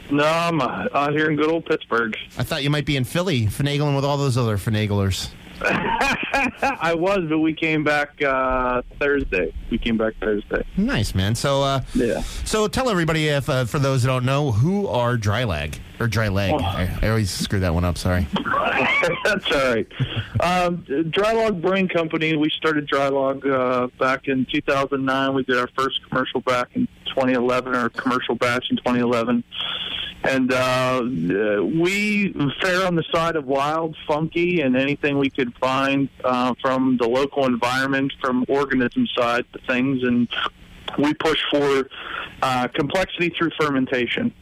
No, 0.10 0.24
I'm 0.24 0.62
uh, 0.62 0.88
out 0.94 1.12
here 1.14 1.30
in 1.30 1.36
good 1.36 1.50
old 1.50 1.66
Pittsburgh. 1.66 2.16
I 2.38 2.44
thought 2.44 2.64
you 2.64 2.70
might 2.70 2.86
be 2.86 2.96
in 2.96 3.04
Philly, 3.04 3.46
finagling 3.48 3.96
with 3.96 4.06
all 4.06 4.18
those 4.18 4.38
other 4.38 4.58
finaglers. 4.58 5.30
I 5.62 6.94
was, 6.96 7.26
but 7.28 7.40
we 7.40 7.54
came 7.54 7.84
back 7.84 8.22
uh, 8.22 8.84
Thursday. 9.00 9.54
We 9.72 9.80
came 9.80 9.98
back 9.98 10.14
Thursday. 10.22 10.64
Nice, 10.78 11.16
man. 11.16 11.34
So, 11.36 11.64
uh, 11.64 11.82
Yeah. 11.96 12.22
so 12.46 12.68
tell 12.68 12.90
everybody 12.90 13.28
if 13.28 13.50
uh, 13.50 13.66
for 13.66 13.80
those 13.80 14.04
that 14.04 14.10
don't 14.10 14.24
know, 14.26 14.52
who 14.52 14.88
are 14.88 15.18
Dry 15.18 15.46
Lag 15.46 15.80
or 16.00 16.08
Dry 16.08 16.28
Leg? 16.28 16.54
Oh. 16.54 16.64
I, 16.64 16.96
I 17.02 17.10
always 17.10 17.32
screw 17.32 17.60
that 17.62 17.74
one 17.74 17.84
up. 17.84 17.98
Sorry. 17.98 18.28
That's 19.24 19.52
all 19.52 19.74
right. 19.74 19.88
Um, 20.42 20.84
Draai 20.88 21.34
Laag 21.34 21.60
Brewing 21.62 21.88
Company. 21.88 22.36
We 22.36 22.50
started 22.52 22.88
Draai 22.88 23.10
Laag 23.12 23.52
uh, 23.52 23.88
back 24.00 24.28
in 24.28 24.46
2009. 24.52 25.34
We 25.34 25.44
did 25.44 25.58
our 25.58 25.70
first 25.76 26.08
commercial 26.08 26.42
back 26.42 26.70
in 26.76 26.88
2011, 27.18 27.76
or 27.76 27.90
commercial 27.90 28.36
batch 28.36 28.70
in 28.70 28.78
2011. 28.78 29.44
And 30.24 30.52
uh, 30.52 31.02
we 31.64 32.34
fare 32.62 32.86
on 32.86 32.96
the 32.96 33.04
side 33.12 33.36
of 33.36 33.46
wild, 33.46 33.96
funky, 34.08 34.62
and 34.62 34.76
anything 34.76 35.18
we 35.18 35.30
could 35.30 35.54
find 35.56 36.10
uh, 36.24 36.54
from 36.62 36.98
the 36.98 37.08
local 37.08 37.46
environment, 37.46 38.14
from 38.22 38.46
organism 38.48 39.08
side 39.16 39.46
to 39.54 39.60
things, 39.68 40.04
and 40.04 40.28
we 40.98 41.14
push 41.14 41.40
for 41.52 41.88
uh, 42.42 42.68
complexity 42.70 43.30
through 43.30 43.52
fermentation. 43.60 44.34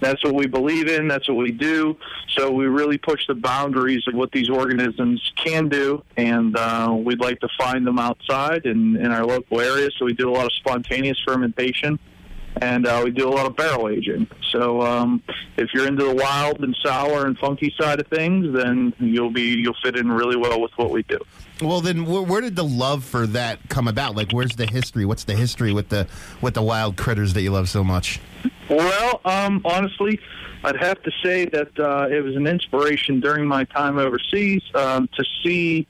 That's 0.00 0.22
what 0.24 0.34
we 0.34 0.46
believe 0.46 0.88
in. 0.88 1.08
That's 1.08 1.28
what 1.28 1.38
we 1.38 1.52
do. 1.52 1.96
So 2.28 2.50
we 2.50 2.66
really 2.66 2.98
push 2.98 3.26
the 3.26 3.34
boundaries 3.34 4.02
of 4.08 4.14
what 4.14 4.32
these 4.32 4.48
organisms 4.48 5.32
can 5.36 5.68
do, 5.68 6.02
and 6.16 6.56
uh, 6.56 6.94
we'd 6.96 7.20
like 7.20 7.40
to 7.40 7.48
find 7.58 7.86
them 7.86 7.98
outside 7.98 8.66
in, 8.66 8.96
in 8.96 9.12
our 9.12 9.24
local 9.24 9.60
area. 9.60 9.90
So 9.98 10.04
we 10.04 10.14
do 10.14 10.30
a 10.30 10.34
lot 10.34 10.46
of 10.46 10.52
spontaneous 10.52 11.20
fermentation. 11.26 11.98
And 12.60 12.86
uh, 12.86 13.02
we 13.04 13.10
do 13.10 13.28
a 13.28 13.34
lot 13.34 13.46
of 13.46 13.56
barrel 13.56 13.88
aging. 13.88 14.28
So 14.50 14.80
um, 14.82 15.22
if 15.56 15.70
you're 15.74 15.86
into 15.88 16.04
the 16.04 16.14
wild 16.14 16.60
and 16.60 16.76
sour 16.82 17.26
and 17.26 17.36
funky 17.38 17.74
side 17.78 18.00
of 18.00 18.06
things, 18.06 18.54
then 18.56 18.92
you'll 18.98 19.30
be 19.30 19.42
you'll 19.42 19.76
fit 19.82 19.96
in 19.96 20.10
really 20.10 20.36
well 20.36 20.60
with 20.60 20.70
what 20.76 20.90
we 20.90 21.02
do. 21.02 21.18
Well, 21.60 21.80
then, 21.80 22.04
where, 22.04 22.22
where 22.22 22.40
did 22.40 22.56
the 22.56 22.64
love 22.64 23.04
for 23.04 23.26
that 23.28 23.68
come 23.68 23.86
about? 23.88 24.16
Like, 24.16 24.32
where's 24.32 24.56
the 24.56 24.66
history? 24.66 25.04
What's 25.04 25.24
the 25.24 25.36
history 25.36 25.72
with 25.72 25.88
the 25.88 26.06
with 26.40 26.54
the 26.54 26.62
wild 26.62 26.96
critters 26.96 27.34
that 27.34 27.42
you 27.42 27.50
love 27.50 27.68
so 27.68 27.84
much? 27.84 28.20
Well, 28.68 29.20
um, 29.24 29.60
honestly, 29.64 30.18
I'd 30.64 30.76
have 30.76 31.02
to 31.02 31.10
say 31.22 31.44
that 31.46 31.78
uh, 31.78 32.08
it 32.10 32.22
was 32.22 32.36
an 32.36 32.46
inspiration 32.46 33.20
during 33.20 33.46
my 33.46 33.64
time 33.64 33.98
overseas 33.98 34.62
um, 34.74 35.08
to 35.14 35.24
see, 35.44 35.86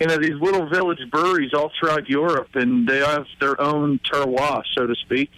you 0.00 0.06
know, 0.06 0.16
these 0.16 0.34
little 0.40 0.68
village 0.68 0.98
breweries 1.10 1.54
all 1.54 1.70
throughout 1.78 2.08
Europe, 2.08 2.48
and 2.54 2.88
they 2.88 2.98
have 2.98 3.26
their 3.40 3.60
own 3.60 4.00
terroir, 4.00 4.62
so 4.74 4.86
to 4.86 4.94
speak, 4.96 5.30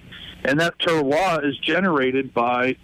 and 0.45 0.59
that 0.61 0.79
terroir 0.79 1.45
is 1.45 1.57
generated 1.59 2.33
by 2.35 2.77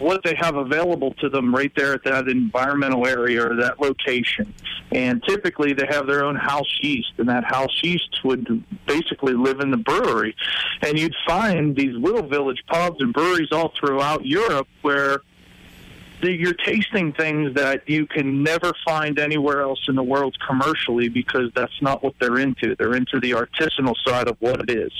what 0.00 0.22
they 0.24 0.34
have 0.34 0.56
available 0.56 1.12
to 1.14 1.28
them 1.28 1.54
right 1.54 1.72
there 1.76 1.92
at 1.92 2.02
that 2.04 2.26
environmental 2.26 3.06
area 3.06 3.46
or 3.46 3.54
that 3.56 3.80
location. 3.80 4.52
And 4.92 5.22
typically 5.22 5.72
they 5.74 5.86
have 5.86 6.06
their 6.06 6.24
own 6.24 6.36
house 6.36 6.78
yeast, 6.80 7.12
and 7.18 7.28
that 7.28 7.44
house 7.44 7.78
yeast 7.82 8.24
would 8.24 8.64
basically 8.86 9.34
live 9.34 9.60
in 9.60 9.70
the 9.70 9.76
brewery. 9.76 10.34
And 10.82 10.98
you'd 10.98 11.14
find 11.26 11.76
these 11.76 11.94
little 11.94 12.26
village 12.26 12.62
pubs 12.66 12.96
and 13.00 13.12
breweries 13.12 13.52
all 13.52 13.72
throughout 13.78 14.24
Europe 14.24 14.68
where 14.82 15.20
you're 16.22 16.54
tasting 16.54 17.12
things 17.12 17.54
that 17.54 17.88
you 17.88 18.06
can 18.06 18.42
never 18.42 18.72
find 18.84 19.18
anywhere 19.18 19.62
else 19.62 19.80
in 19.88 19.94
the 19.94 20.02
world 20.02 20.36
commercially 20.46 21.08
because 21.08 21.50
that's 21.54 21.80
not 21.80 22.02
what 22.02 22.14
they're 22.20 22.38
into. 22.38 22.74
They're 22.76 22.94
into 22.94 23.20
the 23.20 23.32
artisanal 23.32 23.94
side 24.06 24.28
of 24.28 24.36
what 24.40 24.60
it 24.60 24.70
is. 24.70 24.92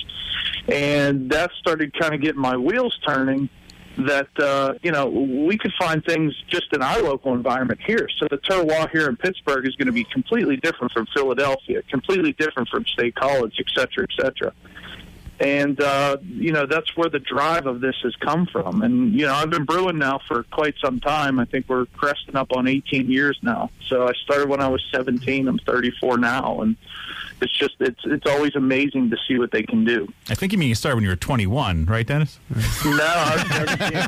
And 0.67 1.29
that 1.31 1.51
started 1.59 1.97
kind 1.97 2.13
of 2.13 2.21
getting 2.21 2.41
my 2.41 2.57
wheels 2.57 2.97
turning 3.05 3.49
that 3.97 4.27
uh, 4.39 4.73
you 4.81 4.91
know 4.91 5.07
we 5.07 5.57
could 5.57 5.73
find 5.77 6.03
things 6.05 6.33
just 6.47 6.67
in 6.73 6.81
our 6.81 7.01
local 7.01 7.33
environment 7.33 7.79
here. 7.85 8.07
So 8.17 8.27
the 8.29 8.37
terroir 8.37 8.89
here 8.89 9.09
in 9.09 9.17
Pittsburgh 9.17 9.67
is 9.67 9.75
going 9.75 9.87
to 9.87 9.91
be 9.91 10.05
completely 10.05 10.57
different 10.57 10.93
from 10.93 11.07
Philadelphia, 11.13 11.81
completely 11.89 12.33
different 12.33 12.69
from 12.69 12.85
State 12.85 13.15
College, 13.15 13.55
et 13.59 13.65
cetera, 13.75 14.05
et 14.09 14.23
cetera. 14.23 14.53
And 15.41 15.81
uh, 15.81 16.17
you 16.23 16.51
know 16.51 16.67
that's 16.67 16.95
where 16.95 17.09
the 17.09 17.17
drive 17.17 17.65
of 17.65 17.81
this 17.81 17.95
has 18.03 18.15
come 18.17 18.45
from. 18.45 18.83
And 18.83 19.11
you 19.11 19.25
know 19.25 19.33
I've 19.33 19.49
been 19.49 19.65
brewing 19.65 19.97
now 19.97 20.19
for 20.27 20.43
quite 20.43 20.75
some 20.79 20.99
time. 20.99 21.39
I 21.39 21.45
think 21.45 21.67
we're 21.67 21.87
cresting 21.87 22.35
up 22.35 22.51
on 22.55 22.67
18 22.67 23.09
years 23.09 23.39
now. 23.41 23.71
So 23.87 24.07
I 24.07 24.13
started 24.23 24.49
when 24.49 24.61
I 24.61 24.67
was 24.67 24.83
17. 24.93 25.47
I'm 25.47 25.57
34 25.57 26.19
now, 26.19 26.61
and 26.61 26.75
it's 27.41 27.57
just 27.57 27.75
it's 27.79 27.99
it's 28.05 28.25
always 28.27 28.55
amazing 28.55 29.09
to 29.09 29.17
see 29.27 29.37
what 29.37 29.51
they 29.51 29.63
can 29.63 29.83
do. 29.85 30.07
I 30.29 30.35
think 30.35 30.51
you 30.51 30.57
mean 30.57 30.69
you 30.69 30.75
started 30.75 30.95
when 30.95 31.03
you 31.03 31.09
were 31.09 31.15
21, 31.15 31.85
right, 31.85 32.05
Dennis? 32.05 32.39
No, 32.85 32.97
I 33.03 34.07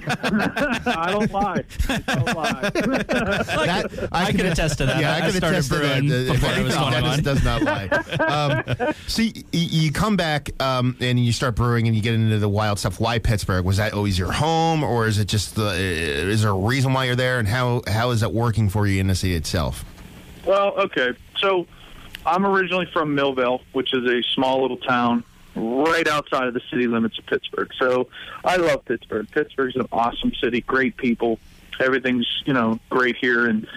don't 1.12 1.32
lie. 1.32 1.64
I 1.90 1.98
don't 2.16 2.36
lie. 2.36 2.70
That, 2.70 4.10
I 4.12 4.32
can 4.32 4.46
attest 4.48 4.78
to 4.80 4.86
that. 4.86 5.00
Yeah, 5.00 5.14
I, 5.14 5.18
I 5.18 5.22
can 5.22 5.32
started 5.32 5.56
attest 5.58 5.72
to 5.72 5.78
that. 5.80 6.00
brewing 6.02 6.30
Uh, 6.30 6.34
before 6.34 6.50
I 6.50 6.62
was 6.62 6.76
Dennis 6.76 7.22
21. 7.22 7.24
does 7.24 7.44
not 7.44 7.62
lie. 7.64 7.88
Um, 8.24 8.64
so 9.08 9.22
you, 9.22 9.34
you 9.52 9.92
come 9.92 10.16
back 10.18 10.50
um, 10.62 10.96
and 11.00 11.20
you 11.20 11.32
start 11.32 11.56
brewing 11.56 11.88
and 11.88 11.96
you 11.96 12.02
get 12.02 12.14
into 12.14 12.38
the 12.40 12.50
wild 12.50 12.80
stuff. 12.80 13.00
Why 13.00 13.20
Pittsburgh? 13.20 13.66
Was 13.66 13.78
that 13.78 13.94
always 13.94 14.18
your 14.18 14.32
home, 14.32 14.84
or 14.84 15.08
is 15.08 15.20
it 15.20 15.28
just 15.28 15.56
the? 15.56 15.74
Is 15.74 16.42
there 16.42 16.52
a 16.52 16.58
reason 16.58 16.94
why 16.94 17.06
you're 17.06 17.16
there, 17.16 17.40
and 17.40 17.48
how 17.48 17.82
how 17.88 18.12
is 18.12 18.22
that 18.22 18.34
working 18.34 18.70
for 18.70 18.88
you 18.88 19.00
in 19.00 19.08
the 19.08 19.16
city 19.16 19.36
itself? 19.36 19.86
Well, 20.46 20.74
okay. 20.78 21.12
So 21.38 21.68
I'm 22.26 22.46
originally 22.46 22.88
from 22.92 23.16
Millvale, 23.16 23.62
which 23.74 23.94
is 23.94 24.08
a 24.08 24.22
small 24.34 24.62
little 24.62 24.78
town 24.78 25.24
right 25.56 26.08
outside 26.08 26.48
of 26.48 26.54
the 26.54 26.62
city 26.70 26.88
limits 26.88 27.18
of 27.20 27.26
Pittsburgh. 27.26 27.70
So 27.78 28.08
I 28.44 28.56
love 28.58 28.86
Pittsburgh. 28.86 29.30
Pittsburgh's 29.30 29.76
an 29.76 29.88
awesome 29.92 30.32
city, 30.42 30.62
great 30.62 30.98
people. 30.98 31.40
Everything's, 31.80 32.28
you 32.46 32.54
know, 32.54 32.80
great 32.90 33.18
here. 33.18 33.48
And 33.48 33.68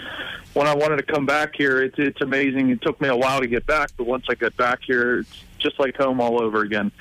when 0.55 0.67
I 0.67 0.75
wanted 0.75 0.97
to 0.99 1.03
come 1.03 1.27
back 1.27 1.55
here, 1.57 1.83
it's, 1.83 1.99
it's 1.99 2.21
amazing. 2.21 2.71
It 2.71 2.83
took 2.83 3.01
me 3.01 3.09
a 3.09 3.17
while 3.17 3.41
to 3.41 3.47
get 3.47 3.67
back, 3.67 3.91
but 3.97 4.07
once 4.07 4.27
I 4.29 4.35
got 4.35 4.57
back 4.57 4.81
here, 4.87 5.21
it's 5.21 5.45
just 5.59 5.79
like 5.79 5.97
home 5.97 6.21
all 6.21 6.43
over 6.43 6.61
again. 6.61 6.93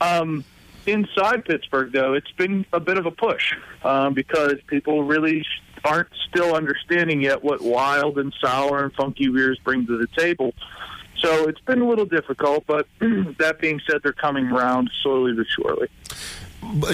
Um, 0.00 0.44
inside 0.86 1.44
Pittsburgh, 1.44 1.92
though, 1.92 2.14
it's 2.14 2.30
been 2.32 2.66
a 2.72 2.80
bit 2.80 2.98
of 2.98 3.06
a 3.06 3.10
push 3.10 3.54
um, 3.84 4.14
because 4.14 4.54
people 4.66 5.04
really 5.04 5.44
aren't 5.84 6.08
still 6.28 6.54
understanding 6.54 7.22
yet 7.22 7.42
what 7.42 7.60
wild 7.60 8.18
and 8.18 8.32
sour 8.40 8.84
and 8.84 8.92
funky 8.94 9.28
beers 9.28 9.58
bring 9.64 9.86
to 9.86 9.98
the 9.98 10.06
table. 10.18 10.54
So 11.18 11.48
it's 11.48 11.60
been 11.60 11.80
a 11.80 11.88
little 11.88 12.04
difficult, 12.06 12.64
but 12.66 12.86
that 13.00 13.58
being 13.60 13.80
said, 13.88 14.00
they're 14.02 14.12
coming 14.12 14.46
around 14.46 14.90
slowly 15.02 15.32
but 15.34 15.46
surely. 15.48 15.88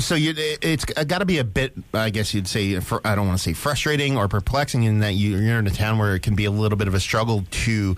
So 0.00 0.14
you, 0.14 0.32
it's 0.36 0.84
got 0.86 1.18
to 1.18 1.26
be 1.26 1.38
a 1.38 1.44
bit, 1.44 1.74
I 1.92 2.08
guess 2.08 2.32
you'd 2.32 2.48
say, 2.48 2.76
I 2.76 3.14
don't 3.14 3.26
want 3.26 3.38
to 3.38 3.42
say 3.42 3.52
frustrating 3.52 4.16
or 4.16 4.26
perplexing 4.26 4.82
in 4.82 5.00
that 5.00 5.14
you- 5.14 5.36
you're 5.36 5.58
in 5.58 5.66
a 5.66 5.70
town 5.70 5.98
where 5.98 6.14
it 6.14 6.20
can 6.20 6.34
be 6.34 6.46
a 6.46 6.50
little 6.50 6.78
bit 6.78 6.88
of 6.88 6.94
a 6.94 7.00
struggle 7.00 7.44
to 7.50 7.96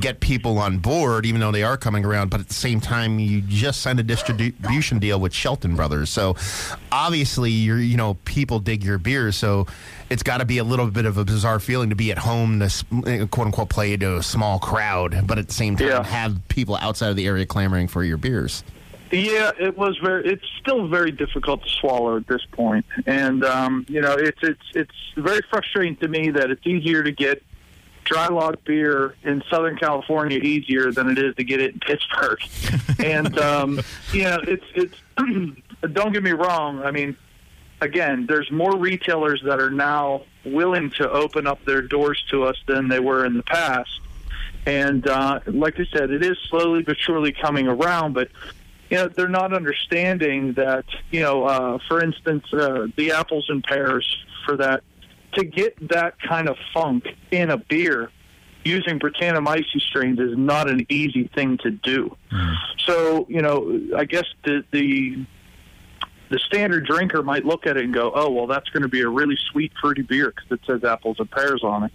get 0.00 0.18
people 0.20 0.58
on 0.58 0.78
board, 0.78 1.24
even 1.24 1.40
though 1.40 1.52
they 1.52 1.62
are 1.62 1.76
coming 1.76 2.04
around. 2.04 2.30
But 2.30 2.40
at 2.40 2.48
the 2.48 2.54
same 2.54 2.80
time, 2.80 3.18
you 3.20 3.40
just 3.40 3.82
signed 3.82 4.00
a 4.00 4.02
distribution 4.02 4.98
deal 4.98 5.20
with 5.20 5.32
Shelton 5.32 5.76
Brothers, 5.76 6.10
so 6.10 6.34
obviously, 6.90 7.50
you're 7.50 7.78
you 7.78 7.96
know 7.96 8.14
people 8.24 8.58
dig 8.58 8.82
your 8.82 8.98
beer, 8.98 9.30
so 9.32 9.66
it's 10.12 10.22
got 10.22 10.38
to 10.38 10.44
be 10.44 10.58
a 10.58 10.64
little 10.64 10.88
bit 10.90 11.06
of 11.06 11.16
a 11.16 11.24
bizarre 11.24 11.58
feeling 11.58 11.90
to 11.90 11.96
be 11.96 12.10
at 12.12 12.18
home, 12.18 12.58
this 12.58 12.82
quote 12.82 13.38
unquote 13.38 13.70
play 13.70 13.96
to 13.96 14.16
a 14.18 14.22
small 14.22 14.58
crowd, 14.58 15.26
but 15.26 15.38
at 15.38 15.48
the 15.48 15.54
same 15.54 15.76
time 15.76 15.88
Yeah. 15.88 16.02
have 16.04 16.36
people 16.48 16.76
outside 16.76 17.08
of 17.10 17.16
the 17.16 17.26
area 17.26 17.46
clamoring 17.46 17.88
for 17.88 18.04
your 18.04 18.18
beers. 18.18 18.62
Yeah, 19.10 19.50
it 19.60 19.76
was 19.76 19.98
very. 19.98 20.26
It's 20.26 20.44
still 20.60 20.86
very 20.88 21.10
difficult 21.10 21.62
to 21.64 21.68
swallow 21.68 22.16
at 22.16 22.26
this 22.26 22.40
point, 22.52 22.86
and 23.06 23.44
um, 23.44 23.84
you 23.88 24.00
know, 24.00 24.14
it's 24.14 24.38
it's 24.42 24.62
it's 24.74 24.94
very 25.16 25.42
frustrating 25.50 25.96
to 25.96 26.08
me 26.08 26.30
that 26.30 26.50
it's 26.50 26.66
easier 26.66 27.02
to 27.02 27.12
get 27.12 27.42
Draai 28.06 28.28
Laag 28.28 28.56
beer 28.64 29.14
in 29.22 29.42
Southern 29.50 29.76
California 29.76 30.38
easier 30.38 30.92
than 30.92 31.10
it 31.10 31.18
is 31.18 31.34
to 31.36 31.44
get 31.44 31.60
it 31.60 31.74
in 31.74 31.80
Pittsburgh. 31.80 32.38
and 33.04 33.38
um, 33.38 33.80
you 34.12 34.22
know, 34.24 34.38
it's 34.46 34.64
it's. 34.74 34.96
don't 35.92 36.12
get 36.14 36.22
me 36.22 36.32
wrong. 36.32 36.82
I 36.82 36.90
mean, 36.90 37.14
again, 37.82 38.26
there's 38.26 38.50
more 38.50 38.76
retailers 38.76 39.42
that 39.44 39.60
are 39.60 39.70
now 39.70 40.22
willing 40.44 40.90
to 40.90 41.10
open 41.10 41.46
up 41.46 41.64
their 41.64 41.82
doors 41.82 42.22
to 42.30 42.44
us 42.44 42.56
than 42.66 42.88
they 42.88 43.00
were 43.00 43.26
in 43.26 43.36
the 43.36 43.42
past. 43.42 44.00
And 44.64 45.06
uh, 45.06 45.40
like 45.46 45.78
I 45.78 45.84
said, 45.92 46.10
it 46.10 46.24
is 46.24 46.38
slowly 46.48 46.82
but 46.82 46.96
surely 46.98 47.32
coming 47.32 47.66
around, 47.66 48.14
but 48.14 48.28
you 48.88 48.98
know 48.98 49.08
they're 49.08 49.28
not 49.28 49.52
understanding 49.52 50.52
that 50.52 50.84
you 51.10 51.20
know 51.20 51.44
uh, 51.44 51.78
for 51.88 52.02
instance 52.02 52.44
uh, 52.52 52.86
the 52.96 53.12
apples 53.12 53.46
and 53.48 53.64
pears 53.64 54.06
for 54.44 54.56
that 54.58 54.84
to 55.32 55.44
get 55.44 55.88
that 55.88 56.20
kind 56.20 56.48
of 56.48 56.56
funk 56.74 57.06
in 57.30 57.50
a 57.50 57.56
beer 57.56 58.10
using 58.64 59.00
Brettanomyces 59.00 59.80
strains 59.80 60.20
is 60.20 60.36
not 60.36 60.68
an 60.68 60.86
easy 60.88 61.28
thing 61.34 61.56
to 61.58 61.70
do. 61.70 62.16
So 62.86 63.26
you 63.28 63.40
know 63.42 63.80
I 63.96 64.04
guess 64.04 64.26
the 64.44 64.62
the 64.70 65.24
the 66.32 66.38
standard 66.38 66.86
drinker 66.86 67.22
might 67.22 67.44
look 67.44 67.66
at 67.66 67.76
it 67.76 67.84
and 67.84 67.92
go, 67.92 68.10
"Oh, 68.14 68.30
well, 68.30 68.46
that's 68.46 68.68
going 68.70 68.82
to 68.82 68.88
be 68.88 69.02
a 69.02 69.08
really 69.08 69.36
sweet, 69.50 69.70
fruity 69.78 70.00
beer 70.00 70.32
because 70.34 70.50
it 70.50 70.60
says 70.66 70.82
apples 70.82 71.18
and 71.20 71.30
pears 71.30 71.62
on 71.62 71.84
it." 71.84 71.92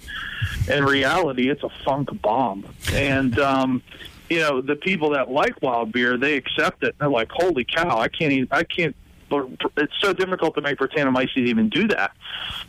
In 0.70 0.86
reality, 0.86 1.50
it's 1.50 1.64
a 1.64 1.70
funk 1.84 2.10
bomb, 2.22 2.64
and 2.94 3.40
um, 3.40 3.82
you 4.30 4.40
know 4.40 4.62
the 4.62 4.76
people 4.76 5.10
that 5.12 5.32
like 5.32 5.60
wild 5.64 5.92
beer, 5.92 6.18
they 6.18 6.38
accept 6.38 6.84
it. 6.84 6.96
They're 7.00 7.10
like, 7.10 7.32
"Holy 7.32 7.66
cow! 7.66 7.98
I 7.98 8.08
can't, 8.10 8.32
even, 8.32 8.48
I 8.52 8.64
can't." 8.64 8.96
But 9.28 9.50
It's 9.76 9.94
so 10.00 10.14
difficult 10.14 10.54
to 10.56 10.62
make 10.62 10.78
Brettanomyces 10.78 11.38
even 11.38 11.68
do 11.68 11.88
that. 11.88 12.12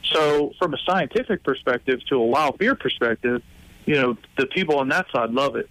So, 0.04 0.54
from 0.58 0.72
a 0.72 0.78
scientific 0.78 1.44
perspective 1.44 2.00
to 2.08 2.16
a 2.16 2.26
wild 2.26 2.56
beer 2.58 2.74
perspective, 2.74 3.42
you 3.84 3.94
know 3.94 4.16
the 4.38 4.46
people 4.46 4.78
on 4.78 4.88
that 4.88 5.06
side 5.12 5.32
love 5.32 5.54
it, 5.54 5.68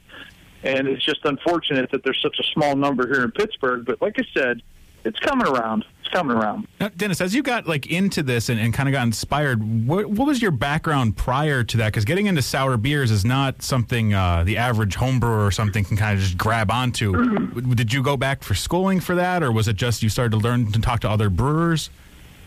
and 0.62 0.88
it's 0.88 1.04
just 1.04 1.26
unfortunate 1.26 1.90
that 1.90 2.04
there's 2.04 2.22
such 2.22 2.38
a 2.40 2.44
small 2.54 2.76
number 2.76 3.08
here 3.08 3.24
in 3.24 3.32
Pittsburgh. 3.32 3.84
But 3.84 4.00
like 4.00 4.20
I 4.20 4.26
said, 4.32 4.62
it's 5.04 5.20
coming 5.20 5.48
around. 5.48 5.86
It's 6.02 6.10
coming 6.10 6.38
around. 6.38 6.68
Now, 6.80 6.90
Dennis, 6.90 7.22
as 7.22 7.36
you 7.36 7.44
got 7.44 7.68
like 7.68 7.88
into 7.88 8.24
this 8.24 8.50
and, 8.50 8.60
and 8.60 8.74
kind 8.74 8.88
of 8.88 8.94
got 8.94 9.04
inspired, 9.04 9.88
what, 9.88 10.08
what 10.08 10.28
was 10.28 10.42
your 10.42 10.52
background 10.52 11.18
prior 11.18 11.64
to 11.64 11.78
that? 11.78 11.88
Because 11.88 12.06
getting 12.06 12.28
into 12.28 12.42
sour 12.42 12.78
beers 12.78 13.12
is 13.12 13.26
not 13.26 13.62
something 13.62 14.14
uh, 14.14 14.44
the 14.44 14.58
average 14.58 14.96
home 14.96 15.20
brewer 15.20 15.46
or 15.46 15.52
something 15.52 15.84
can 15.84 15.98
kind 15.98 16.18
of 16.18 16.24
just 16.24 16.38
grab 16.38 16.72
onto. 16.72 17.14
Mm-hmm. 17.14 17.72
Did 17.72 17.94
you 17.94 18.04
go 18.04 18.18
back 18.18 18.44
for 18.44 18.56
schooling 18.56 19.00
for 19.00 19.16
that, 19.16 19.44
or 19.44 19.52
was 19.52 19.68
it 19.68 19.76
just 19.76 20.04
you 20.04 20.10
started 20.10 20.32
to 20.32 20.38
learn 20.38 20.72
to 20.72 20.82
talk 20.82 21.02
to 21.02 21.10
other 21.10 21.30
brewers? 21.30 21.90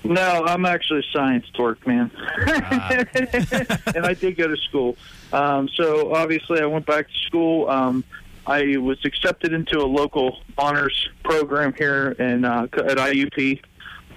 No, 0.02 0.44
I'm 0.46 0.64
actually 0.64 1.00
a 1.00 1.12
science 1.12 1.46
dork, 1.52 1.86
man. 1.86 2.10
and 2.46 4.06
I 4.06 4.14
did 4.18 4.36
go 4.36 4.48
to 4.48 4.56
school. 4.56 4.96
Um, 5.32 5.68
so 5.68 6.14
obviously, 6.14 6.60
I 6.60 6.66
went 6.66 6.86
back 6.86 7.08
to 7.08 7.18
school. 7.26 7.68
Um, 7.68 8.04
I 8.46 8.76
was 8.76 8.98
accepted 9.04 9.52
into 9.52 9.78
a 9.78 9.86
local 9.86 10.38
honors 10.56 11.08
program 11.22 11.74
here 11.74 12.12
in 12.18 12.44
uh, 12.44 12.62
at 12.72 12.96
IUP 12.96 13.60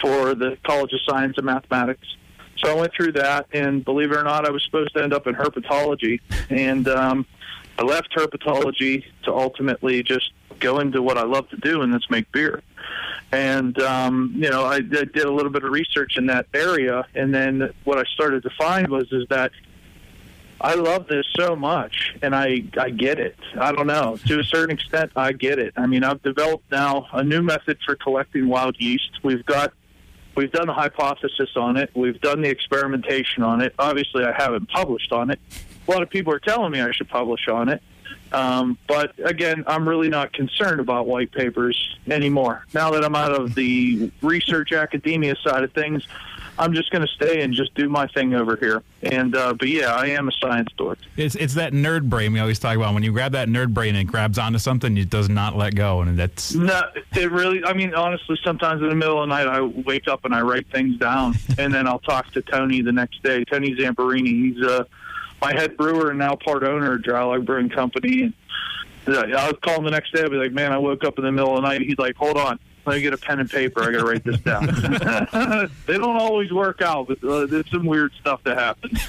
for 0.01 0.35
the 0.35 0.57
College 0.65 0.93
of 0.93 0.99
Science 1.07 1.37
and 1.37 1.45
Mathematics. 1.45 2.07
So 2.57 2.71
I 2.71 2.79
went 2.79 2.93
through 2.93 3.13
that, 3.13 3.47
and 3.51 3.83
believe 3.83 4.11
it 4.11 4.17
or 4.17 4.23
not, 4.23 4.45
I 4.45 4.51
was 4.51 4.63
supposed 4.63 4.93
to 4.95 5.03
end 5.03 5.13
up 5.13 5.27
in 5.27 5.35
herpetology, 5.35 6.21
and 6.49 6.87
um, 6.87 7.25
I 7.77 7.83
left 7.83 8.15
herpetology 8.15 9.03
to 9.23 9.33
ultimately 9.33 10.03
just 10.03 10.31
go 10.59 10.79
into 10.79 11.01
what 11.01 11.17
I 11.17 11.23
love 11.23 11.49
to 11.49 11.57
do, 11.57 11.81
and 11.81 11.93
that's 11.93 12.09
make 12.09 12.31
beer. 12.31 12.61
And 13.31 13.77
um, 13.81 14.33
you 14.35 14.49
know, 14.49 14.63
I, 14.63 14.75
I 14.75 14.81
did 14.81 15.17
a 15.17 15.31
little 15.31 15.51
bit 15.51 15.63
of 15.63 15.71
research 15.71 16.17
in 16.17 16.27
that 16.27 16.45
area, 16.53 17.05
and 17.15 17.33
then 17.33 17.73
what 17.83 17.97
I 17.97 18.03
started 18.13 18.43
to 18.43 18.49
find 18.51 18.87
was 18.87 19.11
is 19.11 19.27
that 19.29 19.51
I 20.61 20.75
love 20.75 21.07
this 21.07 21.25
so 21.37 21.55
much, 21.55 22.15
and 22.21 22.35
I 22.35 22.63
I 22.79 22.89
get 22.89 23.19
it. 23.19 23.37
I 23.59 23.71
don't 23.71 23.87
know 23.87 24.17
to 24.27 24.39
a 24.39 24.43
certain 24.43 24.73
extent, 24.73 25.11
I 25.15 25.31
get 25.33 25.59
it. 25.59 25.73
I 25.75 25.87
mean, 25.87 26.03
I've 26.03 26.21
developed 26.21 26.71
now 26.71 27.07
a 27.11 27.23
new 27.23 27.41
method 27.41 27.77
for 27.85 27.95
collecting 27.95 28.47
wild 28.47 28.75
yeast. 28.79 29.19
We've 29.23 29.45
got 29.45 29.73
we've 30.35 30.51
done 30.51 30.67
the 30.67 30.73
hypothesis 30.73 31.49
on 31.55 31.77
it. 31.77 31.91
We've 31.95 32.19
done 32.21 32.41
the 32.41 32.49
experimentation 32.49 33.43
on 33.43 33.61
it. 33.61 33.73
Obviously, 33.77 34.23
I 34.23 34.31
haven't 34.31 34.69
published 34.69 35.11
on 35.11 35.31
it. 35.31 35.39
A 35.87 35.91
lot 35.91 36.01
of 36.01 36.09
people 36.09 36.33
are 36.33 36.39
telling 36.39 36.71
me 36.71 36.81
I 36.81 36.91
should 36.91 37.09
publish 37.09 37.47
on 37.47 37.69
it. 37.69 37.81
Um, 38.31 38.79
but 38.87 39.13
again, 39.23 39.63
I'm 39.67 39.87
really 39.87 40.09
not 40.09 40.33
concerned 40.33 40.79
about 40.79 41.05
white 41.05 41.31
papers 41.31 41.97
anymore. 42.07 42.65
Now 42.73 42.89
that 42.91 43.03
I'm 43.03 43.15
out 43.15 43.31
of 43.31 43.53
the 43.53 44.11
research 44.21 44.71
academia 44.71 45.35
side 45.43 45.63
of 45.63 45.71
things, 45.73 46.07
I'm 46.57 46.73
just 46.73 46.91
going 46.91 47.01
to 47.01 47.11
stay 47.13 47.41
and 47.41 47.53
just 47.53 47.73
do 47.73 47.89
my 47.89 48.07
thing 48.07 48.33
over 48.35 48.55
here. 48.55 48.83
And 49.01 49.35
uh, 49.35 49.53
but 49.53 49.67
yeah, 49.67 49.93
I 49.93 50.07
am 50.07 50.27
a 50.27 50.31
science 50.33 50.69
dork. 50.77 50.99
It's 51.17 51.35
it's 51.35 51.55
that 51.55 51.73
nerd 51.73 52.09
brain 52.09 52.31
we 52.33 52.39
always 52.39 52.59
talk 52.59 52.75
about. 52.75 52.93
When 52.93 53.03
you 53.03 53.11
grab 53.11 53.31
that 53.31 53.47
nerd 53.47 53.73
brain 53.73 53.95
and 53.95 54.07
it 54.07 54.11
grabs 54.11 54.37
onto 54.37 54.59
something, 54.59 54.95
it 54.97 55.09
does 55.09 55.29
not 55.29 55.55
let 55.57 55.75
go, 55.75 56.01
and 56.01 56.17
that's 56.17 56.53
No, 56.53 56.81
it 57.15 57.31
really. 57.31 57.65
I 57.65 57.73
mean, 57.73 57.93
honestly, 57.95 58.37
sometimes 58.43 58.81
in 58.81 58.89
the 58.89 58.95
middle 58.95 59.21
of 59.21 59.27
the 59.27 59.35
night, 59.35 59.47
I 59.47 59.61
wake 59.61 60.07
up 60.07 60.25
and 60.25 60.33
I 60.33 60.41
write 60.41 60.67
things 60.71 60.97
down, 60.97 61.35
and 61.57 61.73
then 61.73 61.87
I'll 61.87 61.99
talk 61.99 62.31
to 62.33 62.41
Tony 62.41 62.81
the 62.81 62.91
next 62.91 63.23
day. 63.23 63.43
Tony 63.45 63.75
Zamperini, 63.75 64.27
he's 64.27 64.63
uh, 64.65 64.83
my 65.41 65.53
head 65.53 65.75
brewer 65.75 66.11
and 66.11 66.19
now 66.19 66.35
part 66.35 66.63
owner 66.63 66.93
of 66.93 67.01
Draai 67.01 67.39
Laag 67.39 67.45
Brewing 67.45 67.69
Company. 67.69 68.33
And 69.05 69.15
uh, 69.15 69.25
I'll 69.37 69.53
call 69.53 69.79
him 69.79 69.85
the 69.85 69.91
next 69.91 70.13
day. 70.13 70.21
I'll 70.21 70.29
be 70.29 70.37
like, 70.37 70.53
"Man, 70.53 70.71
I 70.71 70.77
woke 70.77 71.03
up 71.03 71.17
in 71.17 71.25
the 71.25 71.31
middle 71.31 71.57
of 71.57 71.63
the 71.63 71.67
night." 71.67 71.81
He's 71.81 71.97
like, 71.97 72.15
"Hold 72.15 72.37
on." 72.37 72.59
Let 72.85 72.95
me 72.95 73.01
get 73.01 73.13
a 73.13 73.17
pen 73.17 73.39
and 73.39 73.49
paper. 73.49 73.81
I 73.81 73.91
got 73.91 73.99
to 73.99 74.05
write 74.05 74.23
this 74.23 74.39
down. 74.41 74.65
they 75.85 75.97
don't 75.97 76.17
always 76.17 76.51
work 76.51 76.81
out, 76.81 77.07
but 77.07 77.23
uh, 77.23 77.45
there's 77.45 77.69
some 77.69 77.85
weird 77.85 78.11
stuff 78.19 78.41
that 78.43 78.57
happens. 78.57 78.99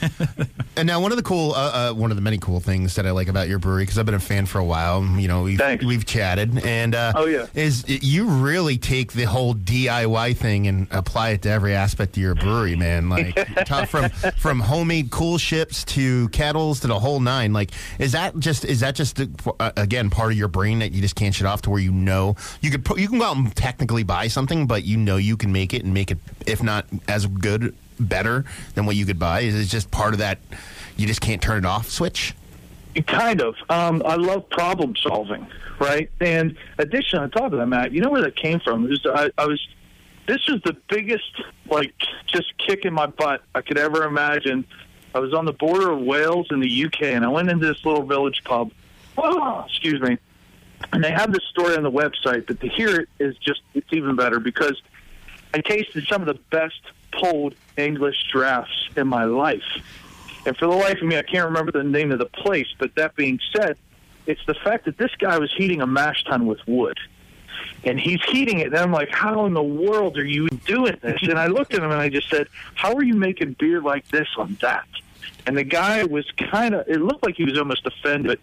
And 0.76 0.88
now, 0.88 1.00
one 1.00 1.12
of 1.12 1.16
the 1.16 1.22
cool, 1.22 1.52
uh, 1.54 1.90
uh, 1.90 1.94
one 1.94 2.10
of 2.10 2.16
the 2.16 2.20
many 2.20 2.36
cool 2.36 2.58
things 2.58 2.96
that 2.96 3.06
I 3.06 3.12
like 3.12 3.28
about 3.28 3.48
your 3.48 3.60
brewery, 3.60 3.82
because 3.84 3.96
I've 3.96 4.06
been 4.06 4.16
a 4.16 4.18
fan 4.18 4.44
for 4.44 4.58
a 4.58 4.64
while. 4.64 5.04
You 5.04 5.28
know, 5.28 5.44
we've 5.44 5.60
we've 5.84 6.04
chatted, 6.04 6.66
and 6.66 6.96
uh, 6.96 7.12
Oh, 7.14 7.26
yeah. 7.26 7.46
is 7.54 7.84
you 7.86 8.26
really 8.28 8.76
take 8.76 9.12
the 9.12 9.22
whole 9.22 9.54
DIY 9.54 10.36
thing 10.36 10.66
and 10.66 10.88
apply 10.90 11.28
it 11.30 11.42
to 11.42 11.48
every 11.50 11.76
aspect 11.76 12.16
of 12.16 12.22
your 12.24 12.34
brewery, 12.34 12.74
man. 12.74 13.08
Like 13.08 13.36
top 13.66 13.88
from 13.88 14.08
from 14.36 14.58
homemade 14.58 15.12
coolships 15.12 15.84
to 15.84 16.28
kettles 16.30 16.80
to 16.80 16.88
the 16.88 16.98
whole 16.98 17.20
nine. 17.20 17.52
Like, 17.52 17.70
is 18.00 18.10
that 18.10 18.36
just 18.40 18.64
is 18.64 18.80
that 18.80 18.96
just 18.96 19.20
uh, 19.20 19.70
again 19.76 20.10
part 20.10 20.32
of 20.32 20.38
your 20.38 20.48
brain 20.48 20.80
that 20.80 20.90
you 20.90 21.00
just 21.00 21.14
can't 21.14 21.36
shut 21.36 21.46
off 21.46 21.62
to 21.62 21.70
where 21.70 21.78
you 21.80 21.92
know 21.92 22.34
you 22.62 22.72
could 22.72 22.84
you 22.98 23.06
can 23.06 23.20
go 23.20 23.26
out 23.26 23.36
and 23.36 23.54
technically 23.64 24.02
buy 24.02 24.28
something, 24.28 24.66
but 24.66 24.84
you 24.84 24.98
know 24.98 25.16
you 25.16 25.38
can 25.38 25.50
make 25.50 25.72
it 25.72 25.82
and 25.84 25.94
make 25.94 26.10
it 26.10 26.18
if 26.46 26.62
not 26.62 26.84
as 27.08 27.24
good 27.24 27.74
better 27.98 28.44
than 28.74 28.84
what 28.84 28.94
you 28.94 29.06
could 29.06 29.18
buy. 29.18 29.40
Is 29.40 29.54
it 29.54 29.64
just 29.64 29.90
part 29.90 30.12
of 30.12 30.18
that? 30.18 30.38
You 30.98 31.06
just 31.06 31.22
can't 31.22 31.40
turn 31.40 31.64
it 31.64 31.66
off 31.66 31.88
switch. 31.88 32.34
Kind 33.06 33.40
of. 33.40 33.54
Um, 33.70 34.02
I 34.04 34.16
love 34.16 34.50
problem 34.50 34.94
solving, 34.96 35.46
right? 35.80 36.10
And 36.20 36.58
addition 36.76 37.20
on 37.20 37.30
top 37.30 37.52
of 37.54 37.58
that, 37.58 37.66
Matt, 37.66 37.92
you 37.92 38.02
know 38.02 38.10
where 38.10 38.20
that 38.20 38.36
came 38.36 38.60
from? 38.60 38.82
Was, 38.86 39.00
I, 39.06 39.30
I 39.38 39.46
was. 39.46 39.66
This 40.26 40.46
was 40.46 40.60
the 40.64 40.76
biggest, 40.88 41.42
like, 41.66 41.92
just 42.26 42.56
kick 42.58 42.84
in 42.84 42.94
my 42.94 43.06
butt 43.06 43.42
I 43.54 43.62
could 43.62 43.78
ever 43.78 44.04
imagine. 44.04 44.66
I 45.14 45.20
was 45.20 45.32
on 45.32 45.46
the 45.46 45.52
border 45.52 45.90
of 45.90 46.00
Wales 46.00 46.46
and 46.50 46.62
the 46.62 46.84
UK, 46.84 47.02
and 47.02 47.24
I 47.24 47.28
went 47.28 47.50
into 47.50 47.66
this 47.66 47.84
little 47.84 48.04
village 48.04 48.42
pub. 48.44 48.72
Oh, 49.18 49.64
excuse 49.68 50.00
me. 50.00 50.18
And 50.92 51.02
they 51.02 51.10
have 51.10 51.32
this 51.32 51.44
story 51.50 51.76
on 51.76 51.82
the 51.82 51.90
website, 51.90 52.46
but 52.46 52.60
to 52.60 52.68
hear 52.68 53.00
it 53.00 53.08
is 53.18 53.36
just 53.38 53.62
it's 53.74 53.92
even 53.92 54.16
better 54.16 54.38
because 54.38 54.80
I 55.52 55.60
tasted 55.60 56.06
some 56.06 56.22
of 56.22 56.26
the 56.26 56.40
best 56.50 56.80
pulled 57.12 57.54
English 57.76 58.16
drafts 58.30 58.88
in 58.96 59.06
my 59.06 59.24
life. 59.24 59.62
And 60.46 60.56
for 60.56 60.66
the 60.66 60.74
life 60.74 61.00
of 61.00 61.04
me, 61.04 61.16
I 61.16 61.22
can't 61.22 61.46
remember 61.46 61.72
the 61.72 61.84
name 61.84 62.12
of 62.12 62.18
the 62.18 62.26
place. 62.26 62.68
But 62.78 62.94
that 62.96 63.16
being 63.16 63.40
said, 63.56 63.76
it's 64.26 64.44
the 64.46 64.54
fact 64.54 64.84
that 64.84 64.98
this 64.98 65.10
guy 65.18 65.38
was 65.38 65.52
heating 65.56 65.80
a 65.80 65.86
mash 65.86 66.24
tun 66.24 66.46
with 66.46 66.58
wood. 66.66 66.98
And 67.84 68.00
he's 68.00 68.22
heating 68.24 68.60
it. 68.60 68.68
And 68.68 68.76
I'm 68.76 68.92
like, 68.92 69.10
how 69.10 69.46
in 69.46 69.54
the 69.54 69.62
world 69.62 70.18
are 70.18 70.24
you 70.24 70.48
doing 70.48 70.96
this? 71.02 71.22
And 71.22 71.38
I 71.38 71.46
looked 71.46 71.74
at 71.74 71.82
him 71.82 71.90
and 71.90 72.00
I 72.00 72.08
just 72.08 72.28
said, 72.30 72.48
how 72.74 72.94
are 72.94 73.02
you 73.02 73.14
making 73.14 73.56
beer 73.58 73.80
like 73.80 74.08
this 74.08 74.28
on 74.36 74.56
that? 74.60 74.86
And 75.46 75.56
the 75.56 75.64
guy 75.64 76.04
was 76.04 76.30
kind 76.32 76.74
of, 76.74 76.88
it 76.88 77.00
looked 77.00 77.24
like 77.24 77.36
he 77.36 77.44
was 77.44 77.58
almost 77.58 77.86
offended. 77.86 78.40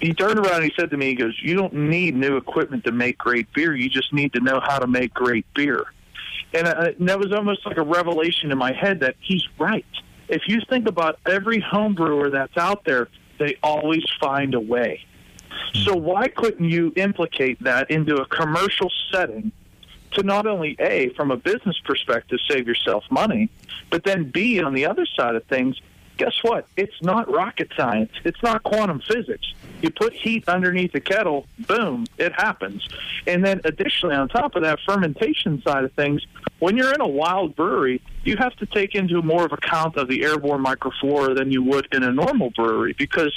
He 0.00 0.14
turned 0.14 0.38
around 0.38 0.62
and 0.62 0.64
he 0.64 0.72
said 0.78 0.90
to 0.90 0.96
me, 0.96 1.06
he 1.06 1.14
goes, 1.14 1.36
"You 1.42 1.54
don't 1.54 1.74
need 1.74 2.14
new 2.14 2.36
equipment 2.36 2.84
to 2.84 2.92
make 2.92 3.18
great 3.18 3.52
beer. 3.52 3.74
You 3.74 3.88
just 3.88 4.12
need 4.12 4.32
to 4.34 4.40
know 4.40 4.60
how 4.60 4.78
to 4.78 4.86
make 4.86 5.12
great 5.14 5.46
beer." 5.54 5.84
And, 6.54 6.66
uh, 6.66 6.92
and 6.98 7.08
that 7.08 7.18
was 7.18 7.32
almost 7.32 7.66
like 7.66 7.76
a 7.76 7.82
revelation 7.82 8.50
in 8.50 8.58
my 8.58 8.72
head 8.72 9.00
that 9.00 9.16
he's 9.20 9.46
right. 9.58 9.84
If 10.28 10.42
you 10.46 10.60
think 10.68 10.88
about 10.88 11.18
every 11.26 11.60
home 11.60 11.94
brewer 11.94 12.30
that's 12.30 12.56
out 12.56 12.84
there, 12.84 13.08
they 13.38 13.56
always 13.62 14.04
find 14.20 14.54
a 14.54 14.60
way. 14.60 15.04
So 15.74 15.94
why 15.94 16.28
couldn't 16.28 16.68
you 16.68 16.92
implicate 16.96 17.62
that 17.64 17.90
into 17.90 18.16
a 18.16 18.26
commercial 18.26 18.90
setting 19.12 19.52
to 20.12 20.22
not 20.22 20.46
only 20.46 20.76
a 20.78 21.10
from 21.10 21.30
a 21.30 21.36
business 21.36 21.78
perspective 21.84 22.38
save 22.48 22.66
yourself 22.66 23.04
money, 23.10 23.50
but 23.90 24.04
then 24.04 24.30
b 24.30 24.62
on 24.62 24.74
the 24.74 24.86
other 24.86 25.06
side 25.06 25.34
of 25.34 25.44
things, 25.44 25.80
guess 26.18 26.36
what? 26.42 26.66
It's 26.76 27.00
not 27.00 27.30
rocket 27.32 27.70
science. 27.76 28.12
It's 28.24 28.42
not 28.42 28.62
quantum 28.64 29.00
physics. 29.00 29.54
You 29.80 29.90
put 29.90 30.12
heat 30.12 30.48
underneath 30.48 30.92
the 30.92 31.00
kettle, 31.00 31.46
boom, 31.60 32.06
it 32.18 32.32
happens. 32.32 32.86
And 33.26 33.44
then 33.44 33.60
additionally, 33.64 34.16
on 34.16 34.28
top 34.28 34.56
of 34.56 34.62
that, 34.62 34.80
fermentation 34.84 35.62
side 35.62 35.84
of 35.84 35.92
things, 35.92 36.26
when 36.58 36.76
you're 36.76 36.92
in 36.92 37.00
a 37.00 37.08
wild 37.08 37.54
brewery, 37.54 38.02
you 38.24 38.36
have 38.36 38.54
to 38.56 38.66
take 38.66 38.96
into 38.96 39.22
more 39.22 39.44
of 39.44 39.52
account 39.52 39.96
of 39.96 40.08
the 40.08 40.24
airborne 40.24 40.64
microflora 40.64 41.36
than 41.36 41.52
you 41.52 41.62
would 41.62 41.86
in 41.92 42.02
a 42.02 42.12
normal 42.12 42.50
brewery 42.50 42.94
because 42.98 43.32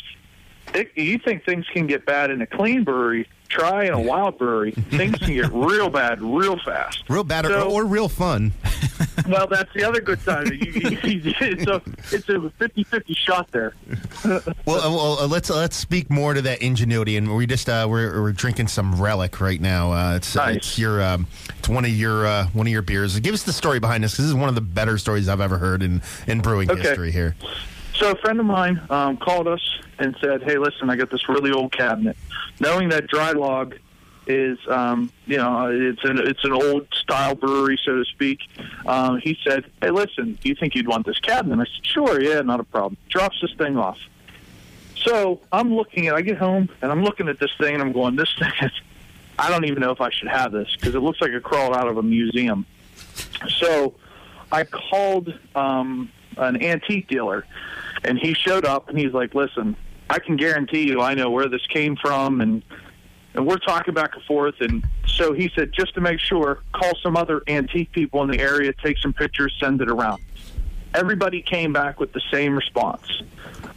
it, 0.74 0.92
you 0.96 1.20
think 1.20 1.46
things 1.46 1.68
can 1.72 1.86
get 1.86 2.06
bad 2.06 2.32
in 2.32 2.42
a 2.42 2.48
clean 2.48 2.84
brewery. 2.84 3.28
Try 3.50 3.86
in 3.86 3.94
a 3.94 4.00
wild 4.00 4.38
brewery. 4.38 4.72
Things 4.72 5.18
can 5.18 5.34
get 5.34 5.52
real 5.52 5.90
bad 5.90 6.22
real 6.22 6.58
fast. 6.58 7.04
Real 7.10 7.26
bad 7.26 7.46
or, 7.46 7.60
or 7.60 7.86
real 7.86 8.08
fun. 8.08 8.54
Well, 9.28 9.48
that's 9.48 9.72
the 9.74 9.84
other 9.84 10.02
good 10.02 10.20
side. 10.22 10.48
of 10.48 10.54
it. 10.54 10.60
You, 11.04 11.10
you, 11.22 11.34
it's 11.40 11.68
a 11.68 11.82
it's 12.16 12.30
a 12.30 12.34
50-50 12.34 13.16
shot 13.18 13.52
there. 13.52 13.74
Well, 14.24 14.80
uh, 14.80 14.90
well 14.92 15.20
uh, 15.20 15.28
let's 15.28 15.50
let's 15.50 15.76
speak 15.76 16.10
more 16.10 16.34
to 16.34 16.42
that 16.44 16.62
ingenuity, 16.62 17.18
and 17.18 17.36
we 17.36 17.46
just 17.48 17.68
uh, 17.70 17.88
we're, 17.90 18.22
we're 18.22 18.32
drinking 18.32 18.68
some 18.68 19.02
relic 19.02 19.42
right 19.42 19.60
now. 19.60 19.92
Uh, 19.92 20.16
it's 20.16 20.36
it's 20.36 20.78
your 20.78 21.02
um, 21.02 21.28
it's 21.58 21.68
one 21.70 21.84
of 21.86 21.92
your 21.92 22.26
uh, 22.28 22.48
one 22.54 22.68
of 22.68 22.72
your 22.74 22.82
beers. 22.82 23.20
Give 23.20 23.34
us 23.34 23.44
the 23.44 23.54
story 23.54 23.80
behind 23.80 24.04
this. 24.04 24.12
'cause 24.16 24.26
This 24.26 24.30
is 24.30 24.36
one 24.36 24.50
of 24.50 24.56
the 24.56 24.62
better 24.62 24.98
stories 24.98 25.28
I've 25.28 25.42
ever 25.42 25.58
heard 25.58 25.82
in 25.84 26.02
in 26.28 26.42
brewing 26.42 26.70
Okay. 26.70 26.82
history 26.82 27.12
here. 27.12 27.36
So 27.96 28.12
a 28.12 28.16
friend 28.16 28.40
of 28.40 28.46
mine 28.46 28.82
um, 28.90 29.18
called 29.18 29.48
us 29.48 29.62
and 30.00 30.16
said, 30.22 30.44
"Hey, 30.44 30.58
listen, 30.58 30.90
I 30.90 30.96
got 30.96 31.10
this 31.10 31.28
really 31.28 31.52
old 31.52 31.72
cabinet. 31.72 32.16
Knowing 32.60 32.90
that 32.90 33.08
Draai 33.10 33.34
Laag 33.34 33.78
is, 34.28 34.58
um, 34.68 35.12
you 35.26 35.38
know, 35.38 35.70
it's 35.72 36.04
an 36.04 36.20
it's 36.20 36.44
an 36.44 36.54
old 36.54 36.88
style 36.94 37.36
brewery, 37.36 37.80
so 37.84 37.96
to 37.96 38.06
speak. 38.06 38.40
Um, 38.86 39.20
he 39.20 39.38
said, 39.44 39.66
"Hey, 39.82 39.90
listen, 39.90 40.38
do 40.42 40.50
you 40.50 40.56
think 40.56 40.76
you'd 40.76 40.88
want 40.88 41.06
this 41.06 41.20
cabinet?" 41.20 41.56
I 41.56 41.66
said, 41.66 41.86
"Sure, 41.86 42.22
yeah, 42.22 42.42
not 42.42 42.60
a 42.60 42.64
problem." 42.64 42.98
Drops 43.10 43.40
this 43.42 43.54
thing 43.58 43.78
off. 43.78 44.00
So 44.96 45.42
I'm 45.52 45.74
looking 45.74 46.08
at. 46.08 46.16
I 46.16 46.22
get 46.22 46.38
home 46.38 46.70
and 46.82 46.92
I'm 46.92 47.04
looking 47.04 47.28
at 47.28 47.40
this 47.40 47.52
thing 47.58 47.74
and 47.74 47.84
I'm 47.84 47.92
going, 47.92 48.16
"This 48.16 48.34
thing 48.40 48.52
is." 48.62 48.72
I 49.40 49.50
don't 49.50 49.66
even 49.66 49.80
know 49.80 49.92
if 49.92 50.02
I 50.02 50.12
should 50.12 50.28
have 50.28 50.52
this 50.52 50.70
because 50.76 50.94
it 50.94 51.00
looks 51.00 51.20
like 51.20 51.32
it 51.32 51.42
crawled 51.42 51.76
out 51.76 51.88
of 51.88 51.98
a 51.98 52.04
museum. 52.04 52.66
So 53.58 53.96
I 54.52 54.66
called 54.66 55.34
um, 55.56 56.12
an 56.38 56.62
antique 56.62 57.08
dealer, 57.08 57.46
and 58.04 58.20
he 58.20 58.34
showed 58.34 58.66
up 58.66 58.90
and 58.90 59.00
he's 59.00 59.14
like, 59.14 59.34
"Listen, 59.34 59.76
I 60.10 60.20
can 60.20 60.36
guarantee 60.36 60.88
you, 60.88 61.02
I 61.02 61.16
know 61.16 61.32
where 61.32 61.48
this 61.48 61.66
came 61.68 61.96
from," 61.96 62.42
and 62.42 62.62
and 63.34 63.46
we're 63.46 63.58
talking 63.58 63.94
back 63.94 64.16
and 64.16 64.24
forth. 64.26 64.56
And 64.60 64.86
so 65.08 65.34
he 65.34 65.52
said, 65.56 65.72
just 65.74 65.94
to 65.96 66.02
make 66.02 66.20
sure, 66.20 66.60
call 66.74 66.94
some 67.02 67.16
other 67.16 67.42
antique 67.48 67.92
people 67.92 68.22
in 68.24 68.30
the 68.30 68.40
area, 68.40 68.74
take 68.84 68.98
some 68.98 69.14
pictures, 69.14 69.56
send 69.60 69.82
it 69.82 69.90
around. 69.90 70.22
Everybody 70.94 71.42
came 71.42 71.72
back 71.72 72.00
with 72.00 72.12
the 72.12 72.22
same 72.32 72.56
response: 72.56 73.22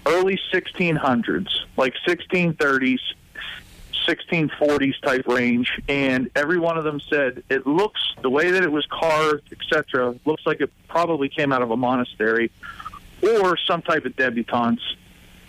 early 0.06 0.38
1600s, 0.52 1.48
like 1.76 1.94
1630s. 2.06 2.98
1640s 4.06 5.00
type 5.00 5.26
range, 5.26 5.80
and 5.88 6.30
every 6.36 6.58
one 6.58 6.76
of 6.76 6.84
them 6.84 7.00
said 7.08 7.42
it 7.48 7.66
looks 7.66 8.00
the 8.20 8.28
way 8.28 8.50
that 8.50 8.62
it 8.62 8.70
was 8.70 8.84
carved, 8.84 9.50
etc. 9.50 10.14
Looks 10.26 10.44
like 10.44 10.60
it 10.60 10.70
probably 10.88 11.30
came 11.30 11.52
out 11.52 11.62
of 11.62 11.70
a 11.70 11.76
monastery 11.76 12.50
or 13.22 13.56
some 13.56 13.82
type 13.82 14.04
of 14.04 14.14
debutante's 14.14 14.96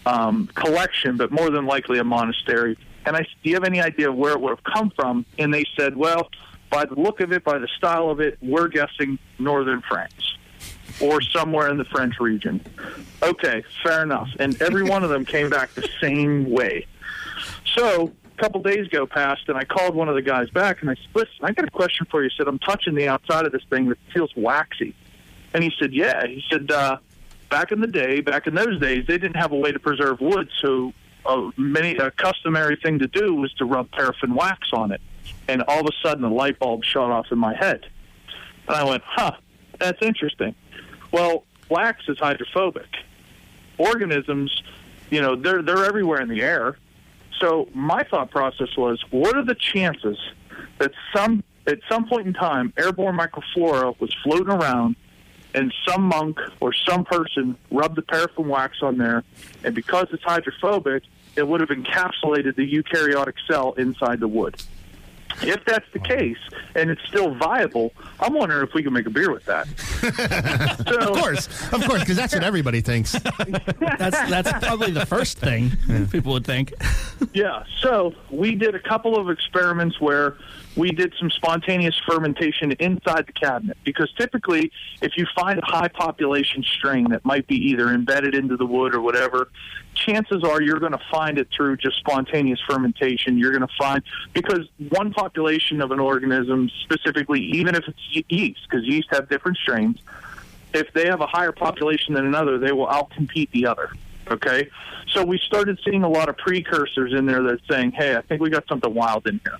um, 0.05 0.47
collection, 0.53 1.17
but 1.17 1.31
more 1.31 1.49
than 1.49 1.65
likely 1.65 1.99
a 1.99 2.03
monastery. 2.03 2.77
And 3.05 3.15
I, 3.15 3.21
do 3.21 3.49
you 3.49 3.53
have 3.53 3.63
any 3.63 3.81
idea 3.81 4.11
where 4.11 4.33
it 4.33 4.41
would 4.41 4.49
have 4.49 4.63
come 4.63 4.91
from? 4.95 5.25
And 5.37 5.53
they 5.53 5.65
said, 5.77 5.95
well, 5.95 6.29
by 6.69 6.85
the 6.85 6.95
look 6.95 7.19
of 7.19 7.31
it, 7.31 7.43
by 7.43 7.59
the 7.59 7.67
style 7.77 8.09
of 8.09 8.19
it, 8.19 8.37
we're 8.41 8.67
guessing 8.67 9.19
northern 9.39 9.81
France 9.81 10.37
or 11.01 11.21
somewhere 11.21 11.69
in 11.69 11.77
the 11.77 11.85
French 11.85 12.19
region. 12.19 12.61
Okay, 13.21 13.63
fair 13.83 14.03
enough. 14.03 14.29
And 14.39 14.59
every 14.61 14.83
one 14.83 15.03
of 15.03 15.09
them 15.09 15.25
came 15.25 15.49
back 15.49 15.73
the 15.73 15.87
same 16.01 16.49
way. 16.49 16.87
So 17.75 18.13
a 18.37 18.41
couple 18.41 18.61
days 18.61 18.87
go 18.87 19.05
past, 19.05 19.47
and 19.47 19.57
I 19.57 19.65
called 19.65 19.95
one 19.95 20.09
of 20.09 20.15
the 20.15 20.21
guys 20.21 20.49
back, 20.49 20.81
and 20.81 20.89
I 20.89 20.95
said, 20.95 21.07
"Listen, 21.13 21.35
I 21.41 21.51
got 21.51 21.65
a 21.65 21.71
question 21.71 22.05
for 22.09 22.23
you." 22.23 22.29
He 22.29 22.35
said, 22.37 22.47
"I'm 22.47 22.59
touching 22.59 22.95
the 22.95 23.07
outside 23.07 23.45
of 23.45 23.51
this 23.51 23.63
thing 23.69 23.89
that 23.89 23.97
feels 24.13 24.31
waxy," 24.35 24.95
and 25.53 25.63
he 25.63 25.71
said, 25.79 25.93
"Yeah." 25.93 26.25
He 26.25 26.43
said, 26.49 26.71
uh, 26.71 26.97
"Back 27.49 27.71
in 27.71 27.81
the 27.81 27.87
day, 27.87 28.21
back 28.21 28.47
in 28.47 28.55
those 28.55 28.79
days, 28.79 29.05
they 29.07 29.17
didn't 29.17 29.37
have 29.37 29.51
a 29.51 29.57
way 29.57 29.71
to 29.71 29.79
preserve 29.79 30.21
wood, 30.21 30.49
so 30.61 30.93
a 31.27 31.51
many 31.57 31.95
a 31.97 32.11
customary 32.11 32.77
thing 32.81 32.99
to 32.99 33.07
do 33.07 33.33
was 33.33 33.53
to 33.53 33.65
rub 33.65 33.91
paraffin 33.91 34.35
wax 34.35 34.69
on 34.73 34.91
it." 34.91 35.01
And 35.47 35.63
all 35.67 35.81
of 35.81 35.88
a 35.88 36.07
sudden, 36.07 36.23
a 36.23 36.33
light 36.33 36.59
bulb 36.59 36.83
shot 36.83 37.11
off 37.11 37.31
in 37.31 37.38
my 37.38 37.55
head, 37.55 37.85
and 38.67 38.75
I 38.75 38.83
went, 38.83 39.03
"Huh, 39.05 39.31
that's 39.79 40.01
interesting." 40.01 40.55
Well, 41.11 41.43
wax 41.69 42.03
is 42.07 42.17
hydrophobic. 42.19 42.88
Organisms, 43.77 44.63
you 45.09 45.21
know, 45.21 45.35
they're 45.35 45.61
they're 45.61 45.85
everywhere 45.85 46.21
in 46.21 46.29
the 46.29 46.41
air. 46.41 46.77
So 47.39 47.67
my 47.73 48.03
thought 48.03 48.31
process 48.31 48.77
was, 48.77 49.03
what 49.11 49.35
are 49.35 49.43
the 49.43 49.55
chances 49.55 50.17
that 50.77 50.91
some 51.13 51.43
at 51.67 51.79
some 51.89 52.07
point 52.07 52.27
in 52.27 52.33
time, 52.33 52.73
airborne 52.77 53.17
microflora 53.17 53.99
was 53.99 54.13
floating 54.23 54.53
around, 54.53 54.95
and 55.55 55.73
some 55.87 56.03
monk 56.03 56.37
or 56.59 56.73
some 56.73 57.05
person 57.05 57.57
rubbed 57.71 57.95
the 57.95 58.01
paraffin 58.01 58.47
wax 58.47 58.83
on 58.83 58.97
there, 58.97 59.23
and 59.63 59.73
because 59.73 60.07
it's 60.11 60.23
hydrophobic, 60.23 61.03
it 61.35 61.47
would 61.47 61.61
have 61.61 61.69
encapsulated 61.69 62.55
the 62.55 62.71
eukaryotic 62.71 63.33
cell 63.47 63.73
inside 63.73 64.19
the 64.19 64.27
wood. 64.27 64.61
If 65.41 65.65
that's 65.65 65.86
the 65.91 66.00
case, 66.00 66.38
and 66.76 66.89
it's 66.89 67.04
still 67.08 67.34
viable, 67.36 67.93
I'm 68.19 68.34
wondering 68.34 68.65
if 68.67 68.74
we 68.74 68.84
can 68.84 68.93
make 68.93 69.06
a 69.06 69.10
beer 69.10 69.32
with 69.32 69.45
that. 69.45 69.67
of 70.88 71.17
course, 71.17 71.48
of 71.74 71.86
course, 71.86 72.02
because 72.02 72.15
that's 72.15 72.34
what 72.34 72.43
everybody 72.43 72.82
thinks. 72.82 73.12
That's 73.12 74.30
that's 74.30 74.52
probably 74.65 74.91
the 74.91 75.06
first 75.06 75.38
thing 75.38 75.71
people 76.10 76.34
would 76.34 76.45
think. 76.45 76.74
Yeah, 77.34 77.63
so 77.82 78.13
we 78.30 78.56
did 78.56 78.76
a 78.76 78.80
couple 78.80 79.17
of 79.17 79.30
experiments 79.30 80.00
where 80.00 80.38
we 80.76 80.91
did 80.91 81.13
some 81.17 81.30
spontaneous 81.32 82.00
fermentation 82.06 82.74
inside 82.74 83.28
the 83.28 83.34
cabinet 83.34 83.78
because 83.84 84.12
typically, 84.17 84.71
if 85.02 85.17
you 85.17 85.26
find 85.36 85.60
a 85.60 85.65
high 85.65 85.88
population 85.88 86.63
strain 86.63 87.10
that 87.10 87.24
might 87.26 87.48
be 87.48 87.56
either 87.56 87.89
embedded 87.89 88.36
into 88.36 88.58
the 88.58 88.65
wood 88.65 88.93
or 88.93 89.02
whatever, 89.02 89.50
chances 89.95 90.43
are 90.43 90.62
you're 90.62 90.79
going 90.79 90.91
to 90.91 91.01
find 91.12 91.38
it 91.38 91.47
through 91.51 91.77
just 91.77 91.97
spontaneous 91.97 92.60
fermentation. 92.67 93.38
You're 93.38 93.51
going 93.51 93.67
to 93.67 93.73
find 93.77 94.03
because 94.34 94.67
one 94.89 95.12
population 95.13 95.81
of 95.81 95.91
an 95.91 95.99
organism, 95.99 96.69
specifically, 96.84 97.41
even 97.41 97.75
if 97.75 97.88
it's 97.88 97.99
ye- 98.12 98.25
yeast, 98.29 98.67
because 98.69 98.86
yeast 98.86 99.08
have 99.12 99.29
different 99.29 99.58
strains, 99.58 99.99
if 100.73 100.91
they 100.93 101.08
have 101.08 101.21
a 101.21 101.27
higher 101.27 101.51
population 101.51 102.13
than 102.13 102.25
another, 102.25 102.58
they 102.58 102.71
will 102.71 102.88
outcompete 102.88 103.49
the 103.51 103.65
other. 103.65 103.89
Okay, 104.29 104.69
so 105.08 105.23
we 105.23 105.38
started 105.38 105.79
seeing 105.86 106.03
a 106.03 106.10
lot 106.10 106.29
of 106.29 106.38
precursors 106.38 107.13
in 107.13 107.27
there 107.27 107.43
that's 107.43 107.62
saying, 107.69 107.91
"Hey, 107.91 108.15
I 108.15 108.21
think 108.21 108.41
we 108.41 108.49
got 108.49 108.67
something 108.67 108.93
wild 108.93 109.27
in 109.27 109.39
here." 109.43 109.58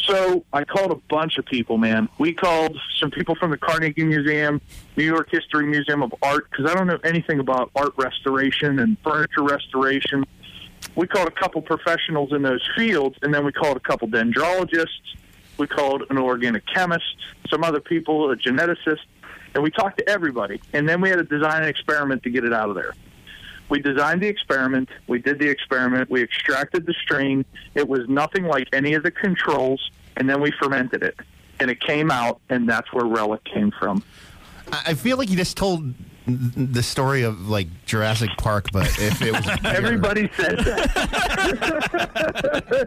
So 0.00 0.44
I 0.52 0.64
called 0.64 0.90
a 0.90 1.00
bunch 1.10 1.38
of 1.38 1.44
people, 1.44 1.76
man. 1.76 2.08
We 2.18 2.32
called 2.32 2.78
some 2.98 3.10
people 3.10 3.34
from 3.34 3.50
the 3.50 3.58
Carnegie 3.58 4.04
Museum, 4.04 4.60
New 4.96 5.04
York 5.04 5.30
History 5.30 5.66
Museum 5.66 6.02
of 6.02 6.14
Art, 6.22 6.48
because 6.50 6.70
I 6.70 6.74
don't 6.74 6.86
know 6.86 6.98
anything 7.04 7.40
about 7.40 7.70
art 7.76 7.92
restoration 7.96 8.78
and 8.78 8.96
furniture 9.04 9.42
restoration. 9.42 10.24
We 10.94 11.06
called 11.06 11.28
a 11.28 11.32
couple 11.32 11.60
professionals 11.62 12.32
in 12.32 12.42
those 12.42 12.66
fields, 12.76 13.16
and 13.22 13.34
then 13.34 13.44
we 13.44 13.52
called 13.52 13.76
a 13.76 13.80
couple 13.80 14.08
dendrologists. 14.08 15.16
We 15.58 15.66
called 15.66 16.04
an 16.08 16.18
organic 16.18 16.64
chemist, 16.66 17.16
some 17.50 17.64
other 17.64 17.80
people, 17.80 18.30
a 18.30 18.36
geneticist, 18.36 19.00
and 19.54 19.62
we 19.62 19.70
talked 19.70 19.98
to 19.98 20.08
everybody. 20.08 20.60
And 20.72 20.88
then 20.88 21.00
we 21.00 21.10
had 21.10 21.16
to 21.16 21.24
design 21.24 21.62
an 21.62 21.68
experiment 21.68 22.22
to 22.22 22.30
get 22.30 22.44
it 22.44 22.52
out 22.52 22.68
of 22.68 22.76
there. 22.76 22.94
We 23.68 23.80
designed 23.80 24.22
the 24.22 24.28
experiment. 24.28 24.88
We 25.06 25.18
did 25.18 25.38
the 25.38 25.48
experiment. 25.48 26.10
We 26.10 26.22
extracted 26.22 26.86
the 26.86 26.94
strain. 26.94 27.44
It 27.74 27.88
was 27.88 28.08
nothing 28.08 28.44
like 28.44 28.68
any 28.72 28.94
of 28.94 29.02
the 29.02 29.10
controls, 29.10 29.90
and 30.16 30.28
then 30.28 30.40
we 30.40 30.50
fermented 30.52 31.02
it. 31.02 31.16
And 31.60 31.70
it 31.70 31.80
came 31.80 32.10
out, 32.10 32.40
and 32.48 32.68
that's 32.68 32.92
where 32.92 33.04
Relic 33.04 33.44
came 33.44 33.72
from. 33.72 34.02
I 34.70 34.94
feel 34.94 35.16
like 35.16 35.30
you 35.30 35.36
just 35.36 35.56
told 35.56 35.94
the 36.28 36.82
story 36.82 37.22
of 37.22 37.48
like 37.48 37.66
Jurassic 37.86 38.30
Park, 38.38 38.68
but 38.72 38.86
if 38.98 39.22
it 39.22 39.32
was 39.32 39.44
beer. 39.62 39.72
Everybody 39.74 40.28
says 40.36 40.64
that. 40.64 40.88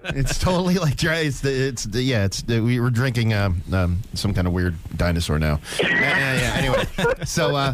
it's 0.16 0.38
totally 0.38 0.76
like. 0.76 1.02
It's 1.04 1.42
the, 1.42 1.52
it's 1.68 1.84
the, 1.86 2.02
yeah. 2.02 2.26
It's 2.26 2.42
the, 2.44 2.60
we 2.62 2.80
were 2.80 2.90
drinking 2.92 3.34
um, 3.34 3.62
um, 3.74 4.00
some 4.14 4.34
kind 4.34 4.46
of 4.48 4.54
weird 4.54 4.76
dinosaur 4.96 5.40
now. 5.40 5.60
yeah, 5.82 5.88
yeah, 5.90 6.36
yeah. 6.36 6.54
Anyway, 6.56 6.84
so 7.26 7.56
uh, 7.56 7.74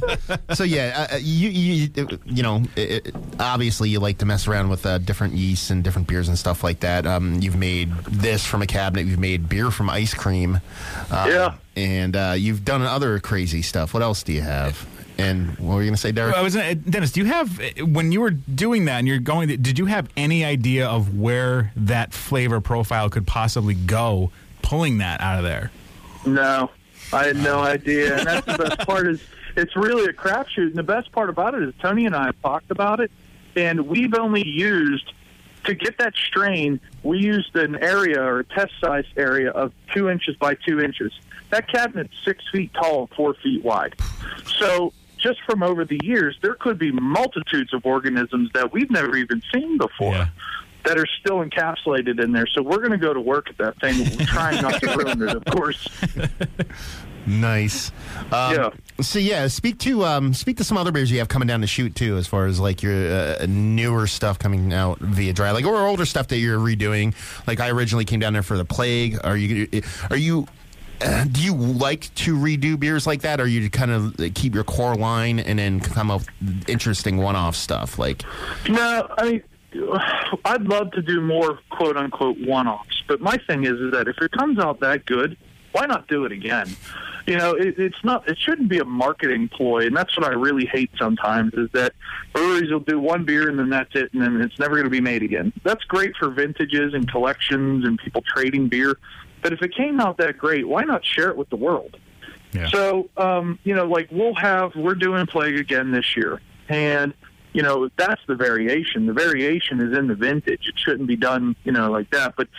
so 0.53 0.63
yeah, 0.63 1.07
uh, 1.11 1.17
you 1.19 1.49
you 1.49 1.89
you 2.25 2.43
know, 2.43 2.63
it, 2.75 3.07
it- 3.07 3.15
obviously 3.39 3.89
you 3.89 3.99
like 3.99 4.17
to 4.19 4.25
mess 4.25 4.47
around 4.47 4.69
with 4.69 4.85
uh, 4.85 4.97
different 4.99 5.33
yeasts 5.33 5.69
and 5.69 5.83
different 5.83 6.07
beers 6.07 6.27
and 6.27 6.37
stuff 6.39 6.63
like 6.63 6.79
that. 6.79 7.05
Um, 7.05 7.35
you've 7.41 7.55
made 7.57 7.91
this 8.05 8.45
from 8.45 8.61
a 8.61 8.67
cabinet. 8.67 9.05
You've 9.05 9.19
made 9.19 9.49
beer 9.49 9.69
from 9.71 9.89
ice 9.89 10.13
cream. 10.13 10.59
Uh, 11.11 11.27
Yeah. 11.29 11.53
and 11.75 12.15
uh, 12.15 12.33
you've 12.37 12.63
done 12.65 12.81
other 12.81 13.19
crazy 13.19 13.61
stuff. 13.61 13.93
What 13.93 14.01
else 14.03 14.23
do 14.23 14.31
you 14.33 14.41
have? 14.41 14.87
And 15.17 15.57
what 15.57 15.75
were 15.75 15.81
you 15.81 15.87
going 15.87 15.95
to 15.95 16.01
say, 16.01 16.11
Derek? 16.11 16.35
I 16.35 16.43
was 16.43 16.55
uh, 16.55 16.75
Dennis. 16.87 17.11
Do 17.11 17.21
you 17.21 17.25
have 17.25 17.59
when 17.81 18.11
you 18.11 18.21
were 18.21 18.31
doing 18.31 18.85
that 18.85 18.99
and 18.99 19.07
you're 19.07 19.19
going? 19.19 19.47
Did 19.47 19.79
you 19.79 19.87
have 19.87 20.09
any 20.15 20.45
idea 20.45 20.87
of 20.87 21.17
where 21.17 21.71
that 21.75 22.13
flavor 22.13 22.61
profile 22.61 23.09
could 23.09 23.25
possibly 23.25 23.73
go? 23.73 24.31
Pulling 24.61 24.97
that 24.99 25.21
out 25.21 25.37
of 25.37 25.43
there. 25.43 25.71
No, 26.25 26.69
I 27.13 27.25
had 27.25 27.37
no 27.37 27.59
idea. 27.59 28.17
And 28.17 28.27
that's 28.27 28.45
the 28.45 28.57
best 28.57 28.79
part 28.87 29.07
is 29.07 29.21
it's 29.55 29.75
really 29.75 30.05
a 30.05 30.13
crapshoot. 30.13 30.67
And 30.67 30.75
the 30.75 30.83
best 30.83 31.11
part 31.11 31.29
about 31.29 31.55
it 31.55 31.63
is 31.63 31.73
Tony 31.79 32.05
and 32.05 32.15
I 32.15 32.25
have 32.25 32.41
talked 32.41 32.69
about 32.69 32.99
it, 32.99 33.09
and 33.55 33.87
we've 33.87 34.13
only 34.13 34.45
used 34.45 35.13
to 35.63 35.73
get 35.73 35.97
that 35.97 36.13
strain. 36.15 36.79
We 37.03 37.19
used 37.19 37.55
an 37.55 37.75
area 37.75 38.21
or 38.21 38.39
a 38.39 38.43
test 38.43 38.73
size 38.79 39.05
area 39.15 39.51
of 39.51 39.73
two 39.93 40.09
inches 40.09 40.35
by 40.35 40.55
two 40.55 40.79
inches. 40.79 41.11
That 41.49 41.71
cabinet's 41.71 42.13
six 42.23 42.43
feet 42.51 42.73
tall 42.73 43.01
and 43.01 43.09
four 43.11 43.33
feet 43.35 43.63
wide. 43.63 43.95
So 44.59 44.93
just 45.27 45.41
from 45.43 45.63
over 45.63 45.83
the 45.83 45.99
years, 46.03 46.37
there 46.41 46.53
could 46.53 46.79
be 46.79 46.91
multitudes 46.91 47.73
of 47.73 47.85
organisms 47.85 48.49
that 48.53 48.71
we've 48.71 48.89
never 48.89 49.15
even 49.17 49.41
seen 49.53 49.77
before. 49.77 50.29
That 50.85 50.97
are 50.97 51.07
still 51.19 51.43
encapsulated 51.43 52.23
in 52.23 52.31
there, 52.31 52.47
so 52.47 52.61
we're 52.61 52.77
going 52.77 52.91
to 52.91 52.97
go 52.97 53.13
to 53.13 53.19
work 53.19 53.49
at 53.49 53.57
that 53.57 53.77
thing, 53.81 54.05
trying 54.27 54.61
not 54.61 54.79
to 54.79 54.95
ruin 54.95 55.21
it, 55.21 55.35
of 55.35 55.43
course. 55.45 55.85
Nice. 57.27 57.91
Um, 58.31 58.55
Yeah. 58.55 58.69
So 59.01 59.19
yeah, 59.19 59.47
speak 59.47 59.79
to 59.79 60.05
um, 60.05 60.33
speak 60.33 60.55
to 60.57 60.63
some 60.63 60.77
other 60.77 60.93
beers 60.93 61.11
you 61.11 61.19
have 61.19 61.27
coming 61.27 61.47
down 61.47 61.59
the 61.59 61.67
shoot 61.67 61.93
too, 61.93 62.15
as 62.15 62.25
far 62.25 62.45
as 62.45 62.57
like 62.57 62.81
your 62.81 62.93
uh, 62.93 63.45
newer 63.49 64.07
stuff 64.07 64.39
coming 64.39 64.71
out 64.71 64.99
via 64.99 65.33
dry, 65.33 65.51
like 65.51 65.65
or 65.65 65.85
older 65.85 66.05
stuff 66.05 66.29
that 66.29 66.37
you're 66.37 66.57
redoing. 66.57 67.13
Like 67.45 67.59
I 67.59 67.69
originally 67.69 68.05
came 68.05 68.21
down 68.21 68.31
there 68.31 68.43
for 68.43 68.57
the 68.57 68.63
plague. 68.63 69.19
Are 69.25 69.35
you 69.35 69.67
are 70.09 70.15
you 70.15 70.47
uh, 71.01 71.25
do 71.25 71.41
you 71.41 71.55
like 71.55 72.13
to 72.15 72.35
redo 72.35 72.79
beers 72.79 73.05
like 73.05 73.21
that, 73.21 73.39
or 73.39 73.47
you 73.47 73.69
kind 73.69 73.91
of 73.91 74.15
keep 74.33 74.55
your 74.55 74.63
core 74.63 74.95
line 74.95 75.39
and 75.39 75.59
then 75.59 75.79
come 75.79 76.09
up 76.09 76.21
with 76.41 76.69
interesting 76.69 77.17
one-off 77.17 77.55
stuff? 77.55 77.99
Like, 77.99 78.23
No, 78.67 79.07
I 79.17 79.41
I'd 80.45 80.63
love 80.63 80.91
to 80.91 81.01
do 81.01 81.21
more 81.21 81.59
quote 81.69 81.97
unquote 81.97 82.37
one 82.39 82.67
offs, 82.67 83.03
but 83.07 83.21
my 83.21 83.37
thing 83.47 83.65
is, 83.65 83.73
is 83.73 83.91
that 83.91 84.07
if 84.07 84.17
it 84.21 84.31
comes 84.31 84.59
out 84.59 84.79
that 84.79 85.05
good, 85.05 85.37
why 85.71 85.85
not 85.85 86.07
do 86.07 86.25
it 86.25 86.31
again? 86.31 86.75
You 87.27 87.37
know, 87.37 87.51
it, 87.51 87.77
it's 87.77 88.03
not. 88.05 88.27
It 88.29 88.37
shouldn't 88.39 88.69
be 88.69 88.79
a 88.79 88.85
marketing 88.85 89.49
ploy, 89.49 89.85
and 89.85 89.95
that's 89.95 90.17
what 90.17 90.25
I 90.25 90.33
really 90.33 90.65
hate 90.65 90.89
sometimes. 90.97 91.53
Is 91.55 91.69
that 91.73 91.93
breweries 92.33 92.71
will 92.71 92.79
do 92.79 92.99
one 92.99 93.25
beer 93.25 93.49
and 93.49 93.59
then 93.59 93.69
that's 93.69 93.93
it, 93.95 94.13
and 94.13 94.21
then 94.21 94.41
it's 94.41 94.57
never 94.57 94.75
going 94.75 94.85
to 94.85 94.89
be 94.89 95.01
made 95.01 95.23
again. 95.23 95.51
That's 95.63 95.83
great 95.83 96.15
for 96.15 96.29
vintages 96.29 96.93
and 96.93 97.09
collections 97.11 97.85
and 97.85 97.99
people 97.99 98.23
trading 98.25 98.69
beer, 98.69 98.97
but 99.47 99.53
if 99.53 99.61
it 99.61 99.73
came 99.73 100.01
out 100.01 100.17
that 100.17 100.37
great, 100.37 100.67
why 100.67 100.83
not 100.83 101.05
share 101.05 101.29
it 101.29 101.37
with 101.37 101.49
the 101.49 101.55
world? 101.55 101.95
So, 102.67 103.09
um, 103.15 103.57
you 103.63 103.73
know, 103.73 103.85
like 103.85 104.09
we'll 104.11 104.35
have, 104.35 104.75
we're 104.75 104.93
doing 104.93 105.25
Plague 105.25 105.55
again 105.55 105.89
this 105.91 106.17
year. 106.17 106.41
And, 106.67 107.13
you 107.53 107.61
know, 107.61 107.87
that's 107.95 108.19
the 108.27 108.35
variation. 108.35 109.05
The 109.05 109.13
variation 109.13 109.79
is 109.79 109.97
in 109.97 110.07
the 110.07 110.15
vintage. 110.15 110.67
It 110.67 110.77
shouldn't 110.77 111.07
be 111.07 111.15
done, 111.15 111.55
you 111.63 111.71
know, 111.71 111.89
like 111.89 112.09
that. 112.09 112.35
But 112.35 112.49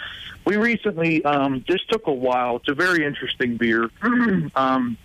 we 0.46 0.56
recently, 0.56 1.22
um, 1.26 1.62
this 1.68 1.82
took 1.90 2.06
a 2.06 2.12
while. 2.12 2.56
It's 2.56 2.70
a 2.70 2.74
very 2.74 3.04
interesting 3.04 3.58
beer. 3.58 3.90
um, 4.56 4.96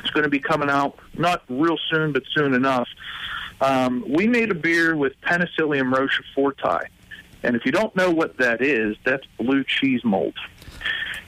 it's 0.00 0.10
going 0.10 0.24
to 0.24 0.28
be 0.30 0.40
coming 0.40 0.68
out 0.68 0.98
not 1.14 1.42
real 1.48 1.78
soon, 1.88 2.12
but 2.12 2.24
soon 2.34 2.52
enough. 2.52 2.88
Um, 3.62 4.04
we 4.06 4.26
made 4.26 4.50
a 4.50 4.54
beer 4.54 4.94
with 4.94 5.18
Penicillium 5.22 5.90
roqueforti. 5.90 6.88
And 7.42 7.56
if 7.56 7.64
you 7.64 7.72
don't 7.72 7.96
know 7.96 8.10
what 8.10 8.36
that 8.38 8.62
is, 8.62 8.96
that's 9.04 9.24
blue 9.38 9.64
cheese 9.64 10.02
mold. 10.02 10.34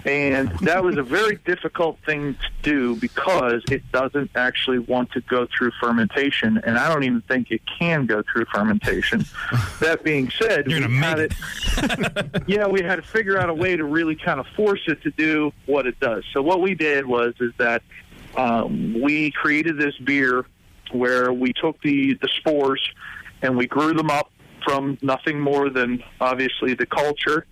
And 0.07 0.49
that 0.61 0.85
was 0.85 0.97
a 0.97 1.03
very 1.03 1.37
difficult 1.45 1.99
thing 2.07 2.35
to 2.35 2.49
do 2.63 2.97
because 2.97 3.63
it 3.71 3.83
doesn't 3.93 4.31
actually 4.37 4.79
want 4.79 5.11
to 5.13 5.21
go 5.23 5.47
through 5.47 5.73
fermentation, 5.81 6.59
and 6.65 6.79
I 6.79 6.89
don't 6.89 7.03
even 7.03 7.23
think 7.23 7.51
it 7.51 7.63
can 7.79 8.07
go 8.07 8.23
through 8.33 8.47
fermentation. 8.47 9.25
that 9.81 10.03
being 10.05 10.31
said, 10.31 10.71
You're 10.71 10.89
we 10.89 10.97
had 10.97 11.19
it. 11.19 11.35
yeah, 12.47 12.67
we 12.67 12.83
had 12.83 12.97
to 12.97 13.03
figure 13.03 13.39
out 13.39 13.51
a 13.51 13.55
way 13.55 13.77
to 13.77 13.85
really 13.85 14.15
kind 14.15 14.39
of 14.39 14.47
force 14.57 14.83
it 14.87 15.03
to 15.03 15.11
do 15.11 15.53
what 15.67 15.87
it 15.87 15.99
does. 15.99 16.25
So 16.33 16.41
what 16.41 16.61
we 16.61 16.75
did 16.75 17.05
was 17.05 17.35
is 17.41 17.53
that 17.59 17.83
um, 18.37 19.01
we 19.03 19.33
created 19.33 19.79
this 19.79 19.97
beer 19.99 20.47
where 20.93 21.33
we 21.33 21.53
took 21.53 21.81
the 21.83 22.15
the 22.23 22.29
spores 22.37 22.81
and 23.43 23.57
we 23.57 23.67
grew 23.67 23.93
them 23.93 24.11
up 24.11 24.31
from 24.65 24.99
nothing 25.03 25.41
more 25.41 25.69
than 25.69 26.03
obviously 26.21 26.75
the 26.75 26.87
culture 26.87 27.47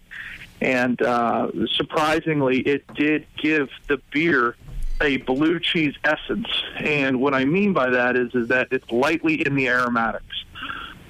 and 0.61 1.01
uh, 1.03 1.51
surprisingly, 1.75 2.61
it 2.61 2.87
did 2.95 3.27
give 3.37 3.69
the 3.89 4.01
beer 4.11 4.57
a 5.01 5.19
blue 5.19 5.59
cheese 5.61 5.95
essence. 6.05 6.47
And 6.77 7.21
what 7.21 7.35
I 7.35 7.45
mean 7.45 7.73
by 7.73 7.91
that 7.91 8.17
is, 8.17 8.35
is 8.35 8.49
that 8.49 8.69
it's 8.71 8.91
lightly 8.91 9.47
in 9.47 9.57
the 9.57 9.69
aromatics. 9.69 10.45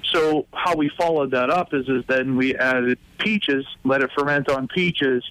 So 0.04 0.46
how 0.52 0.76
we 0.76 0.90
followed 0.90 1.32
that 1.32 1.50
up 1.50 1.74
is, 1.74 1.88
is 1.88 2.04
then 2.06 2.36
we 2.36 2.56
added 2.56 2.98
peaches, 3.18 3.66
let 3.84 4.00
it 4.02 4.10
ferment 4.16 4.48
on 4.48 4.68
peaches, 4.68 5.24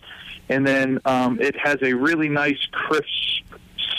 and 0.50 0.68
then 0.68 1.00
um, 1.06 1.40
it 1.40 1.56
has 1.58 1.78
a 1.82 1.94
really 1.94 2.30
nice 2.30 2.60
crisp 2.72 3.08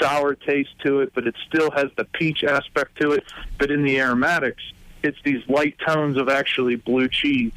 sour 0.01 0.35
taste 0.35 0.79
to 0.85 1.01
it, 1.01 1.13
but 1.15 1.27
it 1.27 1.35
still 1.47 1.71
has 1.71 1.87
the 1.97 2.05
peach 2.05 2.45
aspect 2.45 3.01
to 3.01 3.13
it. 3.13 3.25
But 3.59 3.71
in 3.71 3.83
the 3.83 3.99
aromatics, 3.99 4.63
it's 5.03 5.19
these 5.25 5.47
light 5.49 5.77
tones 5.87 6.17
of 6.17 6.29
actually 6.29 6.77
blue 6.77 7.09
cheese 7.09 7.53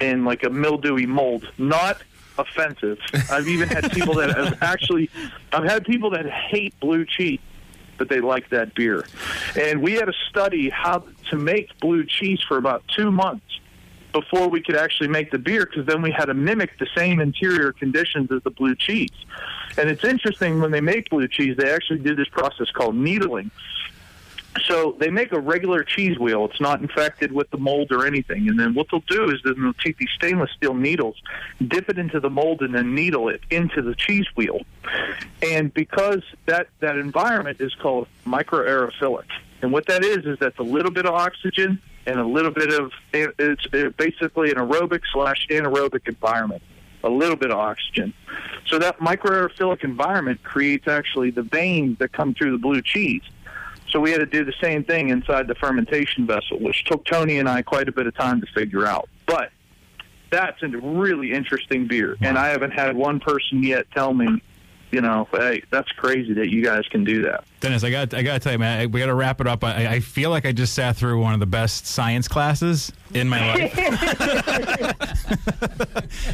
in 0.00 0.24
like 0.24 0.44
a 0.44 0.50
mildewy 0.50 1.06
mold. 1.06 1.50
Not 1.58 2.02
offensive. 2.38 2.98
I've 3.30 3.48
even 3.48 3.68
had 3.68 3.90
people 3.92 4.14
that 4.14 4.36
have 4.36 4.58
actually, 4.62 5.10
I've 5.52 5.64
had 5.64 5.84
people 5.84 6.10
that 6.10 6.28
hate 6.28 6.78
blue 6.80 7.04
cheese, 7.04 7.40
but 7.98 8.08
they 8.08 8.20
like 8.20 8.48
that 8.50 8.74
beer. 8.74 9.06
And 9.58 9.82
we 9.82 9.92
had 9.92 10.06
to 10.06 10.14
study 10.28 10.70
how 10.70 11.04
to 11.30 11.36
make 11.36 11.78
blue 11.80 12.04
cheese 12.04 12.40
for 12.46 12.56
about 12.56 12.82
two 12.88 13.10
months 13.10 13.44
before 14.12 14.48
we 14.48 14.62
could 14.62 14.76
actually 14.76 15.08
make 15.08 15.30
the 15.30 15.38
beer 15.38 15.66
because 15.66 15.86
then 15.86 16.02
we 16.02 16.10
had 16.10 16.26
to 16.26 16.34
mimic 16.34 16.78
the 16.78 16.88
same 16.96 17.20
interior 17.20 17.72
conditions 17.72 18.30
as 18.32 18.42
the 18.42 18.50
blue 18.50 18.74
cheese. 18.74 19.10
And 19.78 19.88
it's 19.88 20.04
interesting 20.04 20.60
when 20.60 20.70
they 20.70 20.80
make 20.80 21.10
blue 21.10 21.28
cheese, 21.28 21.56
they 21.56 21.70
actually 21.70 22.00
do 22.00 22.14
this 22.14 22.28
process 22.28 22.70
called 22.70 22.96
needling. 22.96 23.50
So 24.66 24.96
they 24.98 25.10
make 25.10 25.32
a 25.32 25.40
regular 25.40 25.82
cheese 25.82 26.18
wheel. 26.18 26.44
It's 26.44 26.60
not 26.60 26.80
infected 26.80 27.32
with 27.32 27.50
the 27.50 27.58
mold 27.58 27.92
or 27.92 28.06
anything. 28.06 28.48
And 28.48 28.58
then 28.58 28.74
what 28.74 28.86
they'll 28.90 29.00
do 29.08 29.30
is 29.30 29.40
then 29.44 29.54
they'll 29.60 29.72
take 29.74 29.98
these 29.98 30.10
stainless 30.14 30.50
steel 30.56 30.74
needles, 30.74 31.16
dip 31.66 31.88
it 31.88 31.98
into 31.98 32.20
the 32.20 32.30
mold, 32.30 32.60
and 32.62 32.74
then 32.74 32.94
needle 32.94 33.28
it 33.28 33.40
into 33.50 33.82
the 33.82 33.94
cheese 33.94 34.26
wheel. 34.36 34.60
And 35.42 35.72
because 35.72 36.22
that, 36.46 36.68
that 36.80 36.96
environment 36.96 37.60
is 37.60 37.74
called 37.74 38.08
microaerophilic, 38.26 39.26
and 39.62 39.72
what 39.72 39.86
that 39.86 40.04
is 40.04 40.24
is 40.24 40.38
that's 40.38 40.58
a 40.58 40.62
little 40.62 40.90
bit 40.90 41.06
of 41.06 41.14
oxygen 41.14 41.80
and 42.06 42.18
a 42.18 42.24
little 42.24 42.50
bit 42.50 42.72
of 42.72 42.92
it's 43.12 43.66
basically 43.96 44.50
an 44.50 44.56
aerobic 44.56 45.02
slash 45.12 45.46
anaerobic 45.48 46.08
environment. 46.08 46.62
A 47.02 47.08
little 47.08 47.36
bit 47.36 47.50
of 47.50 47.58
oxygen. 47.58 48.12
So 48.66 48.78
that 48.78 48.98
microaerophilic 48.98 49.84
environment 49.84 50.42
creates 50.42 50.86
actually 50.86 51.30
the 51.30 51.42
veins 51.42 51.98
that 51.98 52.12
come 52.12 52.34
through 52.34 52.52
the 52.52 52.58
blue 52.58 52.82
cheese. 52.82 53.22
So 53.90 54.00
we 54.00 54.12
had 54.12 54.18
to 54.18 54.26
do 54.26 54.44
the 54.44 54.54
same 54.60 54.84
thing 54.84 55.08
inside 55.08 55.48
the 55.48 55.54
fermentation 55.54 56.26
vessel, 56.26 56.58
which 56.60 56.84
took 56.84 57.04
Tony 57.04 57.38
and 57.38 57.48
I 57.48 57.62
quite 57.62 57.88
a 57.88 57.92
bit 57.92 58.06
of 58.06 58.14
time 58.14 58.40
to 58.40 58.46
figure 58.48 58.86
out. 58.86 59.08
But 59.26 59.50
that's 60.30 60.62
a 60.62 60.68
really 60.68 61.32
interesting 61.32 61.86
beer, 61.86 62.16
and 62.20 62.38
I 62.38 62.48
haven't 62.48 62.70
had 62.70 62.94
one 62.94 63.18
person 63.18 63.64
yet 63.64 63.90
tell 63.90 64.14
me, 64.14 64.40
you 64.90 65.00
know, 65.00 65.28
hey, 65.32 65.62
that's 65.70 65.90
crazy 65.92 66.32
that 66.34 66.50
you 66.50 66.62
guys 66.62 66.86
can 66.88 67.04
do 67.04 67.22
that. 67.22 67.44
Dennis, 67.60 67.84
I 67.84 67.90
got 67.90 68.14
I 68.14 68.22
got 68.22 68.34
to 68.34 68.40
tell 68.40 68.52
you, 68.52 68.58
man, 68.58 68.80
I, 68.80 68.86
we 68.86 69.00
got 69.00 69.06
to 69.06 69.14
wrap 69.14 69.40
it 69.40 69.46
up. 69.46 69.62
I, 69.62 69.86
I 69.86 70.00
feel 70.00 70.30
like 70.30 70.46
I 70.46 70.52
just 70.52 70.72
sat 70.72 70.96
through 70.96 71.20
one 71.20 71.34
of 71.34 71.40
the 71.40 71.46
best 71.46 71.86
science 71.86 72.26
classes 72.26 72.90
in 73.12 73.28
my 73.28 73.54
life 73.54 73.74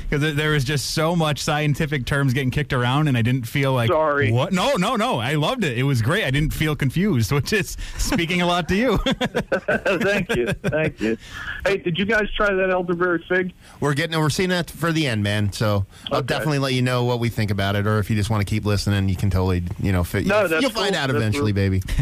because 0.09 0.37
there 0.37 0.53
was 0.53 0.63
just 0.63 0.93
so 0.93 1.17
much 1.17 1.43
scientific 1.43 2.07
terms 2.07 2.33
getting 2.33 2.53
kicked 2.53 2.73
around, 2.73 3.09
and 3.09 3.17
I 3.17 3.23
didn't 3.23 3.45
feel 3.45 3.73
like 3.73 3.89
Sorry. 3.89 4.31
What? 4.31 4.53
No, 4.53 4.75
no, 4.75 4.95
no. 4.95 5.19
I 5.19 5.35
loved 5.35 5.65
it. 5.65 5.77
It 5.77 5.83
was 5.83 6.01
great. 6.01 6.25
I 6.25 6.31
didn't 6.31 6.53
feel 6.53 6.77
confused, 6.77 7.33
which 7.37 7.53
is 7.53 7.77
speaking 7.99 8.41
a 8.41 8.47
lot 8.47 8.69
to 8.69 8.77
you. 8.77 8.99
Thank 8.99 10.37
you, 10.37 10.53
thank 10.53 11.01
you. 11.01 11.17
Hey, 11.65 11.79
did 11.79 11.99
you 11.99 12.05
guys 12.05 12.31
try 12.37 12.53
that 12.53 12.71
elderberry 12.71 13.25
fig? 13.29 13.53
We're 13.81 13.95
getting 13.95 14.17
we're 14.19 14.31
seeing 14.31 14.51
that 14.51 14.71
for 14.71 14.93
the 14.93 15.09
end, 15.09 15.25
man. 15.25 15.53
So 15.53 15.87
I'll 16.13 16.23
definitely 16.23 16.61
let 16.61 16.73
you 16.73 16.83
know 16.83 17.03
what 17.05 17.19
we 17.19 17.31
think 17.31 17.51
about 17.51 17.75
it, 17.75 17.87
or 17.87 17.99
if 17.99 18.11
you 18.11 18.17
just 18.17 18.31
want 18.31 18.46
to 18.46 18.46
to 18.47 18.51
keep 18.51 18.65
listening, 18.65 19.09
you 19.09 19.17
can 19.17 19.31
totally, 19.31 19.63
you 19.83 19.93
know, 19.93 20.05
fit. 20.05 20.27
No, 20.27 20.47
that's 20.49 20.63
you'll 20.63 20.71
find 20.71 20.95
out 20.95 21.09
That's 21.09 21.17
eventually, 21.17 21.53
cool. 21.53 21.57
baby. 21.57 21.83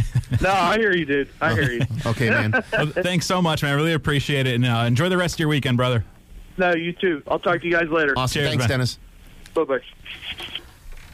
No, 0.40 0.50
I 0.50 0.78
hear 0.78 0.92
you, 0.94 1.04
dude. 1.04 1.28
I 1.40 1.54
hear 1.54 1.70
you. 1.70 1.82
Okay, 2.06 2.28
man. 2.28 2.52
Well, 2.72 2.86
thanks 2.86 3.24
so 3.24 3.40
much, 3.40 3.62
man. 3.62 3.72
I 3.72 3.74
really 3.76 3.92
appreciate 3.92 4.46
it, 4.46 4.54
and 4.56 4.66
uh, 4.66 4.84
enjoy 4.86 5.08
the 5.08 5.16
rest 5.16 5.36
of 5.36 5.38
your 5.40 5.48
weekend, 5.48 5.76
brother. 5.76 6.04
No, 6.56 6.74
you 6.74 6.92
too. 6.92 7.22
I'll 7.28 7.38
talk 7.38 7.60
to 7.60 7.66
you 7.66 7.72
guys 7.72 7.88
later. 7.88 8.14
Awesome. 8.16 8.40
Cheers, 8.40 8.48
Thanks, 8.50 8.62
man. 8.62 8.68
Dennis. 8.68 8.98
Bye 9.54 9.64
bye. 9.64 9.78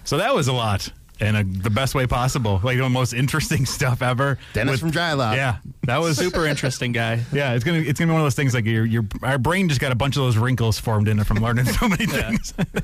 So 0.05 0.17
that 0.17 0.35
was 0.35 0.49
a 0.49 0.53
lot. 0.53 0.91
And 1.21 1.37
a, 1.37 1.45
the 1.45 1.71
best 1.71 1.95
way 1.95 2.07
possible, 2.07 2.61
like 2.65 2.79
the 2.79 2.89
most 2.89 3.13
interesting 3.13 3.67
stuff 3.77 4.01
ever. 4.01 4.39
Dennis 4.55 4.81
from 4.81 4.91
Draai 4.91 5.17
Laag. 5.17 5.37
Yeah, 5.37 5.59
that 5.85 5.99
was 5.99 6.17
Super 6.31 6.47
interesting 6.47 6.93
guy. 6.93 7.23
Yeah, 7.33 7.53
it's 7.53 7.65
gonna 7.65 7.79
it's 7.79 7.99
gonna 7.99 8.11
be 8.11 8.13
one 8.15 8.23
of 8.23 8.25
those 8.25 8.35
things 8.35 8.55
like 8.55 8.65
your 8.65 8.87
your 8.87 9.05
our 9.23 9.39
brain 9.39 9.69
just 9.69 9.81
got 9.81 9.93
a 9.93 9.95
bunch 9.95 10.17
of 10.17 10.23
those 10.23 10.37
wrinkles 10.39 10.79
formed 10.79 11.09
in 11.09 11.19
it 11.19 11.27
from 11.27 11.39
learning 11.39 11.67
so 11.67 11.89
many 11.89 12.07
things. 12.07 12.55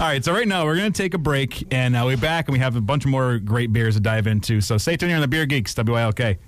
All 0.00 0.06
right, 0.06 0.24
so 0.24 0.32
right 0.32 0.48
now 0.48 0.64
we're 0.64 0.76
gonna 0.76 0.90
take 0.90 1.14
a 1.14 1.18
break 1.18 1.66
and 1.72 1.94
uh, 1.94 2.02
we'll 2.04 2.16
be 2.16 2.20
back 2.20 2.48
and 2.48 2.52
we 2.52 2.58
have 2.58 2.74
a 2.76 2.80
bunch 2.80 3.04
of 3.04 3.10
more 3.10 3.38
great 3.38 3.72
beers 3.72 3.94
to 3.94 4.00
dive 4.00 4.26
into. 4.26 4.60
So 4.60 4.76
stay 4.76 4.96
tuned 4.96 5.10
here 5.10 5.16
on 5.16 5.22
the 5.22 5.28
Beer 5.28 5.46
Geeks 5.46 5.74
WILK. 5.76 6.38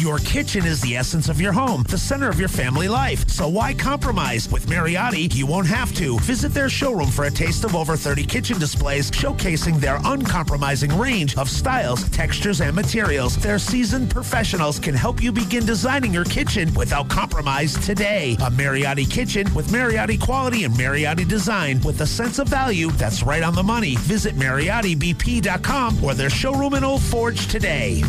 Your 0.00 0.18
kitchen 0.18 0.66
is 0.66 0.80
the 0.80 0.96
essence 0.96 1.28
of 1.28 1.40
your 1.40 1.52
home, 1.52 1.84
the 1.84 1.96
center 1.96 2.28
of 2.28 2.40
your 2.40 2.48
family 2.48 2.88
life. 2.88 3.28
So 3.28 3.48
why 3.48 3.74
compromise? 3.74 4.50
With 4.50 4.66
Mariotti, 4.66 5.32
you 5.34 5.46
won't 5.46 5.68
have 5.68 5.94
to. 5.94 6.18
Visit 6.20 6.52
their 6.52 6.68
showroom 6.68 7.10
for 7.10 7.24
a 7.24 7.30
taste 7.30 7.64
of 7.64 7.76
over 7.76 7.96
30 7.96 8.24
kitchen 8.24 8.58
displays 8.58 9.10
showcasing 9.10 9.80
their 9.80 10.00
uncompromising 10.04 10.98
range 10.98 11.36
of 11.38 11.48
styles, 11.48 12.08
textures, 12.10 12.60
and 12.60 12.74
materials. 12.74 13.36
Their 13.36 13.58
seasoned 13.58 14.10
professionals 14.10 14.78
can 14.78 14.94
help 14.94 15.22
you 15.22 15.30
begin 15.30 15.64
designing 15.64 16.12
your 16.12 16.24
kitchen 16.24 16.74
without 16.74 17.08
compromise 17.08 17.74
today. 17.86 18.32
A 18.40 18.50
Mariotti 18.50 19.08
kitchen 19.08 19.52
with 19.54 19.68
Mariotti 19.68 20.20
quality 20.20 20.64
and 20.64 20.74
Mariotti 20.74 21.26
design 21.26 21.80
with 21.82 22.00
a 22.00 22.06
sense 22.06 22.38
of 22.38 22.48
value 22.48 22.90
that's 22.92 23.22
right 23.22 23.42
on 23.42 23.54
the 23.54 23.62
money. 23.62 23.94
Visit 24.00 24.34
MariottibP.com 24.34 26.02
or 26.02 26.14
their 26.14 26.30
showroom 26.30 26.74
in 26.74 26.84
Old 26.84 27.02
Forge 27.02 27.46
today. 27.46 28.02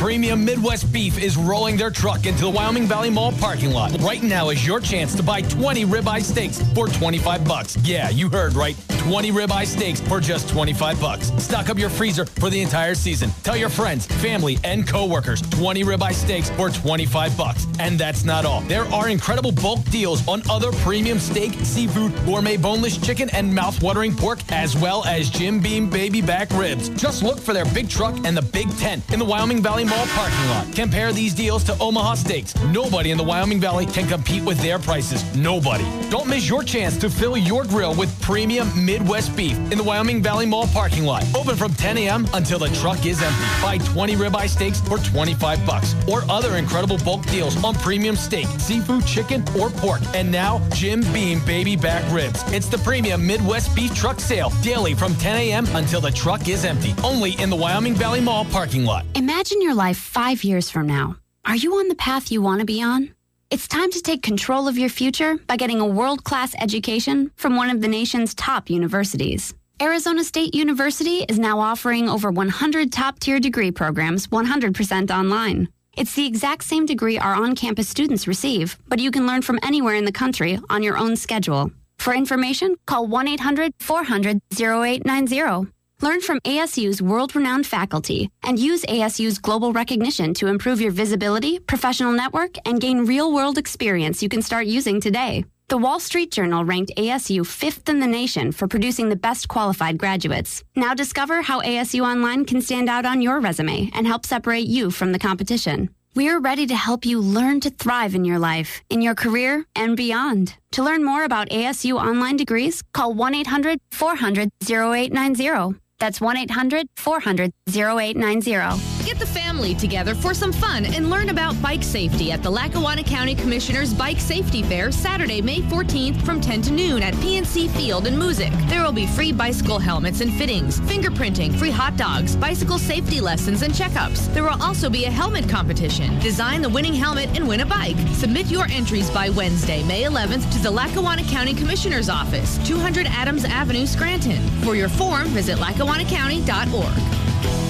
Premium 0.00 0.44
Midwest 0.44 0.90
Beef 0.90 1.22
is 1.22 1.36
rolling 1.36 1.76
their 1.76 1.90
truck 1.90 2.24
into 2.24 2.44
the 2.44 2.50
Wyoming 2.50 2.86
Valley 2.86 3.10
Mall 3.10 3.32
parking 3.32 3.70
lot. 3.70 3.92
Right 4.00 4.22
now 4.22 4.48
is 4.48 4.66
your 4.66 4.80
chance 4.80 5.14
to 5.16 5.22
buy 5.22 5.42
20 5.42 5.84
ribeye 5.84 6.22
steaks 6.22 6.62
for 6.72 6.88
25 6.88 7.46
bucks. 7.46 7.76
Yeah, 7.82 8.08
you 8.08 8.30
heard 8.30 8.54
right. 8.54 8.74
20 9.10 9.32
ribeye 9.32 9.66
steaks 9.66 10.00
for 10.00 10.20
just 10.20 10.48
25 10.50 11.00
bucks. 11.00 11.32
Stock 11.42 11.68
up 11.68 11.76
your 11.76 11.90
freezer 11.90 12.24
for 12.24 12.48
the 12.48 12.62
entire 12.62 12.94
season. 12.94 13.28
Tell 13.42 13.56
your 13.56 13.68
friends, 13.68 14.06
family, 14.06 14.56
and 14.62 14.86
coworkers 14.86 15.42
20 15.50 15.82
ribeye 15.82 16.14
steaks 16.14 16.48
for 16.50 16.70
25 16.70 17.36
bucks. 17.36 17.66
And 17.80 17.98
that's 17.98 18.22
not 18.22 18.44
all. 18.44 18.60
There 18.60 18.84
are 18.84 19.08
incredible 19.08 19.50
bulk 19.50 19.82
deals 19.86 20.26
on 20.28 20.48
other 20.48 20.70
premium 20.84 21.18
steak, 21.18 21.54
seafood, 21.64 22.14
gourmet 22.24 22.56
boneless 22.56 22.98
chicken, 22.98 23.28
and 23.30 23.52
mouth-watering 23.52 24.14
pork, 24.14 24.38
as 24.52 24.76
well 24.76 25.04
as 25.06 25.28
Jim 25.28 25.58
Beam 25.58 25.90
baby 25.90 26.22
back 26.22 26.48
ribs. 26.52 26.88
Just 26.90 27.24
look 27.24 27.40
for 27.40 27.52
their 27.52 27.64
big 27.74 27.88
truck 27.88 28.14
and 28.24 28.36
the 28.36 28.42
Big 28.42 28.70
Tent 28.76 29.02
in 29.12 29.18
the 29.18 29.24
Wyoming 29.24 29.60
Valley 29.60 29.82
Mall 29.82 30.06
parking 30.10 30.46
lot. 30.50 30.72
Compare 30.72 31.12
these 31.12 31.34
deals 31.34 31.64
to 31.64 31.76
Omaha 31.80 32.14
Steaks. 32.14 32.54
Nobody 32.66 33.10
in 33.10 33.18
the 33.18 33.24
Wyoming 33.24 33.58
Valley 33.58 33.86
can 33.86 34.06
compete 34.06 34.44
with 34.44 34.60
their 34.60 34.78
prices. 34.78 35.24
Nobody. 35.34 35.84
Don't 36.10 36.28
miss 36.28 36.48
your 36.48 36.62
chance 36.62 36.96
to 36.98 37.10
fill 37.10 37.36
your 37.36 37.64
grill 37.64 37.96
with 37.96 38.08
premium 38.22 38.68
Midwest 39.00 39.34
beef 39.34 39.56
in 39.72 39.78
the 39.78 39.82
Wyoming 39.82 40.22
Valley 40.22 40.44
Mall 40.44 40.66
parking 40.66 41.04
lot. 41.06 41.24
Open 41.34 41.56
from 41.56 41.72
10 41.72 41.96
a.m. 41.96 42.28
until 42.34 42.58
the 42.58 42.68
truck 42.68 43.06
is 43.06 43.22
empty. 43.22 43.44
Buy 43.62 43.78
20 43.78 44.14
ribeye 44.14 44.46
steaks 44.46 44.78
for 44.80 44.98
25 44.98 45.64
bucks 45.64 45.94
or 46.06 46.22
other 46.30 46.56
incredible 46.56 46.98
bulk 46.98 47.24
deals 47.26 47.62
on 47.64 47.74
premium 47.76 48.14
steak, 48.14 48.46
seafood, 48.58 49.06
chicken, 49.06 49.42
or 49.58 49.70
pork. 49.70 50.02
And 50.14 50.30
now, 50.30 50.60
Jim 50.74 51.00
Beam 51.14 51.40
baby 51.46 51.76
back 51.76 52.04
ribs. 52.12 52.42
It's 52.52 52.68
the 52.68 52.76
premium 52.76 53.26
Midwest 53.26 53.74
beef 53.74 53.94
truck 53.94 54.20
sale 54.20 54.50
daily 54.60 54.92
from 54.92 55.14
10 55.14 55.36
a.m. 55.38 55.66
until 55.70 56.02
the 56.02 56.10
truck 56.10 56.46
is 56.48 56.66
empty. 56.66 56.94
Only 57.02 57.32
in 57.40 57.48
the 57.48 57.56
Wyoming 57.56 57.94
Valley 57.94 58.20
Mall 58.20 58.44
parking 58.44 58.84
lot. 58.84 59.06
Imagine 59.14 59.62
your 59.62 59.74
life 59.74 59.96
five 59.96 60.44
years 60.44 60.68
from 60.68 60.86
now. 60.86 61.16
Are 61.46 61.56
you 61.56 61.72
on 61.76 61.88
the 61.88 61.94
path 61.94 62.30
you 62.30 62.42
want 62.42 62.60
to 62.60 62.66
be 62.66 62.82
on? 62.82 63.14
It's 63.50 63.66
time 63.66 63.90
to 63.90 64.00
take 64.00 64.22
control 64.22 64.68
of 64.68 64.78
your 64.78 64.88
future 64.88 65.36
by 65.48 65.56
getting 65.56 65.80
a 65.80 65.86
world 65.86 66.22
class 66.22 66.54
education 66.60 67.32
from 67.34 67.56
one 67.56 67.68
of 67.68 67.80
the 67.80 67.88
nation's 67.88 68.32
top 68.32 68.70
universities. 68.70 69.52
Arizona 69.82 70.22
State 70.22 70.54
University 70.54 71.24
is 71.28 71.36
now 71.36 71.58
offering 71.58 72.08
over 72.08 72.30
100 72.30 72.92
top 72.92 73.18
tier 73.18 73.40
degree 73.40 73.72
programs 73.72 74.28
100% 74.28 75.10
online. 75.10 75.66
It's 75.96 76.14
the 76.14 76.26
exact 76.26 76.62
same 76.62 76.86
degree 76.86 77.18
our 77.18 77.34
on 77.34 77.56
campus 77.56 77.88
students 77.88 78.28
receive, 78.28 78.78
but 78.86 79.00
you 79.00 79.10
can 79.10 79.26
learn 79.26 79.42
from 79.42 79.58
anywhere 79.64 79.96
in 79.96 80.04
the 80.04 80.12
country 80.12 80.60
on 80.70 80.84
your 80.84 80.96
own 80.96 81.16
schedule. 81.16 81.72
For 81.98 82.14
information, 82.14 82.76
call 82.86 83.08
1 83.08 83.26
800 83.26 83.72
400 83.80 84.40
0890. 84.60 85.72
Learn 86.02 86.22
from 86.22 86.40
ASU's 86.46 87.02
world 87.02 87.36
renowned 87.36 87.66
faculty 87.66 88.30
and 88.42 88.58
use 88.58 88.86
ASU's 88.86 89.38
global 89.38 89.74
recognition 89.74 90.32
to 90.32 90.46
improve 90.46 90.80
your 90.80 90.92
visibility, 90.92 91.58
professional 91.58 92.10
network, 92.10 92.56
and 92.64 92.80
gain 92.80 93.04
real 93.04 93.34
world 93.34 93.58
experience 93.58 94.22
you 94.22 94.30
can 94.30 94.40
start 94.40 94.64
using 94.64 94.98
today. 94.98 95.44
The 95.68 95.76
Wall 95.76 96.00
Street 96.00 96.30
Journal 96.30 96.64
ranked 96.64 96.92
ASU 96.96 97.46
fifth 97.46 97.90
in 97.90 98.00
the 98.00 98.06
nation 98.06 98.50
for 98.50 98.66
producing 98.66 99.10
the 99.10 99.14
best 99.14 99.48
qualified 99.48 99.98
graduates. 99.98 100.64
Now 100.74 100.94
discover 100.94 101.42
how 101.42 101.60
ASU 101.60 102.00
Online 102.00 102.46
can 102.46 102.62
stand 102.62 102.88
out 102.88 103.04
on 103.04 103.20
your 103.20 103.38
resume 103.38 103.90
and 103.92 104.06
help 104.06 104.24
separate 104.24 104.66
you 104.66 104.90
from 104.90 105.12
the 105.12 105.18
competition. 105.18 105.90
We're 106.14 106.40
ready 106.40 106.66
to 106.66 106.74
help 106.74 107.04
you 107.04 107.20
learn 107.20 107.60
to 107.60 107.70
thrive 107.70 108.14
in 108.14 108.24
your 108.24 108.38
life, 108.38 108.80
in 108.88 109.02
your 109.02 109.14
career, 109.14 109.66
and 109.76 109.98
beyond. 109.98 110.56
To 110.72 110.82
learn 110.82 111.04
more 111.04 111.24
about 111.24 111.50
ASU 111.50 112.02
online 112.02 112.38
degrees, 112.38 112.82
call 112.94 113.12
1 113.12 113.34
800 113.34 113.78
400 113.92 114.50
0890. 114.66 115.78
That's 116.00 116.20
1 116.20 116.36
800 116.36 116.88
400 116.96 117.52
0890. 117.68 118.99
Get 119.04 119.18
the 119.18 119.26
family 119.26 119.74
together 119.74 120.14
for 120.14 120.34
some 120.34 120.52
fun 120.52 120.84
and 120.84 121.08
learn 121.08 121.30
about 121.30 121.60
bike 121.62 121.82
safety 121.82 122.32
at 122.32 122.42
the 122.42 122.50
Lackawanna 122.50 123.02
County 123.02 123.34
Commissioners 123.34 123.94
Bike 123.94 124.20
Safety 124.20 124.62
Fair 124.62 124.92
Saturday, 124.92 125.40
May 125.40 125.62
14th 125.62 126.22
from 126.22 126.40
10 126.40 126.62
to 126.62 126.72
noon 126.72 127.02
at 127.02 127.14
PNC 127.14 127.70
Field 127.70 128.06
in 128.06 128.14
Moosic. 128.14 128.52
There 128.68 128.84
will 128.84 128.92
be 128.92 129.06
free 129.06 129.32
bicycle 129.32 129.78
helmets 129.78 130.20
and 130.20 130.32
fittings, 130.34 130.80
fingerprinting, 130.80 131.58
free 131.58 131.70
hot 131.70 131.96
dogs, 131.96 132.36
bicycle 132.36 132.78
safety 132.78 133.20
lessons 133.20 133.62
and 133.62 133.72
checkups. 133.72 134.32
There 134.34 134.42
will 134.42 134.62
also 134.62 134.90
be 134.90 135.06
a 135.06 135.10
helmet 135.10 135.48
competition. 135.48 136.18
Design 136.18 136.60
the 136.60 136.68
winning 136.68 136.94
helmet 136.94 137.30
and 137.34 137.48
win 137.48 137.60
a 137.60 137.66
bike. 137.66 137.96
Submit 138.12 138.50
your 138.50 138.66
entries 138.70 139.10
by 139.10 139.30
Wednesday, 139.30 139.82
May 139.84 140.04
11th 140.04 140.52
to 140.52 140.58
the 140.58 140.70
Lackawanna 140.70 141.24
County 141.24 141.54
Commissioner's 141.54 142.10
Office, 142.10 142.58
200 142.68 143.06
Adams 143.06 143.46
Avenue, 143.46 143.86
Scranton. 143.86 144.46
For 144.62 144.76
your 144.76 144.90
form, 144.90 145.28
visit 145.28 145.58
lackawannacounty.org. 145.58 147.69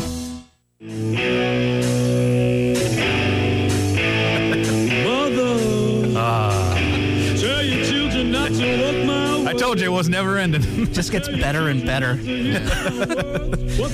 I 0.83 0.87
told 9.59 9.79
you 9.79 9.87
it 9.87 9.95
was 9.95 10.09
never 10.09 10.39
ending. 10.39 10.63
Just 10.93 11.13
gets 11.13 11.29
better 11.29 11.69
and 11.69 11.85
better. 11.85 12.13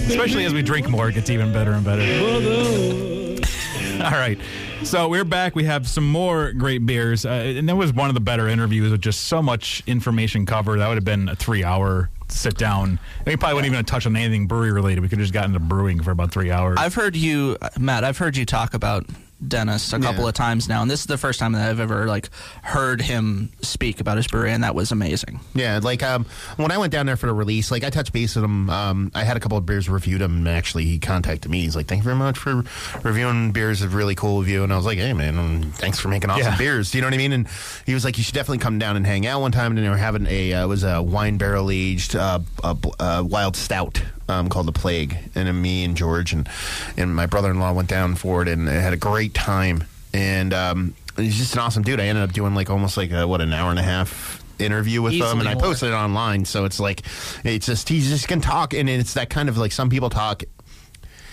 Especially 0.09 0.45
as 0.45 0.55
we 0.55 0.63
drink 0.63 0.89
more, 0.89 1.09
it 1.09 1.15
gets 1.15 1.29
even 1.29 1.53
better 1.53 1.73
and 1.73 1.85
better. 1.85 2.03
All 4.05 4.11
right. 4.11 4.39
So 4.85 5.09
we're 5.09 5.25
back. 5.25 5.55
We 5.55 5.65
have 5.65 5.89
some 5.89 6.07
more 6.07 6.53
great 6.53 6.85
beers. 6.85 7.25
Uh, 7.25 7.31
and 7.31 7.67
that 7.69 7.77
was 7.77 7.95
one 7.95 8.11
of 8.11 8.15
the 8.15 8.21
better 8.21 8.47
interviews 8.47 8.91
with 8.91 9.01
just 9.01 9.23
so 9.25 9.43
much 9.43 9.83
information 9.87 10.45
covered. 10.45 10.81
That 10.81 10.89
would 10.89 10.97
have 10.97 11.05
been 11.05 11.31
a 11.31 11.37
three 11.37 11.65
hour 11.65 12.11
sit 12.29 12.59
down. 12.59 12.99
We 13.25 13.37
probably 13.37 13.55
wouldn't 13.55 13.73
even 13.73 13.85
touch 13.87 14.05
on 14.05 14.15
anything 14.15 14.47
brewery 14.47 14.73
related. 14.73 15.01
We 15.01 15.09
could 15.09 15.19
have 15.19 15.25
just 15.25 15.33
gotten 15.33 15.55
into 15.55 15.67
brewing 15.67 16.03
for 16.03 16.11
about 16.11 16.31
three 16.31 16.51
hours. 16.51 16.77
I've 16.79 16.95
heard 16.95 17.17
you, 17.17 17.57
Matt. 17.79 18.05
I've 18.05 18.19
heard 18.19 18.37
you 18.37 18.45
talk 18.45 18.75
about 18.75 19.07
Dennis 19.47 19.93
a 19.93 19.99
couple 19.99 20.23
Yeah. 20.23 20.29
of 20.29 20.35
times 20.35 20.69
now, 20.69 20.81
and 20.83 20.91
this 20.91 21.01
is 21.01 21.07
the 21.07 21.19
first 21.19 21.39
time 21.39 21.53
that 21.53 21.69
I've 21.69 21.79
ever 21.81 22.07
like 22.07 22.31
heard 22.63 23.03
him 23.03 23.51
speak 23.61 24.01
about 24.01 24.17
his 24.17 24.27
brewery, 24.27 24.53
and 24.53 24.65
that 24.65 24.75
was 24.75 24.93
amazing. 24.93 25.41
Yeah, 25.55 25.79
like 25.83 26.03
um, 26.03 26.25
when 26.57 26.71
I 26.73 26.79
went 26.79 26.91
down 26.93 27.05
there 27.07 27.17
for 27.17 27.27
the 27.27 27.35
release, 27.35 27.71
like 27.71 27.85
I 27.85 27.91
touched 27.91 28.13
base 28.15 28.35
with 28.35 28.45
him. 28.45 28.71
Um, 28.71 29.11
I 29.15 29.25
had 29.25 29.37
a 29.37 29.41
couple 29.41 29.59
of 29.59 29.67
beers 29.67 29.89
reviewed 29.91 30.23
him, 30.23 30.37
and 30.39 30.49
actually 30.49 30.87
he 30.87 30.99
contacted 30.99 31.51
me. 31.51 31.61
He's 31.63 31.77
like, 31.77 31.87
"Thank 31.87 32.01
you 32.01 32.05
very 32.05 32.17
much 32.17 32.39
for 32.39 32.65
reviewing 33.03 33.53
beers. 33.53 33.83
A 33.83 33.89
really 33.89 34.15
cool 34.15 34.39
review." 34.41 34.65
And 34.65 34.73
I 34.73 34.77
was 34.77 34.87
like, 34.87 34.99
"Hey 34.99 35.13
man, 35.13 35.39
um, 35.39 35.73
thanks 35.75 36.01
for 36.01 36.09
making 36.09 36.31
awesome 36.31 36.53
Yeah. 36.53 36.57
beers." 36.59 36.95
You 36.95 37.03
know 37.03 37.07
what 37.09 37.15
I 37.15 37.19
mean? 37.19 37.33
And 37.33 37.47
he 37.85 37.93
was 37.93 38.05
like, 38.05 38.17
"You 38.17 38.25
should 38.25 38.35
definitely 38.35 38.59
come 38.59 38.79
down 38.79 38.97
and 38.97 39.07
hang 39.07 39.27
out 39.27 39.43
one 39.43 39.53
time." 39.53 39.77
And 39.77 39.85
they 39.85 39.89
were 39.91 39.97
having 39.99 40.27
a 40.27 40.55
uh, 40.55 40.65
it 40.65 40.69
was 40.69 40.83
a 40.83 41.03
wine 41.03 41.37
barrel 41.37 41.71
aged 41.71 42.17
uh, 42.17 42.39
uh, 42.65 42.75
uh, 42.99 43.23
wild 43.27 43.55
stout. 43.57 44.01
Um, 44.29 44.49
called 44.49 44.67
the 44.67 44.73
Plague, 44.73 45.17
and 45.37 45.47
then 45.47 45.63
me 45.63 45.85
and 45.85 45.97
George 45.97 46.33
and 46.33 46.49
and 46.97 47.15
my 47.15 47.27
brother 47.27 47.51
in 47.51 47.61
law 47.61 47.73
went 47.73 47.89
down 47.89 48.17
for 48.17 48.43
it, 48.43 48.49
and 48.49 48.67
had 48.67 48.93
a 48.93 48.97
great 48.97 49.35
time. 49.35 49.85
And 50.13 50.53
um, 50.53 50.95
he's 51.17 51.37
just 51.39 51.55
an 51.55 51.61
awesome 51.61 51.83
dude. 51.85 52.01
I 52.01 52.07
ended 52.07 52.25
up 52.25 52.33
doing 52.33 52.55
like 52.55 52.69
almost 52.69 52.97
like 52.97 53.13
a, 53.13 53.27
what 53.27 53.41
an 53.41 53.53
hour 53.53 53.71
and 53.71 53.79
a 53.79 53.83
half 53.83 54.43
interview 54.59 55.03
with 55.03 55.13
him, 55.31 55.41
and 55.41 55.49
I 55.49 55.55
posted 55.55 55.91
it 55.91 55.95
online. 55.95 56.45
So 56.45 56.65
it's 56.65 56.81
like 56.81 57.03
it's 57.45 57.67
just 57.67 57.89
he's 57.89 58.09
just 58.09 58.27
can 58.27 58.41
talk, 58.41 58.75
and 58.75 58.89
it's 58.89 59.15
that 59.15 59.31
kind 59.31 59.49
of 59.49 59.59
like 59.59 59.73
some 59.73 59.91
people 59.91 60.11
talk. 60.11 60.43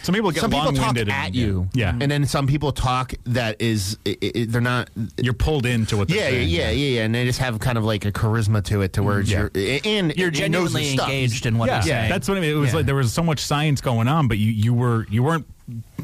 Some 0.04 0.14
people 0.14 0.32
get 0.32 0.41
some 0.41 0.51
people 0.51 0.66
talk 0.66 0.76
long-winded 0.76 1.08
and- 1.08 1.12
at 1.12 1.34
you, 1.34 1.68
Yeah. 1.74 1.95
and 1.99 2.12
then 2.12 2.26
some 2.28 2.45
people 2.45 2.72
talk 2.72 3.14
that 3.26 3.62
is 3.62 3.97
i 4.06 4.16
i 4.22 4.45
they're 4.47 4.62
not. 4.62 4.89
You're 5.18 5.34
pulled 5.34 5.66
into 5.66 5.97
what 5.97 6.10
they're 6.10 6.18
saying. 6.20 6.49
Yeah, 6.49 6.49
saying. 6.49 6.49
yeah, 6.49 6.70
yeah, 6.72 6.95
yeah, 6.97 7.06
and 7.06 7.16
they 7.16 7.26
just 7.26 7.39
have 7.39 7.60
kind 7.60 7.78
of 7.78 7.84
like 7.86 8.04
a 8.06 8.12
charisma 8.12 8.64
to 8.66 8.82
it, 8.82 8.93
to 8.93 9.04
where 9.04 9.22
Yeah. 9.22 9.47
you're 9.54 9.82
and 9.86 10.14
You're 10.16 10.28
and 10.28 10.36
he 10.36 10.41
genuinely 10.41 10.93
stuff. 10.93 11.08
engaged 11.10 11.45
in 11.45 11.58
what 11.58 11.68
yeah, 11.70 11.78
he's 11.78 11.86
saying. 11.88 12.04
Yeah, 12.04 12.10
that's 12.10 12.28
what 12.28 12.38
I 12.38 12.41
mean. 12.41 12.51
It 12.51 12.54
was 12.56 12.72
Yeah. 12.72 12.76
like 12.78 12.86
there 12.86 12.95
was 12.95 13.12
so 13.14 13.24
much 13.24 13.39
science 13.39 13.82
going 13.82 14.08
on, 14.08 14.28
but 14.28 14.38
you, 14.38 14.51
you 14.51 14.74
were 14.74 15.08
you 15.10 15.24
weren't 15.24 15.45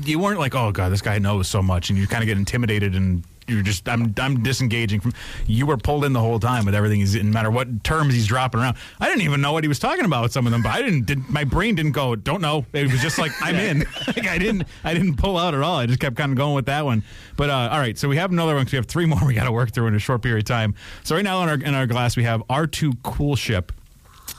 you 0.06 0.18
weren't 0.18 0.40
like, 0.40 0.56
oh 0.56 0.72
god, 0.72 0.90
this 0.94 1.02
guy 1.02 1.20
knows 1.20 1.48
so 1.50 1.62
much, 1.62 1.90
and 1.90 2.00
you 2.00 2.08
kind 2.08 2.24
of 2.24 2.28
get 2.28 2.38
intimidated 2.38 2.96
and 2.96 3.24
you're 3.50 3.64
just 3.64 3.88
I'm 3.90 4.14
I'm 4.18 4.44
disengaging 4.44 5.00
from. 5.00 5.14
You 5.48 5.66
were 5.66 5.78
pulled 5.78 6.06
in 6.06 6.14
the 6.14 6.20
whole 6.20 6.40
time 6.40 6.66
with 6.66 6.76
everything. 6.76 7.00
He's 7.00 7.16
no 7.16 7.24
matter 7.24 7.52
what 7.52 7.84
terms 7.84 8.14
he's 8.14 8.28
dropping 8.28 8.62
around. 8.62 8.78
I 9.00 9.08
didn't 9.08 9.24
even 9.24 9.42
know 9.42 9.52
what 9.52 9.64
he 9.64 9.68
was 9.68 9.80
talking 9.80 10.06
about 10.06 10.24
with 10.24 10.32
some 10.32 10.46
of 10.46 10.52
them, 10.52 10.62
but 10.62 10.70
I 10.70 10.82
didn't. 10.82 11.06
Did, 11.06 11.30
my 11.30 11.44
brain 11.44 11.76
didn't 11.76 11.94
go. 11.94 12.16
Don't 12.16 12.42
know. 12.42 12.66
It 12.74 12.92
was 12.92 13.02
just 13.02 13.18
like 13.18 13.32
I'm 13.42 13.56
in. 13.70 13.80
like 14.08 14.28
I 14.28 14.38
didn't. 14.38 14.68
I 14.84 14.94
didn't 14.94 15.18
pull 15.18 15.38
out 15.38 15.54
at 15.54 15.62
all. 15.62 15.78
I 15.78 15.86
just 15.86 16.00
kept 16.00 16.16
kind 16.16 16.32
of 16.32 16.38
going 16.38 16.56
with 16.56 16.68
that 16.68 16.86
one. 16.86 17.04
But 17.36 17.50
uh, 17.50 17.70
all 17.72 17.80
right, 17.80 17.98
so 17.98 18.08
we 18.08 18.18
have 18.18 18.32
another 18.32 18.56
one 18.56 18.64
because 18.64 18.74
We 18.74 18.78
have 18.78 18.86
three 18.86 19.06
more 19.08 19.26
we 19.26 19.34
got 19.34 19.46
to 19.46 19.52
work 19.52 19.72
through 19.72 19.88
in 19.88 19.96
a 19.96 20.00
short 20.00 20.22
period 20.22 20.44
of 20.44 20.48
time. 20.48 20.76
So 21.04 21.16
right 21.16 21.24
now 21.24 21.42
in 21.44 21.50
our 21.50 21.56
in 21.56 21.74
our 21.74 21.88
glass 21.88 22.16
we 22.16 22.24
have 22.24 22.42
R2 22.50 22.98
Coolship. 23.02 23.70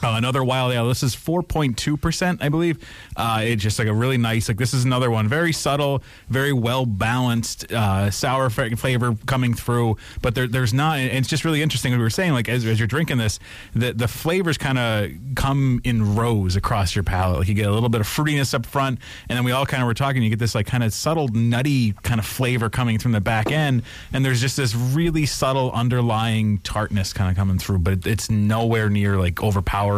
Uh, 0.02 0.14
another 0.16 0.42
wild 0.42 0.72
ale. 0.72 0.88
This 0.88 1.02
is 1.02 1.14
4.2%, 1.14 2.38
I 2.40 2.48
believe. 2.48 2.78
Uh, 3.16 3.40
it's 3.42 3.62
just 3.62 3.78
like 3.78 3.88
a 3.88 3.92
really 3.92 4.16
nice, 4.16 4.48
like 4.48 4.56
this 4.56 4.72
is 4.72 4.84
another 4.84 5.10
one. 5.10 5.28
Very 5.28 5.52
subtle, 5.52 6.02
very 6.30 6.54
well 6.54 6.86
balanced, 6.86 7.70
uh, 7.70 8.10
sour 8.10 8.48
flavor 8.48 9.14
coming 9.26 9.52
through. 9.52 9.98
But 10.22 10.34
there, 10.34 10.46
there's 10.46 10.72
not, 10.72 11.00
it's 11.00 11.28
just 11.28 11.44
really 11.44 11.60
interesting. 11.60 11.92
We 11.92 11.98
were 11.98 12.08
saying, 12.08 12.32
like, 12.32 12.48
as, 12.48 12.64
as 12.64 12.80
you're 12.80 12.86
drinking 12.86 13.18
this, 13.18 13.38
the, 13.74 13.92
the 13.92 14.08
flavors 14.08 14.56
kind 14.56 14.78
of 14.78 15.10
come 15.34 15.82
in 15.84 16.14
rows 16.16 16.56
across 16.56 16.94
your 16.94 17.04
palate. 17.04 17.40
Like 17.40 17.48
you 17.48 17.54
get 17.54 17.68
a 17.68 17.72
little 17.72 17.90
bit 17.90 18.00
of 18.00 18.06
fruitiness 18.06 18.54
up 18.54 18.64
front, 18.64 19.00
and 19.28 19.36
then 19.36 19.44
we 19.44 19.52
all 19.52 19.66
kind 19.66 19.82
of 19.82 19.86
were 19.86 19.94
talking, 19.94 20.22
you 20.22 20.30
get 20.30 20.38
this 20.38 20.54
like 20.54 20.66
kind 20.66 20.82
of 20.82 20.94
subtle, 20.94 21.28
nutty 21.28 21.92
kind 22.02 22.18
of 22.18 22.24
flavor 22.24 22.70
coming 22.70 22.98
from 22.98 23.12
the 23.12 23.20
back 23.20 23.50
end. 23.50 23.82
And 24.14 24.24
there's 24.24 24.40
just 24.40 24.56
this 24.56 24.74
really 24.74 25.26
subtle 25.26 25.70
underlying 25.72 26.58
tartness 26.58 27.12
kind 27.12 27.30
of 27.30 27.36
coming 27.36 27.58
through, 27.58 27.80
but 27.80 27.92
it, 27.92 28.06
it's 28.06 28.30
nowhere 28.30 28.88
near 28.88 29.18
like 29.18 29.42
overpowering. 29.42 29.89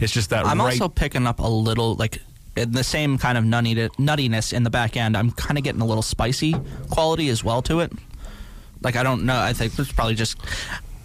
It's 0.00 0.12
just 0.12 0.30
that 0.30 0.46
I'm 0.46 0.58
right. 0.58 0.72
also 0.72 0.88
picking 0.88 1.26
up 1.26 1.40
a 1.40 1.46
little 1.46 1.94
like 1.94 2.18
in 2.56 2.72
the 2.72 2.84
same 2.84 3.18
kind 3.18 3.38
of 3.38 3.44
nutty 3.44 3.74
nuttiness 3.74 4.52
in 4.52 4.62
the 4.62 4.70
back 4.70 4.96
end. 4.96 5.16
I'm 5.16 5.30
kind 5.30 5.58
of 5.58 5.64
getting 5.64 5.80
a 5.80 5.86
little 5.86 6.02
spicy 6.02 6.54
quality 6.90 7.28
as 7.28 7.42
well 7.42 7.62
to 7.62 7.80
it. 7.80 7.92
Like 8.82 8.96
I 8.96 9.02
don't 9.02 9.24
know. 9.24 9.38
I 9.40 9.52
think 9.52 9.78
it's 9.78 9.92
probably 9.92 10.14
just. 10.14 10.38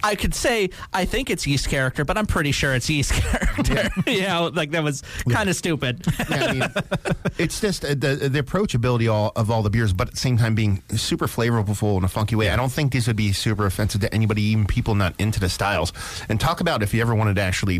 I 0.07 0.15
could 0.15 0.33
say 0.33 0.69
I 0.93 1.03
think 1.03 1.29
it's 1.29 1.45
yeast 1.45 1.67
character, 1.67 2.05
but 2.05 2.17
I'm 2.17 2.25
pretty 2.25 2.53
sure 2.53 2.73
it's 2.73 2.89
yeast 2.89 3.11
character. 3.21 3.89
you 4.09 4.21
know, 4.27 4.51
like 4.53 4.71
that 4.71 4.83
was 4.83 5.03
kind 5.29 5.49
of 5.49 5.55
stupid. 5.55 6.05
Yeah, 6.29 6.45
I 6.45 6.53
mean, 6.53 6.63
it's 7.37 7.59
just 7.59 7.83
uh, 7.83 7.89
the 7.89 8.29
the 8.29 8.41
approachability 8.41 9.11
all, 9.11 9.33
of 9.35 9.51
all 9.51 9.61
the 9.61 9.69
beers, 9.69 9.91
but 9.91 10.07
at 10.07 10.13
the 10.13 10.19
same 10.19 10.37
time 10.37 10.55
being 10.55 10.81
super 10.95 11.27
flavorful 11.27 11.97
in 11.97 12.05
a 12.05 12.07
funky 12.07 12.35
way. 12.35 12.49
I 12.49 12.55
don't 12.55 12.71
think 12.71 12.93
these 12.93 13.07
would 13.07 13.17
be 13.17 13.33
super 13.33 13.65
offensive 13.65 13.99
to 14.01 14.13
anybody, 14.13 14.43
even 14.43 14.65
people 14.65 14.95
not 14.95 15.13
into 15.19 15.41
the 15.41 15.49
styles. 15.49 15.91
And 16.29 16.39
talk 16.39 16.61
about 16.61 16.81
if 16.83 16.93
you 16.93 17.01
ever 17.01 17.13
wanted 17.13 17.35
to 17.35 17.41
actually 17.41 17.79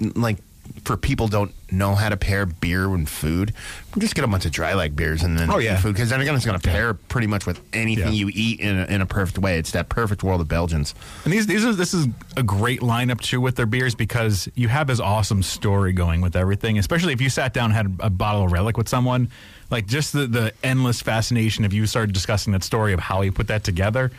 like. 0.00 0.38
For 0.88 0.96
people 0.96 1.28
don't 1.28 1.52
know 1.70 1.94
how 1.94 2.08
to 2.08 2.16
pair 2.16 2.46
beer 2.46 2.86
and 2.94 3.06
food, 3.06 3.52
just 3.98 4.14
get 4.14 4.24
a 4.24 4.26
bunch 4.26 4.46
of 4.46 4.52
Draai 4.52 4.72
Laag 4.72 4.96
beers 4.96 5.22
and 5.22 5.38
then 5.38 5.50
Oh, 5.50 5.58
yeah. 5.58 5.76
food 5.76 5.92
because 5.92 6.08
then 6.08 6.22
again 6.22 6.34
it's 6.34 6.46
going 6.46 6.58
to 6.58 6.66
pair 6.66 6.94
pretty 6.94 7.26
much 7.26 7.44
with 7.44 7.60
anything 7.74 8.06
Yeah. 8.06 8.12
you 8.12 8.30
eat 8.32 8.60
in 8.60 8.78
a, 8.78 8.84
in 8.86 9.02
a 9.02 9.06
perfect 9.06 9.36
way. 9.38 9.58
It's 9.58 9.72
that 9.72 9.90
perfect 9.90 10.22
world 10.22 10.40
of 10.40 10.48
Belgians. 10.48 10.94
And 11.24 11.32
these, 11.34 11.46
these 11.46 11.62
are, 11.66 11.74
this 11.74 11.92
is 11.92 12.06
a 12.38 12.42
great 12.42 12.80
lineup 12.80 13.20
too 13.20 13.38
with 13.38 13.56
their 13.56 13.66
beers 13.66 13.94
because 13.94 14.48
you 14.54 14.68
have 14.68 14.86
this 14.86 14.98
awesome 14.98 15.42
story 15.42 15.92
going 15.92 16.22
with 16.22 16.34
everything. 16.36 16.78
Especially 16.78 17.12
if 17.12 17.20
you 17.20 17.28
sat 17.28 17.52
down 17.52 17.66
and 17.66 17.74
had 17.74 17.96
a 18.00 18.08
bottle 18.08 18.44
of 18.46 18.52
relic 18.52 18.78
with 18.78 18.88
someone, 18.88 19.30
like 19.70 19.86
just 19.86 20.14
the, 20.14 20.26
the 20.26 20.54
endless 20.64 21.02
fascination 21.02 21.66
if 21.66 21.74
you 21.74 21.84
started 21.84 22.14
discussing 22.14 22.54
that 22.54 22.64
story 22.64 22.94
of 22.94 23.00
how 23.00 23.20
he 23.20 23.30
put 23.30 23.48
that 23.48 23.62
together. 23.62 24.10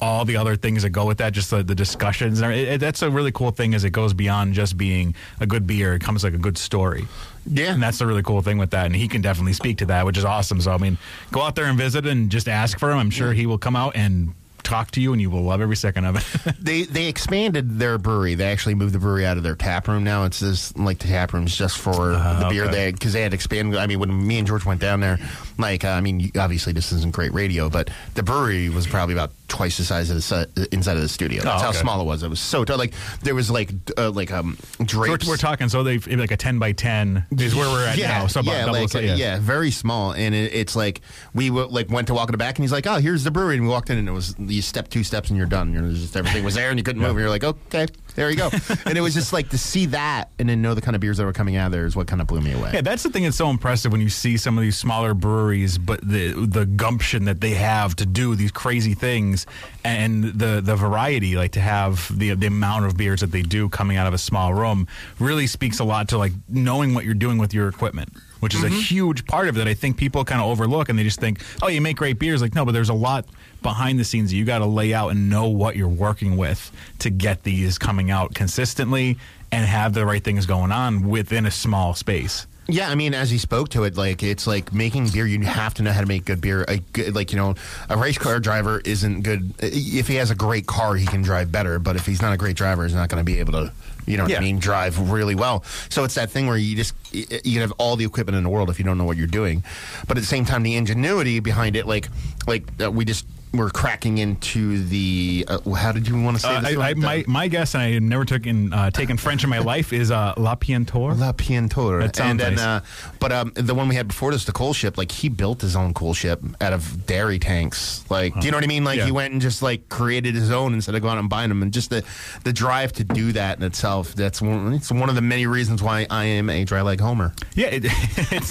All 0.00 0.24
the 0.24 0.36
other 0.36 0.56
things 0.56 0.82
that 0.82 0.90
go 0.90 1.06
with 1.06 1.18
that, 1.18 1.32
just 1.32 1.50
the, 1.50 1.62
the 1.62 1.74
discussions. 1.74 2.40
and 2.40 2.52
It, 2.52 2.68
it, 2.68 2.80
that's 2.80 3.02
a 3.02 3.10
really 3.10 3.32
cool 3.32 3.50
thing. 3.50 3.72
Is 3.72 3.84
it 3.84 3.90
goes 3.90 4.14
beyond 4.14 4.54
just 4.54 4.76
being 4.76 5.14
a 5.40 5.46
good 5.46 5.66
beer. 5.66 5.94
It 5.94 6.02
comes 6.02 6.22
like 6.22 6.34
a 6.34 6.38
good 6.38 6.56
story. 6.56 7.06
Yeah, 7.46 7.72
and 7.72 7.82
that's 7.82 7.98
the 7.98 8.06
really 8.06 8.22
cool 8.22 8.42
thing 8.42 8.58
with 8.58 8.70
that. 8.70 8.86
And 8.86 8.94
he 8.94 9.08
can 9.08 9.22
definitely 9.22 9.54
speak 9.54 9.78
to 9.78 9.86
that, 9.86 10.06
which 10.06 10.18
is 10.18 10.24
awesome. 10.24 10.60
So 10.60 10.72
I 10.72 10.78
mean, 10.78 10.98
go 11.32 11.42
out 11.42 11.54
there 11.54 11.64
and 11.64 11.78
visit 11.78 12.06
and 12.06 12.30
just 12.30 12.48
ask 12.48 12.78
for 12.78 12.90
him. 12.90 12.98
I'm 12.98 13.10
sure 13.10 13.32
he 13.32 13.46
will 13.46 13.58
come 13.58 13.76
out 13.76 13.96
and 13.96 14.34
talk 14.68 14.90
to 14.92 15.00
you, 15.00 15.12
and 15.12 15.20
you 15.20 15.30
will 15.30 15.42
love 15.42 15.60
every 15.60 15.76
second 15.76 16.04
of 16.04 16.16
it. 16.16 16.54
they 16.60 16.82
they 16.82 17.06
expanded 17.06 17.78
their 17.78 17.98
brewery. 17.98 18.34
They 18.34 18.44
actually 18.44 18.74
moved 18.74 18.92
the 18.92 18.98
brewery 18.98 19.26
out 19.26 19.36
of 19.36 19.42
their 19.42 19.56
tap 19.56 19.88
room 19.88 20.04
now. 20.04 20.24
It's 20.24 20.40
just 20.40 20.78
like 20.78 20.98
the 20.98 21.08
tap 21.08 21.32
room's 21.32 21.56
just 21.56 21.78
for 21.78 22.10
the 22.10 22.46
beer 22.50 22.64
okay. 22.64 22.72
there 22.72 22.92
because 22.92 23.14
they 23.14 23.22
had 23.22 23.34
expanded. 23.34 23.78
I 23.78 23.86
mean, 23.86 23.98
when 23.98 24.26
me 24.26 24.38
and 24.38 24.46
George 24.46 24.64
went 24.64 24.80
down 24.80 25.00
there, 25.00 25.18
like 25.58 25.84
uh, 25.84 25.88
I 25.88 26.00
mean, 26.00 26.30
obviously 26.38 26.72
this 26.72 26.92
isn't 26.92 27.12
great 27.12 27.32
radio, 27.32 27.68
but 27.68 27.90
the 28.14 28.22
brewery 28.22 28.68
was 28.68 28.86
probably 28.86 29.14
about 29.14 29.32
twice 29.48 29.78
the 29.78 29.84
size 29.84 30.10
of 30.10 30.16
the 30.16 30.22
su- 30.22 30.66
inside 30.72 30.96
of 30.96 31.02
the 31.02 31.08
studio. 31.08 31.42
That's 31.42 31.62
Oh, 31.62 31.66
how 31.66 31.72
small 31.72 32.00
it 32.00 32.04
was. 32.04 32.22
It 32.22 32.28
was 32.28 32.40
so 32.40 32.64
t- 32.64 32.74
like 32.74 32.92
there 33.22 33.34
was 33.34 33.50
like 33.50 33.70
uh, 33.96 34.10
like 34.10 34.30
um 34.30 34.56
we're, 34.94 35.16
we're 35.26 35.36
talking 35.36 35.68
so 35.68 35.82
they 35.82 35.98
like 35.98 36.30
a 36.30 36.36
10 36.36 36.58
by 36.58 36.72
10 36.72 37.26
is 37.38 37.54
where 37.54 37.68
we're 37.68 37.86
at 37.86 37.96
yeah, 37.98 38.18
now. 38.18 38.26
So 38.26 38.40
yeah, 38.40 38.66
double 38.66 38.80
like, 38.82 38.94
uh, 38.94 38.98
yeah. 39.00 39.38
very 39.40 39.70
small, 39.70 40.12
and 40.12 40.34
it, 40.34 40.52
it's 40.54 40.76
like 40.76 41.00
we 41.34 41.48
w- 41.48 41.66
like 41.68 41.90
went 41.90 42.08
to 42.08 42.14
walk 42.14 42.28
in 42.28 42.32
the 42.32 42.38
back, 42.38 42.58
and 42.58 42.64
he's 42.64 42.72
like, 42.72 42.86
"Oh, 42.86 42.96
here's 42.96 43.24
the 43.24 43.30
brewery," 43.30 43.54
and 43.56 43.64
we 43.64 43.70
walked 43.70 43.90
in, 43.90 43.98
and 43.98 44.08
it 44.08 44.12
was 44.12 44.34
you 44.38 44.62
step 44.62 44.88
two 44.88 45.02
steps, 45.02 45.30
and 45.30 45.36
you're 45.36 45.46
done. 45.46 45.72
You're 45.72 45.90
just 45.90 46.16
everything 46.16 46.44
was 46.44 46.54
there, 46.54 46.70
and 46.70 46.78
you 46.78 46.84
couldn't 46.84 47.00
move. 47.02 47.10
And 47.12 47.20
you're 47.20 47.30
like, 47.30 47.44
"Okay, 47.44 47.86
there 48.14 48.30
you 48.30 48.36
go." 48.36 48.50
and 48.86 48.96
it 48.98 49.00
was 49.00 49.14
just 49.14 49.32
like 49.32 49.48
to 49.50 49.58
see 49.58 49.86
that, 49.86 50.30
and 50.38 50.48
then 50.48 50.62
know 50.62 50.74
the 50.74 50.80
kind 50.80 50.94
of 50.94 51.00
beers 51.00 51.16
that 51.18 51.24
were 51.24 51.32
coming 51.32 51.56
out 51.56 51.66
of 51.66 51.72
there 51.72 51.86
is 51.86 51.96
what 51.96 52.06
kind 52.06 52.20
of 52.20 52.26
blew 52.26 52.40
me 52.40 52.52
away. 52.52 52.70
Yeah, 52.74 52.82
that's 52.82 53.02
the 53.02 53.10
thing 53.10 53.22
that's 53.24 53.36
so 53.36 53.48
impressive 53.50 53.92
when 53.92 54.00
you 54.00 54.08
see 54.10 54.36
some 54.36 54.58
of 54.58 54.62
these 54.62 54.76
smaller 54.76 55.14
breweries, 55.14 55.78
but 55.78 56.00
the 56.06 56.32
the 56.46 56.66
gumption 56.66 57.24
that 57.24 57.40
they 57.40 57.54
have 57.54 57.96
to 57.96 58.06
do 58.06 58.34
these 58.34 58.52
crazy 58.52 58.94
things 58.94 59.37
and 59.84 60.24
the 60.24 60.60
the 60.62 60.76
variety, 60.76 61.36
like 61.36 61.52
to 61.52 61.60
have 61.60 62.16
the 62.16 62.34
the 62.34 62.46
amount 62.46 62.86
of 62.86 62.96
beers 62.96 63.20
that 63.20 63.32
they 63.32 63.42
do 63.42 63.68
coming 63.68 63.96
out 63.96 64.06
of 64.06 64.14
a 64.14 64.18
small 64.18 64.54
room, 64.54 64.86
really 65.18 65.46
speaks 65.46 65.78
a 65.78 65.84
lot 65.84 66.08
to 66.08 66.18
like 66.18 66.32
knowing 66.48 66.94
what 66.94 67.04
you're 67.04 67.14
doing 67.14 67.38
with 67.38 67.54
your 67.54 67.68
equipment. 67.68 68.10
Which 68.40 68.54
is 68.54 68.62
a 68.62 68.68
mm-hmm. 68.68 68.78
huge 68.78 69.26
part 69.26 69.48
of 69.48 69.56
it 69.56 69.58
that 69.58 69.66
I 69.66 69.74
think 69.74 69.96
people 69.96 70.24
kind 70.24 70.40
of 70.40 70.46
overlook, 70.46 70.88
and 70.88 70.96
they 70.96 71.02
just 71.02 71.18
think, 71.18 71.42
"Oh, 71.60 71.66
you 71.66 71.80
make 71.80 71.96
great 71.96 72.20
beers." 72.20 72.40
Like, 72.40 72.54
no, 72.54 72.64
but 72.64 72.70
there's 72.70 72.88
a 72.88 72.94
lot 72.94 73.26
behind 73.62 73.98
the 73.98 74.04
scenes 74.04 74.30
that 74.30 74.36
you 74.36 74.44
got 74.44 74.58
to 74.58 74.66
lay 74.66 74.94
out 74.94 75.08
and 75.08 75.28
know 75.28 75.48
what 75.48 75.74
you're 75.74 75.88
working 75.88 76.36
with 76.36 76.70
to 77.00 77.10
get 77.10 77.42
these 77.42 77.78
coming 77.78 78.12
out 78.12 78.34
consistently 78.34 79.18
and 79.50 79.66
have 79.66 79.92
the 79.92 80.06
right 80.06 80.22
things 80.22 80.46
going 80.46 80.70
on 80.70 81.08
within 81.08 81.46
a 81.46 81.50
small 81.50 81.94
space. 81.94 82.46
Yeah, 82.70 82.90
I 82.90 82.94
mean, 82.96 83.14
as 83.14 83.30
he 83.30 83.38
spoke 83.38 83.70
to 83.70 83.84
it, 83.84 83.96
like 83.96 84.22
it's 84.22 84.46
like 84.46 84.74
making 84.74 85.08
beer. 85.08 85.26
You 85.26 85.40
have 85.40 85.72
to 85.74 85.82
know 85.82 85.90
how 85.90 86.02
to 86.02 86.06
make 86.06 86.26
good 86.26 86.42
beer. 86.42 86.66
A 86.68 86.76
good, 86.76 87.14
like 87.14 87.32
you 87.32 87.38
know, 87.38 87.54
a 87.88 87.96
race 87.96 88.18
car 88.18 88.38
driver 88.40 88.80
isn't 88.84 89.22
good. 89.22 89.54
If 89.58 90.06
he 90.06 90.16
has 90.16 90.30
a 90.30 90.34
great 90.34 90.66
car, 90.66 90.94
he 90.94 91.06
can 91.06 91.22
drive 91.22 91.50
better. 91.50 91.78
But 91.78 91.96
if 91.96 92.04
he's 92.04 92.20
not 92.20 92.34
a 92.34 92.36
great 92.36 92.56
driver, 92.56 92.84
he's 92.84 92.94
not 92.94 93.08
going 93.08 93.20
to 93.20 93.24
be 93.24 93.38
able 93.40 93.52
to, 93.52 93.72
you 94.06 94.18
know, 94.18 94.24
what 94.24 94.32
Yeah. 94.32 94.38
I 94.38 94.40
mean, 94.40 94.58
drive 94.58 95.10
really 95.10 95.34
well. 95.34 95.64
So 95.88 96.04
it's 96.04 96.14
that 96.16 96.30
thing 96.30 96.46
where 96.46 96.58
you 96.58 96.76
just 96.76 96.94
you 97.10 97.24
can 97.26 97.60
have 97.62 97.72
all 97.78 97.96
the 97.96 98.04
equipment 98.04 98.36
in 98.36 98.44
the 98.44 98.50
world 98.50 98.68
if 98.68 98.78
you 98.78 98.84
don't 98.84 98.98
know 98.98 99.04
what 99.04 99.16
you're 99.16 99.26
doing. 99.26 99.64
But 100.06 100.18
at 100.18 100.20
the 100.20 100.26
same 100.26 100.44
time, 100.44 100.62
the 100.62 100.76
ingenuity 100.76 101.40
behind 101.40 101.74
it, 101.74 101.86
like 101.86 102.10
like 102.46 102.64
uh, 102.82 102.90
we 102.92 103.06
just 103.06 103.24
we're 103.52 103.70
cracking 103.70 104.18
into 104.18 104.82
the. 104.84 105.44
Uh, 105.48 105.70
how 105.74 105.92
did 105.92 106.06
you 106.08 106.20
want 106.20 106.36
to 106.36 106.42
say 106.42 106.54
Uh, 106.56 106.60
this? 106.60 106.76
I. 106.76 106.88
I, 106.90 106.94
my, 106.94 107.24
my 107.26 107.48
guess, 107.48 107.74
and 107.74 107.82
I 107.82 107.92
have 107.92 108.02
never 108.02 108.24
taken 108.24 108.72
uh, 108.72 108.90
taken 108.90 109.16
French 109.16 109.44
in 109.44 109.50
my 109.50 109.58
life, 109.58 109.92
is 109.92 110.10
uh, 110.10 110.34
La 110.36 110.54
Pientor. 110.56 111.18
La 111.18 111.32
Pientor. 111.32 112.00
That 112.02 112.16
sounds 112.16 112.30
and 112.30 112.40
then, 112.40 112.54
nice. 112.54 112.64
uh, 112.64 112.80
but 113.20 113.32
um, 113.32 113.52
the 113.54 113.74
one 113.74 113.88
we 113.88 113.94
had 113.94 114.08
before 114.08 114.32
this, 114.32 114.44
the 114.44 114.52
coolship, 114.52 114.96
like 114.96 115.12
he 115.12 115.28
built 115.28 115.60
his 115.60 115.76
own 115.76 115.94
coolship 115.94 116.38
out 116.60 116.72
of 116.72 117.06
dairy 117.06 117.38
tanks. 117.38 118.04
Like, 118.10 118.34
do 118.38 118.46
you 118.46 118.50
know 118.50 118.56
what 118.56 118.64
I 118.64 118.68
mean? 118.68 118.84
Like 118.84 118.98
Yeah. 118.98 119.06
he 119.06 119.12
went 119.12 119.32
and 119.32 119.40
just 119.42 119.62
like 119.62 119.88
created 119.88 120.34
his 120.34 120.50
own 120.50 120.74
instead 120.74 120.94
of 120.94 121.02
going 121.02 121.14
out 121.16 121.20
and 121.20 121.28
buying 121.30 121.48
them. 121.48 121.62
And 121.62 121.72
just 121.72 121.90
the 121.90 122.04
the 122.44 122.52
drive 122.52 122.92
to 122.94 123.04
do 123.04 123.32
that 123.32 123.58
in 123.58 123.64
itself. 123.64 124.14
That's 124.14 124.40
one. 124.42 124.72
It's 124.74 124.90
one 124.90 125.08
of 125.08 125.14
the 125.14 125.22
many 125.22 125.46
reasons 125.46 125.82
why 125.82 126.06
I 126.10 126.24
am 126.24 126.48
a 126.50 126.64
Draai 126.64 126.82
Laag 126.96 127.00
homer. 127.00 127.34
Yeah, 127.54 127.66
it, 127.68 127.82
it's 128.32 128.48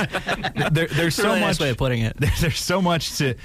there, 0.72 0.88
there's 0.88 1.16
so 1.16 1.24
really 1.24 1.40
much 1.40 1.48
nice 1.48 1.60
way 1.60 1.70
of 1.70 1.78
putting 1.78 2.02
it. 2.02 2.16
There, 2.18 2.32
there's 2.42 2.60
so 2.60 2.82
much 2.82 3.18
to, 3.18 3.36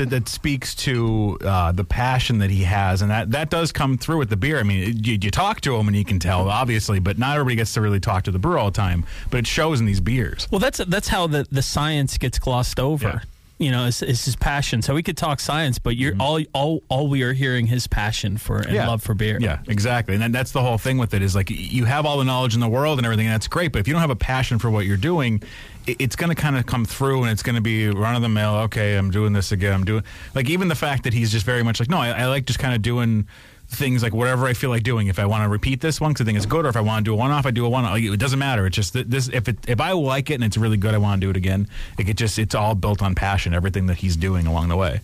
to 0.00 0.06
that 0.10 0.28
speaks 0.28 0.74
to 0.74 1.38
uh, 1.44 1.72
the 1.72 1.84
passion 1.84 2.38
that 2.38 2.50
he 2.50 2.64
has, 2.64 3.02
and 3.02 3.10
that 3.10 3.30
that 3.32 3.50
does 3.50 3.72
come 3.72 3.98
through 3.98 4.18
with 4.18 4.30
the 4.30 4.36
beer. 4.36 4.58
I 4.58 4.62
mean, 4.62 5.04
you, 5.04 5.18
you 5.20 5.30
talk 5.30 5.60
to 5.62 5.76
him 5.76 5.88
and 5.88 5.96
you 5.96 6.04
can 6.04 6.18
tell, 6.18 6.48
obviously, 6.48 6.98
but 6.98 7.18
not 7.18 7.36
everybody 7.36 7.56
gets 7.56 7.74
to 7.74 7.80
really 7.80 8.00
talk 8.00 8.24
to 8.24 8.30
the 8.30 8.38
brewer 8.38 8.58
all 8.58 8.70
the 8.70 8.76
time. 8.76 9.04
But 9.30 9.38
it 9.38 9.46
shows 9.46 9.80
in 9.80 9.86
these 9.86 10.00
beers. 10.00 10.48
Well, 10.50 10.58
that's 10.58 10.78
that's 10.78 11.08
how 11.08 11.26
the, 11.26 11.46
the 11.50 11.62
science 11.62 12.18
gets 12.18 12.38
glossed 12.38 12.80
over. 12.80 13.22
You 13.60 13.70
know, 13.70 13.86
it's, 13.86 14.00
it's 14.00 14.24
his 14.24 14.36
passion. 14.36 14.80
So 14.80 14.94
we 14.94 15.02
could 15.02 15.18
talk 15.18 15.38
science, 15.38 15.78
but 15.78 15.94
you're 15.94 16.12
mm-hmm. 16.12 16.20
all 16.20 16.40
all 16.54 16.82
all 16.88 17.08
we 17.08 17.22
are 17.22 17.34
hearing 17.34 17.66
his 17.66 17.86
passion 17.86 18.38
for 18.38 18.56
and 18.56 18.72
Yeah. 18.72 18.88
love 18.88 19.02
for 19.02 19.14
beer. 19.14 19.38
Yeah, 19.38 19.58
exactly. 19.68 20.14
And 20.16 20.34
that's 20.34 20.52
the 20.52 20.62
whole 20.62 20.78
thing 20.78 20.96
with 20.96 21.12
it 21.12 21.20
is 21.20 21.34
like 21.34 21.50
you 21.50 21.84
have 21.84 22.06
all 22.06 22.16
the 22.16 22.24
knowledge 22.24 22.54
in 22.54 22.60
the 22.60 22.68
world 22.68 22.98
and 22.98 23.04
everything, 23.04 23.26
and 23.26 23.34
that's 23.34 23.48
great. 23.48 23.70
But 23.72 23.80
if 23.80 23.86
you 23.86 23.92
don't 23.92 24.00
have 24.00 24.10
a 24.10 24.16
passion 24.16 24.58
for 24.58 24.70
what 24.70 24.86
you're 24.86 24.96
doing, 24.96 25.42
it, 25.86 25.96
it's 25.98 26.16
going 26.16 26.30
to 26.30 26.34
kind 26.34 26.56
of 26.56 26.64
come 26.64 26.86
through 26.86 27.22
and 27.22 27.30
it's 27.30 27.42
going 27.42 27.56
to 27.56 27.60
be 27.60 27.88
run 27.90 28.16
of 28.16 28.22
the 28.22 28.28
mill. 28.30 28.54
Okay, 28.64 28.96
I'm 28.96 29.10
doing 29.10 29.34
this 29.34 29.52
again. 29.52 29.74
I'm 29.74 29.84
doing 29.84 30.04
like 30.34 30.48
even 30.48 30.68
the 30.68 30.74
fact 30.74 31.04
that 31.04 31.12
he's 31.12 31.30
just 31.30 31.44
very 31.44 31.62
much 31.62 31.80
like, 31.80 31.90
no, 31.90 31.98
I, 31.98 32.22
I 32.22 32.26
like 32.28 32.46
just 32.46 32.58
kind 32.58 32.74
of 32.74 32.80
doing 32.80 33.28
things 33.70 34.02
like 34.02 34.12
whatever 34.12 34.46
I 34.46 34.52
feel 34.52 34.70
like 34.70 34.82
doing. 34.82 35.06
If 35.06 35.18
I 35.18 35.26
want 35.26 35.44
to 35.44 35.48
repeat 35.48 35.80
this 35.80 36.00
one 36.00 36.12
because 36.12 36.24
I 36.24 36.26
think 36.26 36.36
it's 36.36 36.46
good, 36.46 36.66
or 36.66 36.68
if 36.68 36.76
I 36.76 36.80
want 36.80 37.04
to 37.04 37.10
do 37.10 37.14
a 37.14 37.16
one 37.16 37.30
off, 37.30 37.46
I 37.46 37.50
do 37.50 37.64
a 37.64 37.68
one 37.68 37.84
off. 37.84 37.96
It 37.96 38.18
doesn't 38.18 38.38
matter. 38.38 38.66
It's 38.66 38.76
just 38.76 38.92
that 38.94 39.10
this 39.10 39.28
if 39.28 39.48
it 39.48 39.56
if 39.68 39.80
I 39.80 39.92
like 39.92 40.30
it 40.30 40.34
and 40.34 40.44
it's 40.44 40.56
really 40.56 40.76
good, 40.76 40.94
I 40.94 40.98
want 40.98 41.20
to 41.20 41.26
do 41.26 41.30
it 41.30 41.36
again. 41.36 41.68
Like 41.96 42.08
it 42.08 42.16
just 42.16 42.38
it's 42.38 42.54
all 42.54 42.74
built 42.74 43.02
on 43.02 43.14
passion. 43.14 43.54
Everything 43.54 43.86
that 43.86 43.98
he's 43.98 44.16
doing 44.16 44.46
along 44.46 44.68
the 44.68 44.76
way. 44.76 45.00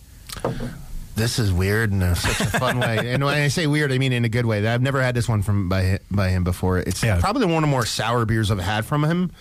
This 1.15 1.39
is 1.39 1.51
weird 1.51 1.91
in 1.91 2.03
a, 2.03 2.15
such 2.15 2.41
a 2.41 2.59
fun 2.59 2.79
way. 2.79 3.11
And 3.11 3.25
when 3.25 3.33
I 3.33 3.47
say 3.47 3.65
weird, 3.65 3.91
I 3.91 3.97
mean 3.97 4.13
in 4.13 4.23
a 4.23 4.29
good 4.29 4.45
way. 4.45 4.67
I've 4.67 4.83
never 4.83 5.01
had 5.01 5.15
this 5.15 5.27
one 5.27 5.41
from 5.41 5.67
by 5.67 5.99
by 6.11 6.29
him 6.29 6.43
before. 6.43 6.77
It's 6.77 6.99
probably 6.99 7.45
one 7.45 7.63
of 7.63 7.69
the 7.69 7.71
more 7.71 7.85
sour 7.85 8.25
beers 8.25 8.51
I've 8.51 8.59
had 8.59 8.85
from 8.85 9.03
him. 9.03 9.31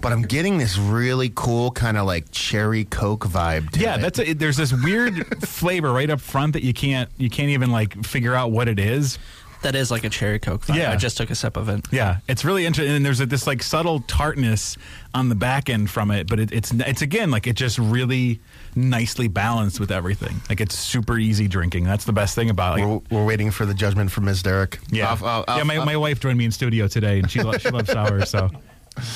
But 0.00 0.12
I'm 0.12 0.22
getting 0.22 0.58
this 0.58 0.78
really 0.78 1.30
cool 1.34 1.70
kind 1.70 1.96
of 1.96 2.06
like 2.06 2.30
cherry 2.30 2.84
coke 2.84 3.24
vibe. 3.26 3.70
To 3.70 3.80
Yeah, 3.80 3.96
it. 3.96 4.00
that's 4.02 4.18
a, 4.18 4.32
there's 4.32 4.56
this 4.56 4.72
weird 4.72 5.42
flavor 5.46 5.92
right 5.92 6.10
up 6.10 6.20
front 6.20 6.52
that 6.54 6.62
you 6.62 6.72
can't 6.74 7.10
you 7.16 7.30
can't 7.30 7.50
even 7.50 7.70
like 7.70 8.04
figure 8.04 8.34
out 8.34 8.50
what 8.50 8.68
it 8.68 8.78
is. 8.78 9.18
That 9.62 9.74
is 9.74 9.90
like 9.90 10.04
a 10.04 10.10
cherry 10.10 10.38
coke. 10.38 10.66
Vibe. 10.66 10.76
Yeah. 10.76 10.92
I 10.92 10.96
just 10.96 11.16
took 11.16 11.30
a 11.30 11.34
sip 11.34 11.56
of 11.56 11.70
it. 11.70 11.86
Yeah, 11.90 12.18
it's 12.28 12.44
really 12.44 12.66
interesting. 12.66 12.96
And 12.96 13.06
there's 13.06 13.20
a, 13.22 13.24
this 13.24 13.46
like 13.46 13.62
subtle 13.62 14.00
tartness 14.00 14.76
on 15.14 15.30
the 15.30 15.34
back 15.34 15.70
end 15.70 15.88
from 15.88 16.10
it, 16.10 16.26
but 16.26 16.38
it, 16.38 16.52
it's 16.52 16.70
it's 16.72 17.00
again 17.00 17.30
like 17.30 17.46
it 17.46 17.56
just 17.56 17.78
really 17.78 18.40
nicely 18.76 19.26
balanced 19.26 19.80
with 19.80 19.90
everything. 19.90 20.36
Like 20.50 20.60
it's 20.60 20.76
super 20.78 21.16
easy 21.18 21.48
drinking. 21.48 21.84
That's 21.84 22.04
the 22.04 22.12
best 22.12 22.34
thing 22.34 22.50
about 22.50 22.78
it. 22.78 22.84
Like, 22.84 23.02
we're, 23.10 23.18
we're 23.20 23.24
waiting 23.24 23.50
for 23.50 23.64
the 23.64 23.72
judgment 23.72 24.10
from 24.10 24.26
Ms. 24.26 24.42
Derek. 24.42 24.80
yeah, 24.90 25.08
Off- 25.10 25.22
off- 25.22 25.44
yeah. 25.48 25.62
My, 25.62 25.78
off- 25.78 25.86
my 25.86 25.96
wife 25.96 26.20
joined 26.20 26.36
me 26.36 26.44
in 26.44 26.50
studio 26.52 26.86
today, 26.86 27.20
and 27.20 27.30
she 27.30 27.40
lo- 27.42 27.56
she 27.56 27.70
loves 27.70 27.90
sour, 27.90 28.26
so 28.26 28.50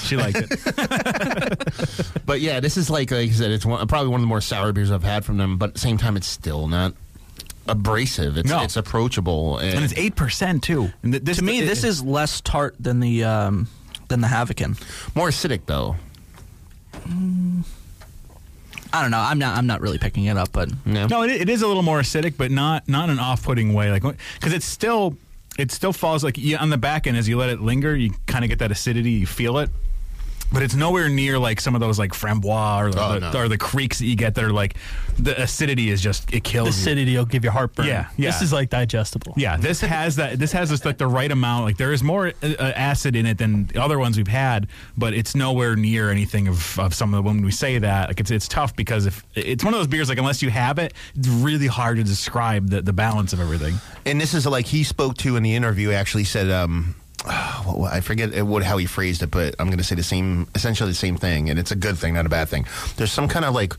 she 0.02 0.16
liked 0.16 0.38
it. 0.40 2.08
But 2.26 2.40
yeah, 2.42 2.60
this 2.60 2.76
is 2.76 2.90
like 2.90 3.10
like 3.10 3.30
I 3.30 3.32
said, 3.32 3.50
it's 3.52 3.64
one, 3.64 3.86
probably 3.86 4.08
one 4.08 4.20
of 4.20 4.22
the 4.22 4.26
more 4.28 4.40
sour 4.42 4.72
beers 4.72 4.90
I've 4.90 5.02
had 5.02 5.24
from 5.24 5.38
them. 5.38 5.56
But 5.56 5.70
at 5.70 5.74
the 5.74 5.80
same 5.80 5.96
time, 5.96 6.14
it's 6.16 6.26
still 6.26 6.66
not 6.68 6.92
abrasive. 7.66 8.36
It's 8.36 8.48
No. 8.50 8.62
it's 8.62 8.76
approachable, 8.76 9.58
And 9.58 9.82
it's 9.84 9.94
eight 9.96 10.14
percent 10.14 10.62
too. 10.62 10.90
And 11.02 11.12
th- 11.14 11.24
this, 11.24 11.38
to 11.38 11.44
me, 11.44 11.60
it- 11.60 11.66
this 11.66 11.84
is 11.84 12.02
less 12.02 12.40
tart 12.42 12.74
than 12.78 13.00
the 13.00 13.24
um, 13.24 13.68
than 14.08 14.20
the 14.20 14.26
Havocan. 14.28 14.78
more 15.16 15.28
acidic 15.28 15.62
though. 15.66 15.96
I 18.92 19.02
don't 19.02 19.10
know. 19.10 19.18
I'm 19.20 19.38
not. 19.38 19.56
I'm 19.56 19.66
not 19.66 19.80
really 19.80 19.98
picking 19.98 20.24
it 20.24 20.36
up, 20.36 20.50
but 20.52 20.70
No, 20.86 21.22
it, 21.22 21.30
it 21.30 21.48
is 21.48 21.62
a 21.62 21.66
little 21.66 21.82
more 21.82 22.00
acidic, 22.00 22.34
but 22.36 22.50
not 22.50 22.88
not 22.88 23.10
an 23.10 23.18
off-putting 23.18 23.72
way. 23.74 23.90
Like 23.90 24.02
because 24.02 24.52
it's 24.52 24.64
still 24.66 25.16
it 25.58 25.72
still 25.72 25.92
falls 25.92 26.22
like 26.22 26.38
you, 26.38 26.56
on 26.56 26.70
the 26.70 26.78
back 26.78 27.06
end 27.06 27.16
as 27.16 27.28
you 27.28 27.36
let 27.36 27.50
it 27.50 27.60
linger, 27.60 27.94
you 27.94 28.12
kind 28.26 28.44
of 28.44 28.48
get 28.48 28.60
that 28.60 28.70
acidity, 28.70 29.10
you 29.10 29.26
feel 29.26 29.58
it. 29.58 29.68
But 30.50 30.62
it's 30.62 30.74
nowhere 30.74 31.10
near 31.10 31.38
like 31.38 31.60
some 31.60 31.74
of 31.74 31.80
those 31.82 31.98
like 31.98 32.12
framboise 32.12 32.94
or, 32.94 32.98
Oh, 32.98 33.20
the, 33.20 33.32
no. 33.32 33.38
or 33.38 33.48
the 33.48 33.58
krieks 33.58 33.98
that 33.98 34.06
you 34.06 34.16
get 34.16 34.34
that 34.36 34.44
are 34.44 34.52
like 34.52 34.76
the 35.18 35.38
acidity 35.42 35.90
is 35.90 36.00
just 36.00 36.28
it 36.30 36.32
The 36.32 36.40
kills 36.40 36.68
you. 36.68 36.70
acidity 36.70 37.16
will 37.18 37.26
give 37.26 37.44
you 37.44 37.50
heartburn. 37.50 37.86
Yeah, 37.86 38.08
yeah. 38.16 38.30
This 38.30 38.40
is 38.40 38.52
like 38.52 38.70
digestible. 38.70 39.34
Yeah, 39.36 39.58
this 39.58 39.80
has 39.82 40.16
that. 40.16 40.38
This 40.38 40.52
has 40.52 40.70
just 40.70 40.86
like 40.86 40.96
the 40.96 41.06
right 41.06 41.30
amount. 41.30 41.64
Like 41.66 41.76
there 41.76 41.92
is 41.92 42.02
more 42.02 42.28
uh, 42.28 42.46
uh, 42.58 42.72
acid 42.74 43.14
in 43.14 43.26
it 43.26 43.36
than 43.36 43.66
the 43.66 43.82
other 43.82 43.98
ones 43.98 44.16
we've 44.16 44.26
had, 44.26 44.68
but 44.96 45.12
it's 45.12 45.34
nowhere 45.34 45.76
near 45.76 46.10
anything 46.10 46.48
of, 46.48 46.78
of 46.78 46.94
some 46.94 47.12
of 47.12 47.18
the 47.18 47.28
when 47.28 47.42
we 47.44 47.50
say 47.50 47.78
that. 47.78 48.08
Like 48.08 48.20
it's 48.20 48.30
it's 48.30 48.48
tough 48.48 48.74
because 48.74 49.04
if 49.04 49.22
it's 49.34 49.62
one 49.64 49.74
of 49.74 49.80
those 49.80 49.86
beers, 49.86 50.08
like 50.08 50.18
unless 50.18 50.40
you 50.42 50.48
have 50.48 50.78
it, 50.78 50.94
it's 51.14 51.28
really 51.28 51.66
hard 51.66 51.98
to 51.98 52.04
describe 52.04 52.68
the, 52.70 52.80
the 52.80 52.94
balance 52.94 53.34
of 53.34 53.40
everything. 53.40 53.74
And 54.06 54.18
this 54.18 54.32
is 54.32 54.46
like 54.46 54.64
he 54.66 54.82
spoke 54.82 55.18
to 55.18 55.36
in 55.36 55.42
the 55.42 55.54
interview. 55.54 55.90
Actually 55.92 56.24
said, 56.24 56.50
um, 56.50 56.84
what- 56.86 56.94
what- 56.94 57.07
I 57.26 58.00
forget 58.02 58.32
it- 58.32 58.42
what 58.46 58.62
how 58.62 58.76
he 58.78 58.86
phrased 58.86 59.22
it, 59.22 59.30
but 59.30 59.54
I'm 59.58 59.66
going 59.66 59.78
to 59.78 59.84
say 59.84 59.94
the 59.94 60.02
same, 60.02 60.46
essentially 60.54 60.90
the 60.90 60.94
same 60.96 61.16
thing, 61.16 61.50
and 61.50 61.58
it's 61.58 61.70
a 61.70 61.76
good 61.76 61.98
thing, 61.98 62.14
not 62.14 62.26
a 62.26 62.30
bad 62.30 62.48
thing. 62.48 62.66
There's 62.96 63.12
some 63.12 63.28
kind 63.28 63.44
of 63.44 63.54
like 63.54 63.74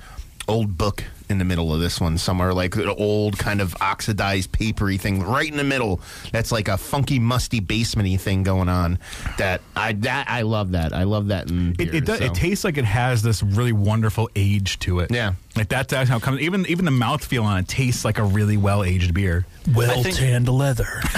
old 0.48 0.78
book 0.78 1.04
in 1.30 1.38
the 1.38 1.46
middle 1.46 1.72
of 1.72 1.80
this 1.80 2.02
one 2.02 2.18
somewhere, 2.18 2.56
like 2.56 2.76
an 2.76 2.88
old 2.90 3.38
kind 3.38 3.62
of 3.62 3.76
oxidized 3.82 4.52
papery 4.52 4.98
thing 4.98 5.22
right 5.22 5.48
in 5.50 5.58
the 5.58 5.64
middle. 5.64 6.02
That's 6.32 6.52
like 6.52 6.68
a 6.68 6.76
funky, 6.76 7.20
musty 7.20 7.62
basementy 7.62 8.20
thing 8.20 8.42
going 8.42 8.68
on. 8.68 8.98
That 9.38 9.62
I 9.76 9.94
that 9.94 10.28
I 10.28 10.42
love 10.42 10.72
that. 10.72 10.92
I 10.92 11.04
love 11.04 11.28
that 11.28 11.50
in 11.52 11.76
It, 11.78 11.94
it, 11.94 12.06
does, 12.06 12.18
so. 12.18 12.26
it 12.26 12.34
tastes 12.34 12.64
like 12.64 12.78
it 12.78 12.86
has 12.86 13.22
this 13.22 13.44
really 13.44 13.74
wonderful 13.74 14.28
age 14.36 14.80
to 14.80 15.02
it. 15.02 15.12
Yeah. 15.12 15.34
like 15.56 15.70
that's 15.70 15.92
that's 15.92 16.10
how 16.10 16.18
it 16.18 16.24
comes. 16.24 16.40
Even 16.42 16.66
even 16.66 16.86
the 16.86 16.92
mouthfeel 16.92 17.44
on 17.44 17.60
it 17.60 17.68
tastes 17.68 18.04
like 18.04 18.18
a 18.18 18.24
really 18.24 18.58
well 18.58 18.84
aged 18.84 19.14
beer. 19.14 19.46
Well 19.76 20.02
think- 20.02 20.16
tanned 20.16 20.50
leather. 20.50 21.02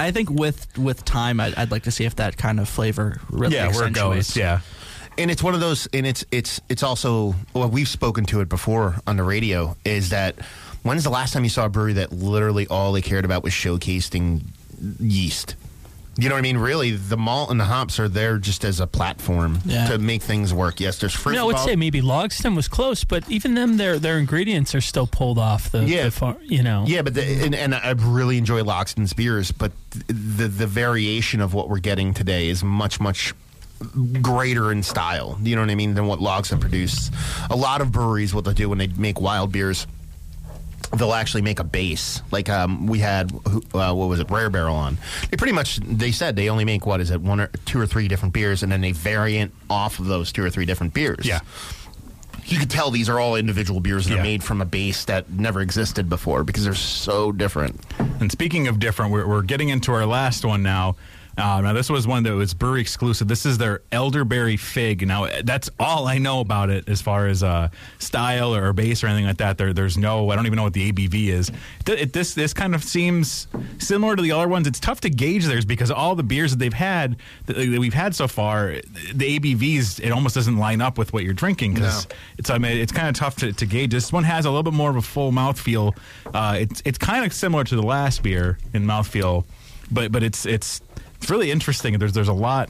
I 0.00 0.10
think 0.10 0.30
with 0.30 0.78
with 0.78 1.04
time, 1.04 1.40
I'd, 1.40 1.54
I'd 1.54 1.70
like 1.70 1.84
to 1.84 1.90
see 1.90 2.04
if 2.04 2.16
that 2.16 2.36
kind 2.36 2.60
of 2.60 2.68
flavor 2.68 3.20
really 3.30 3.56
yeah, 3.56 3.72
where 3.72 3.86
it 3.86 3.92
goes. 3.92 4.36
Yeah. 4.36 4.60
and 5.18 5.30
it's 5.30 5.42
one 5.42 5.54
of 5.54 5.60
those 5.60 5.86
and 5.92 6.06
it's 6.06 6.24
it's 6.30 6.60
it's 6.68 6.82
also 6.82 7.34
well 7.54 7.68
we've 7.68 7.88
spoken 7.88 8.24
to 8.26 8.40
it 8.40 8.48
before 8.48 8.96
on 9.06 9.16
the 9.16 9.22
radio 9.22 9.76
is 9.84 10.10
that 10.10 10.36
when's 10.82 11.04
the 11.04 11.10
last 11.10 11.32
time 11.32 11.44
you 11.44 11.50
saw 11.50 11.66
a 11.66 11.68
brewery 11.68 11.92
that 11.94 12.12
literally 12.12 12.66
all 12.68 12.92
they 12.92 13.02
cared 13.02 13.24
about 13.24 13.42
was 13.42 13.52
showcasing 13.52 14.42
yeast 14.98 15.54
you 16.18 16.28
know 16.28 16.34
what 16.34 16.40
I 16.40 16.42
mean? 16.42 16.58
Really, 16.58 16.90
the 16.92 17.16
malt 17.16 17.50
and 17.50 17.58
the 17.58 17.64
hops 17.64 17.98
are 17.98 18.08
there 18.08 18.36
just 18.38 18.64
as 18.64 18.80
a 18.80 18.86
platform 18.86 19.60
Yeah. 19.64 19.88
to 19.88 19.98
make 19.98 20.22
things 20.22 20.52
work. 20.52 20.78
Yes, 20.80 20.98
there's 20.98 21.14
fruit. 21.14 21.32
mean, 21.32 21.40
I 21.40 21.44
would 21.44 21.50
involved. 21.52 21.70
say 21.70 21.76
maybe 21.76 22.00
Logsdon 22.02 22.54
was 22.54 22.68
close, 22.68 23.02
but 23.04 23.28
even 23.30 23.54
them, 23.54 23.76
their 23.78 23.98
their 23.98 24.18
ingredients 24.18 24.74
are 24.74 24.80
still 24.82 25.06
pulled 25.06 25.38
off 25.38 25.70
the, 25.70 25.84
Yeah. 25.84 26.04
the 26.04 26.10
far, 26.10 26.36
you 26.42 26.62
know. 26.62 26.84
Yeah, 26.86 27.02
but 27.02 27.14
the, 27.14 27.22
and, 27.44 27.54
and 27.54 27.74
I 27.74 27.92
really 27.92 28.36
enjoy 28.38 28.62
Logsdon's 28.62 29.12
beers, 29.14 29.52
but 29.52 29.72
the 30.08 30.48
the 30.48 30.66
variation 30.66 31.40
of 31.40 31.54
what 31.54 31.68
we're 31.70 31.78
getting 31.80 32.12
today 32.14 32.48
is 32.48 32.62
much 32.62 33.00
much 33.00 33.32
greater 34.20 34.70
in 34.70 34.82
style. 34.82 35.38
You 35.42 35.56
know 35.56 35.62
what 35.62 35.70
I 35.70 35.74
mean 35.74 35.94
than 35.94 36.06
what 36.06 36.20
Logsdon 36.20 36.60
produced. 36.60 37.12
A 37.50 37.56
lot 37.56 37.80
of 37.80 37.90
breweries, 37.90 38.32
what 38.34 38.44
they 38.44 38.52
do 38.52 38.68
when 38.68 38.78
they 38.78 38.86
make 38.86 39.20
wild 39.20 39.50
beers. 39.52 39.86
They'll 40.96 41.14
actually 41.14 41.42
make 41.42 41.58
a 41.58 41.64
base, 41.64 42.20
like 42.30 42.50
um, 42.50 42.86
we 42.86 42.98
had. 42.98 43.32
Uh, 43.72 43.94
what 43.94 44.08
was 44.08 44.20
it? 44.20 44.30
Rare 44.30 44.50
Barrel 44.50 44.76
on. 44.76 44.98
They 45.30 45.36
pretty 45.38 45.54
much 45.54 45.76
they 45.76 46.12
said 46.12 46.36
they 46.36 46.50
only 46.50 46.64
make 46.66 46.84
what 46.84 47.00
is 47.00 47.10
it 47.10 47.20
one 47.20 47.40
or 47.40 47.46
two 47.64 47.80
or 47.80 47.86
three 47.86 48.08
different 48.08 48.34
beers, 48.34 48.62
and 48.62 48.70
then 48.70 48.80
they 48.82 48.92
variant 48.92 49.54
off 49.70 49.98
of 49.98 50.06
those 50.06 50.32
two 50.32 50.44
or 50.44 50.50
three 50.50 50.66
different 50.66 50.92
beers. 50.92 51.24
Yeah. 51.26 51.40
you 52.44 52.58
could 52.58 52.70
tell 52.70 52.90
these 52.90 53.08
are 53.08 53.20
all 53.20 53.36
individual 53.36 53.80
beers 53.80 54.06
that 54.06 54.14
Yeah. 54.14 54.20
are 54.20 54.24
made 54.24 54.42
from 54.42 54.60
a 54.60 54.64
base 54.64 55.04
that 55.06 55.30
never 55.30 55.60
existed 55.60 56.08
before 56.10 56.42
because 56.44 56.64
they're 56.64 56.74
so 56.74 57.30
different. 57.32 57.80
And 58.20 58.30
speaking 58.32 58.66
of 58.68 58.78
different, 58.80 59.12
we're, 59.12 59.26
we're 59.26 59.42
getting 59.42 59.68
into 59.68 59.92
our 59.92 60.04
last 60.04 60.44
one 60.44 60.62
now. 60.62 60.96
Uh, 61.38 61.60
now, 61.62 61.72
this 61.72 61.88
was 61.88 62.06
one 62.06 62.22
that 62.24 62.34
was 62.34 62.52
brewery 62.52 62.82
exclusive. 62.82 63.26
This 63.26 63.46
is 63.46 63.56
their 63.56 63.80
elderberry 63.90 64.56
fig. 64.58 65.06
Now, 65.06 65.28
that's 65.42 65.70
all 65.80 66.06
I 66.06 66.18
know 66.18 66.40
about 66.40 66.68
it 66.68 66.88
as 66.88 67.00
far 67.00 67.26
as 67.26 67.42
uh, 67.42 67.68
style 67.98 68.54
or 68.54 68.72
base 68.74 69.02
or 69.02 69.06
anything 69.06 69.24
like 69.26 69.38
that. 69.38 69.56
There, 69.56 69.72
there's 69.72 69.96
no, 69.96 70.28
I 70.30 70.36
don't 70.36 70.44
even 70.46 70.56
know 70.58 70.64
what 70.64 70.74
the 70.74 70.92
ABV 70.92 71.28
is. 71.28 71.50
Th- 71.86 71.98
it- 72.00 72.12
this, 72.12 72.34
this 72.34 72.52
kind 72.52 72.74
of 72.74 72.84
seems 72.84 73.46
similar 73.78 74.14
to 74.14 74.20
the 74.22 74.32
other 74.32 74.46
ones. 74.46 74.66
It's 74.66 74.78
tough 74.78 75.00
to 75.02 75.10
gauge 75.10 75.46
theirs 75.46 75.64
because 75.64 75.90
all 75.90 76.14
the 76.14 76.22
beers 76.22 76.50
that 76.50 76.58
they've 76.58 76.72
had, 76.74 77.16
that, 77.46 77.54
that 77.54 77.78
we've 77.78 77.94
had 77.94 78.14
so 78.14 78.28
far, 78.28 78.74
the 79.14 79.38
ABVs, 79.38 80.00
it 80.00 80.10
almost 80.12 80.34
doesn't 80.34 80.58
line 80.58 80.82
up 80.82 80.98
with 80.98 81.14
what 81.14 81.24
you're 81.24 81.32
drinking 81.32 81.72
because 81.74 82.06
No. 82.10 82.16
it's, 82.38 82.50
I 82.50 82.58
mean, 82.58 82.76
it's 82.76 82.92
kind 82.92 83.08
of 83.08 83.14
tough 83.14 83.36
to, 83.36 83.52
to 83.54 83.64
gauge. 83.66 83.90
This 83.90 84.12
one 84.12 84.24
has 84.24 84.44
a 84.44 84.50
little 84.50 84.62
bit 84.64 84.74
more 84.74 84.90
of 84.90 84.96
a 84.96 85.02
full 85.02 85.32
mouthfeel. 85.32 85.96
Uh, 86.34 86.58
it's, 86.60 86.82
it's 86.84 86.98
kind 86.98 87.24
of 87.24 87.32
similar 87.32 87.64
to 87.64 87.74
the 87.74 87.82
last 87.82 88.22
beer 88.22 88.58
in 88.74 88.84
mouthfeel, 88.84 89.44
but, 89.90 90.12
but 90.12 90.22
it's, 90.22 90.44
it's, 90.44 90.82
it's 91.22 91.30
really 91.30 91.50
interesting. 91.50 91.98
There's, 91.98 92.12
there's 92.12 92.28
a 92.28 92.32
lot 92.32 92.68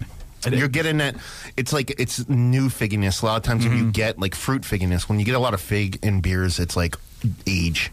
You're 0.50 0.68
getting 0.68 0.98
that. 0.98 1.16
It's 1.57 1.72
like 1.72 1.90
it's 2.00 2.28
new 2.28 2.68
figginess. 2.68 3.22
A 3.22 3.26
lot 3.26 3.36
of 3.36 3.42
times 3.42 3.64
when 3.64 3.76
you 3.76 3.84
mm-hmm. 3.84 3.92
get 3.92 4.18
like 4.18 4.34
fruit 4.34 4.64
figginess, 4.64 5.09
when 5.09 5.18
you 5.18 5.24
get 5.24 5.34
a 5.34 5.38
lot 5.38 5.55
of 5.55 5.61
fig 5.61 5.98
in 6.03 6.20
beers, 6.20 6.59
it's 6.59 6.76
like 6.76 6.96
age, 7.46 7.92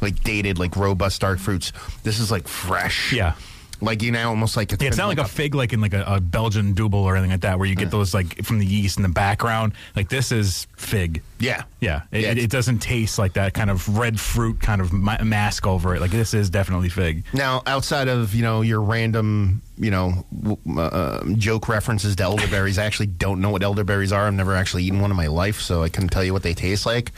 like 0.00 0.22
dated, 0.22 0.58
like 0.58 0.76
robust 0.76 1.22
dark 1.22 1.38
fruits. 1.38 1.72
This 2.02 2.18
is 2.18 2.30
like 2.30 2.48
fresh. 2.48 3.12
Yeah. 3.12 3.34
Like 3.80 4.02
you 4.02 4.10
know, 4.10 4.28
almost 4.28 4.56
like 4.56 4.72
it's, 4.72 4.82
Yeah, 4.82 4.88
it's 4.88 4.96
not 4.96 5.08
like 5.08 5.18
a 5.18 5.24
fig 5.26 5.54
like 5.54 5.72
in 5.72 5.80
like 5.80 5.92
a, 5.92 6.02
a 6.06 6.20
Belgian 6.20 6.72
double 6.72 7.00
or 7.00 7.14
anything 7.16 7.30
like 7.32 7.42
that, 7.42 7.58
where 7.58 7.68
you 7.68 7.74
get 7.74 7.90
those 7.90 8.14
like 8.14 8.42
from 8.44 8.58
the 8.58 8.66
yeast 8.66 8.96
in 8.96 9.02
the 9.02 9.08
background. 9.08 9.74
Like 9.94 10.08
this 10.08 10.32
is 10.32 10.66
fig. 10.76 11.22
Yeah, 11.38 11.64
yeah. 11.80 12.02
It, 12.10 12.22
Yeah, 12.22 12.30
it, 12.32 12.38
it 12.38 12.50
doesn't 12.50 12.78
taste 12.78 13.18
like 13.18 13.34
that 13.34 13.52
kind 13.52 13.68
of 13.70 13.98
red 13.98 14.18
fruit 14.18 14.60
kind 14.60 14.80
of 14.80 14.92
ma- 14.92 15.22
mask 15.22 15.66
over 15.66 15.94
it. 15.94 16.00
Like 16.00 16.10
this 16.10 16.32
is 16.32 16.48
definitely 16.48 16.88
fig. 16.88 17.24
Now, 17.34 17.62
outside 17.66 18.08
of 18.08 18.34
you 18.34 18.42
know 18.42 18.62
your 18.62 18.80
random 18.80 19.60
you 19.76 19.90
know 19.90 20.24
w- 20.42 20.80
uh, 20.80 21.22
joke 21.34 21.68
references 21.68 22.16
to 22.16 22.22
elderberries, 22.22 22.78
I 22.78 22.84
actually 22.86 23.08
don't 23.08 23.40
know 23.42 23.50
what 23.50 23.62
elderberries 23.62 24.12
are. 24.12 24.26
I've 24.26 24.34
never 24.34 24.54
actually 24.54 24.84
eaten 24.84 25.00
one 25.00 25.10
in 25.10 25.16
my 25.16 25.26
life, 25.26 25.60
so 25.60 25.82
I 25.82 25.90
couldn't 25.90 26.08
tell 26.10 26.24
you 26.24 26.32
what 26.32 26.42
they 26.42 26.54
taste 26.54 26.86
like. 26.86 27.12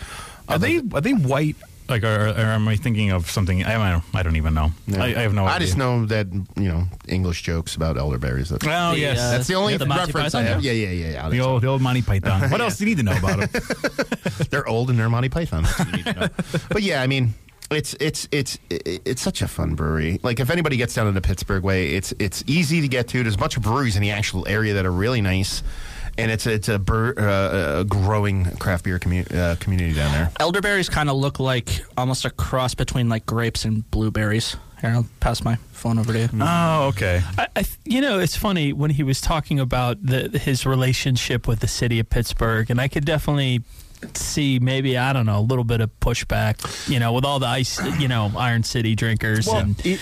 Are 0.49 0.59
they 0.59 0.79
are 0.93 1.01
they 1.01 1.13
white? 1.13 1.57
Like, 1.89 2.05
or, 2.05 2.29
or 2.29 2.33
am 2.39 2.69
I 2.69 2.77
thinking 2.77 3.11
of 3.13 3.31
something? 3.31 3.65
I 3.65 3.91
don't, 3.91 4.05
I 4.15 4.23
don't 4.23 4.37
even 4.37 4.53
know. 4.53 4.73
I, 4.97 5.07
I 5.07 5.21
have 5.21 5.33
no 5.33 5.47
I 5.47 5.55
idea. 5.57 5.67
just 5.67 5.79
know 5.79 6.05
that 6.07 6.27
you 6.57 6.69
know 6.69 6.85
English 7.07 7.43
jokes 7.43 7.77
about 7.77 7.97
elderberries. 7.97 8.51
That's, 8.51 8.67
Oh, 8.67 8.93
yes. 8.93 9.19
Uh, 9.19 9.31
that's 9.31 9.47
the 9.49 9.55
only 9.55 9.77
The 9.77 9.87
Monty 9.87 10.05
reference 10.13 10.35
I 10.35 10.43
Python, 10.43 10.55
have. 10.57 10.65
yeah. 10.65 10.73
Yeah, 10.73 10.89
yeah, 10.91 11.07
yeah. 11.07 11.13
yeah. 11.25 11.29
the 11.31 11.41
old 11.41 11.63
the 11.63 11.67
old 11.69 11.81
Monty 11.81 12.03
Python. 12.03 12.51
What 12.51 12.61
else 12.61 12.77
do 12.77 12.85
you 12.85 12.95
need 12.95 12.99
to 12.99 13.05
know 13.05 13.17
about 13.17 13.51
them? 13.51 13.63
they're 14.51 14.69
old 14.69 14.91
and 14.91 14.99
they're 14.99 15.09
Monty 15.09 15.29
Python. 15.31 15.63
That's 15.65 15.79
what 15.79 15.89
you 15.89 15.97
need 15.97 16.05
to 16.07 16.13
know. 16.21 16.29
but 16.69 16.83
yeah, 16.83 17.01
I 17.03 17.07
mean, 17.07 17.33
it's 17.71 17.95
it's 18.01 18.29
it's 18.33 18.59
it's 18.69 19.23
such 19.23 19.41
a 19.43 19.49
fun 19.49 19.75
brewery. 19.75 20.21
Like 20.23 20.41
if 20.41 20.51
anybody 20.51 20.77
gets 20.77 20.95
down 20.95 21.07
to 21.07 21.13
the 21.13 21.21
Pittsburgh 21.23 21.63
way, 21.63 21.95
it's 21.95 22.13
it's 22.19 22.45
easy 22.47 22.81
to 22.83 22.89
get 22.89 23.09
to. 23.09 23.23
There's 23.23 23.35
a 23.35 23.39
bunch 23.39 23.57
of 23.57 23.63
breweries 23.63 23.97
in 23.97 24.03
the 24.03 24.11
actual 24.11 24.47
area 24.47 24.75
that 24.75 24.85
are 24.85 24.93
really 24.93 25.21
nice. 25.23 25.63
And 26.19 26.31
it's 26.33 26.47
it's 26.47 26.69
a, 26.69 26.79
bur- 26.81 27.15
uh, 27.17 27.81
a 27.81 27.85
growing 27.85 28.45
craft 28.57 28.85
beer 28.85 28.99
commu- 28.99 29.33
uh, 29.35 29.55
community 29.57 29.95
down 29.95 30.11
there. 30.13 30.31
Elderberries 30.41 30.89
kind 30.89 31.09
of 31.09 31.17
look 31.17 31.39
like 31.39 31.85
almost 31.97 32.25
a 32.25 32.31
cross 32.31 32.75
between 32.75 33.09
like 33.09 33.25
grapes 33.25 33.65
and 33.65 33.89
blueberries. 33.93 34.57
Here, 34.81 34.91
I'll 34.91 35.07
pass 35.21 35.43
my 35.45 35.57
phone 35.73 35.99
over 35.99 36.13
to 36.13 36.19
you. 36.21 36.29
Oh, 36.41 36.89
okay. 36.89 37.23
I, 37.37 37.47
I, 37.57 37.65
you 37.85 38.01
know, 38.01 38.19
it's 38.19 38.37
funny 38.37 38.73
when 38.73 38.91
he 38.91 39.03
was 39.03 39.21
talking 39.21 39.59
about 39.61 40.05
the, 40.05 40.29
his 40.39 40.67
relationship 40.67 41.49
with 41.49 41.61
the 41.61 41.67
city 41.69 41.99
of 42.01 42.09
Pittsburgh, 42.11 42.69
and 42.71 42.81
I 42.81 42.87
could 42.89 43.05
definitely 43.05 43.63
see 44.15 44.59
maybe 44.61 44.97
I 44.97 45.13
don't 45.13 45.27
know 45.27 45.39
a 45.39 45.43
little 45.43 45.65
bit 45.65 45.81
of 45.81 45.91
pushback. 46.01 46.89
You 46.89 46.99
know, 47.01 47.13
with 47.13 47.25
all 47.25 47.39
the 47.41 47.47
ice, 47.47 47.81
you 48.01 48.07
know, 48.09 48.31
Iron 48.37 48.63
City 48.65 48.95
drinkers 48.97 49.47
Well, 49.47 49.59
and. 49.59 49.87
it- 49.87 50.01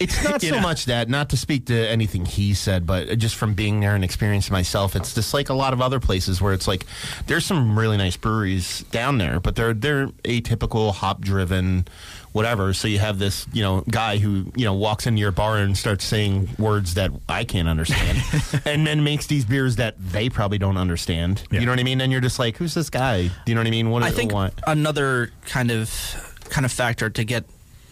it's 0.00 0.22
not 0.22 0.40
so 0.42 0.56
know. 0.56 0.60
much 0.60 0.86
that, 0.86 1.08
not 1.08 1.30
to 1.30 1.36
speak 1.36 1.66
to 1.66 1.74
anything 1.88 2.24
he 2.24 2.54
said, 2.54 2.86
but 2.86 3.18
just 3.18 3.36
from 3.36 3.54
being 3.54 3.80
there 3.80 3.94
and 3.94 4.04
experiencing 4.04 4.52
myself, 4.52 4.96
it's 4.96 5.14
just 5.14 5.34
like 5.34 5.48
a 5.48 5.54
lot 5.54 5.72
of 5.72 5.80
other 5.80 6.00
places 6.00 6.40
where 6.40 6.52
it's 6.52 6.68
like 6.68 6.84
there's 7.26 7.44
some 7.44 7.78
really 7.78 7.96
nice 7.96 8.16
breweries 8.16 8.82
down 8.90 9.18
there, 9.18 9.40
but 9.40 9.56
they're 9.56 9.74
they're 9.74 10.08
atypical, 10.24 10.92
hop 10.92 11.20
driven, 11.20 11.86
whatever. 12.32 12.72
So 12.72 12.88
you 12.88 12.98
have 12.98 13.18
this 13.18 13.46
you 13.52 13.62
know 13.62 13.82
guy 13.90 14.18
who 14.18 14.52
you 14.54 14.64
know 14.64 14.74
walks 14.74 15.06
into 15.06 15.20
your 15.20 15.32
bar 15.32 15.58
and 15.58 15.76
starts 15.76 16.04
saying 16.04 16.50
words 16.58 16.94
that 16.94 17.10
I 17.28 17.44
can't 17.44 17.68
understand, 17.68 18.18
and 18.64 18.86
then 18.86 19.02
makes 19.04 19.26
these 19.26 19.44
beers 19.44 19.76
that 19.76 19.94
they 19.98 20.28
probably 20.28 20.58
don't 20.58 20.76
understand. 20.76 21.42
You 21.50 21.60
know 21.60 21.72
what 21.72 21.80
I 21.80 21.84
mean? 21.84 22.00
And 22.00 22.12
you're 22.12 22.20
just 22.20 22.38
like, 22.38 22.56
who's 22.56 22.74
this 22.74 22.90
guy? 22.90 23.22
Do 23.22 23.32
you 23.46 23.54
know 23.54 23.60
what 23.60 23.66
I 23.66 23.70
mean? 23.70 23.90
What 23.90 24.02
I 24.02 24.10
do 24.10 24.16
think 24.16 24.32
want? 24.32 24.54
another 24.66 25.30
kind 25.46 25.70
of 25.70 26.32
kind 26.50 26.64
of 26.64 26.70
factor 26.72 27.10
to 27.10 27.24
get 27.24 27.44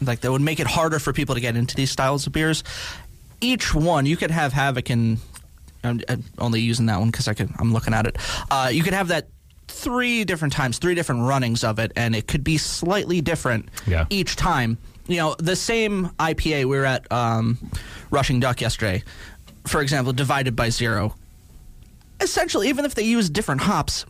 like 0.06 0.20
that 0.20 0.30
would 0.32 0.40
make 0.42 0.60
it 0.60 0.66
harder 0.66 0.98
for 0.98 1.12
people 1.12 1.34
to 1.34 1.40
get 1.40 1.56
into 1.56 1.74
these 1.74 1.90
styles 1.90 2.26
of 2.26 2.32
beers. 2.32 2.64
Each 3.40 3.74
one 3.74 4.06
you 4.06 4.16
could 4.16 4.30
have 4.30 4.52
Havoc 4.52 4.90
and 4.90 5.18
I'm, 5.82 6.00
I'm 6.08 6.24
only 6.38 6.60
using 6.60 6.86
that 6.86 6.98
one 6.98 7.10
because 7.10 7.28
I 7.28 7.34
can 7.34 7.54
I'm 7.58 7.72
looking 7.72 7.92
at 7.94 8.06
it. 8.06 8.16
Uh, 8.50 8.70
you 8.72 8.82
could 8.82 8.94
have 8.94 9.08
that 9.08 9.28
three 9.68 10.24
different 10.24 10.52
times, 10.54 10.78
three 10.78 10.94
different 10.94 11.22
runnings 11.22 11.64
of 11.64 11.78
it, 11.78 11.92
and 11.96 12.14
it 12.14 12.26
could 12.28 12.44
be 12.44 12.56
slightly 12.58 13.20
different 13.20 13.68
Yeah. 13.86 14.06
each 14.10 14.36
time. 14.36 14.78
You 15.06 15.16
know, 15.18 15.36
the 15.38 15.56
same 15.56 16.06
IPA 16.18 16.60
we 16.64 16.76
were 16.78 16.86
at 16.86 17.10
um, 17.12 17.58
Rushing 18.10 18.40
Duck 18.40 18.60
yesterday, 18.62 19.02
for 19.66 19.82
example, 19.82 20.12
divided 20.14 20.56
by 20.56 20.70
zero. 20.70 21.14
Essentially, 22.20 22.68
even 22.68 22.84
if 22.86 22.94
they 22.94 23.02
use 23.02 23.28
different 23.28 23.60
hops, 23.62 24.06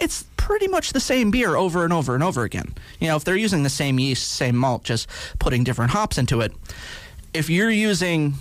it's 0.00 0.24
pretty 0.36 0.68
much 0.68 0.92
the 0.92 1.00
same 1.00 1.30
beer 1.30 1.56
over 1.56 1.84
and 1.84 1.92
over 1.92 2.14
and 2.14 2.22
over 2.22 2.44
again. 2.44 2.74
You 3.00 3.08
know, 3.08 3.16
if 3.16 3.24
they're 3.24 3.36
using 3.36 3.62
the 3.62 3.70
same 3.70 3.98
yeast, 3.98 4.30
same 4.32 4.56
malt, 4.56 4.84
just 4.84 5.08
putting 5.38 5.64
different 5.64 5.90
hops 5.90 6.18
into 6.18 6.40
it, 6.40 6.52
if 7.34 7.50
you're 7.50 7.70
using 7.70 8.34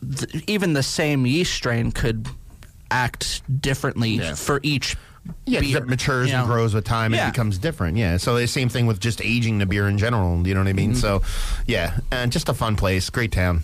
th- 0.00 0.44
even 0.46 0.72
the 0.72 0.82
same 0.82 1.26
yeast 1.26 1.52
strain 1.52 1.92
could 1.92 2.26
act 2.90 3.42
differently 3.60 4.18
for 4.34 4.60
each 4.62 4.96
Yeah, 5.46 5.60
beer, 5.60 5.78
it 5.78 5.86
matures 5.86 6.30
you 6.30 6.36
and 6.36 6.46
grows 6.46 6.74
with 6.74 6.84
time. 6.84 7.14
Yeah. 7.14 7.28
It 7.28 7.32
becomes 7.32 7.58
different. 7.58 7.96
Yeah. 7.96 8.16
So 8.16 8.36
the 8.36 8.46
same 8.46 8.68
thing 8.68 8.86
with 8.86 9.00
just 9.00 9.22
aging 9.22 9.58
the 9.58 9.66
beer 9.66 9.88
in 9.88 9.98
general. 9.98 10.46
You 10.46 10.54
know 10.54 10.60
what 10.60 10.68
I 10.68 10.72
mean? 10.72 10.92
Mm-hmm. 10.92 11.00
So, 11.00 11.22
yeah, 11.66 11.98
and 12.10 12.32
just 12.32 12.48
a 12.48 12.54
fun 12.54 12.76
place, 12.76 13.08
great 13.10 13.32
town. 13.32 13.62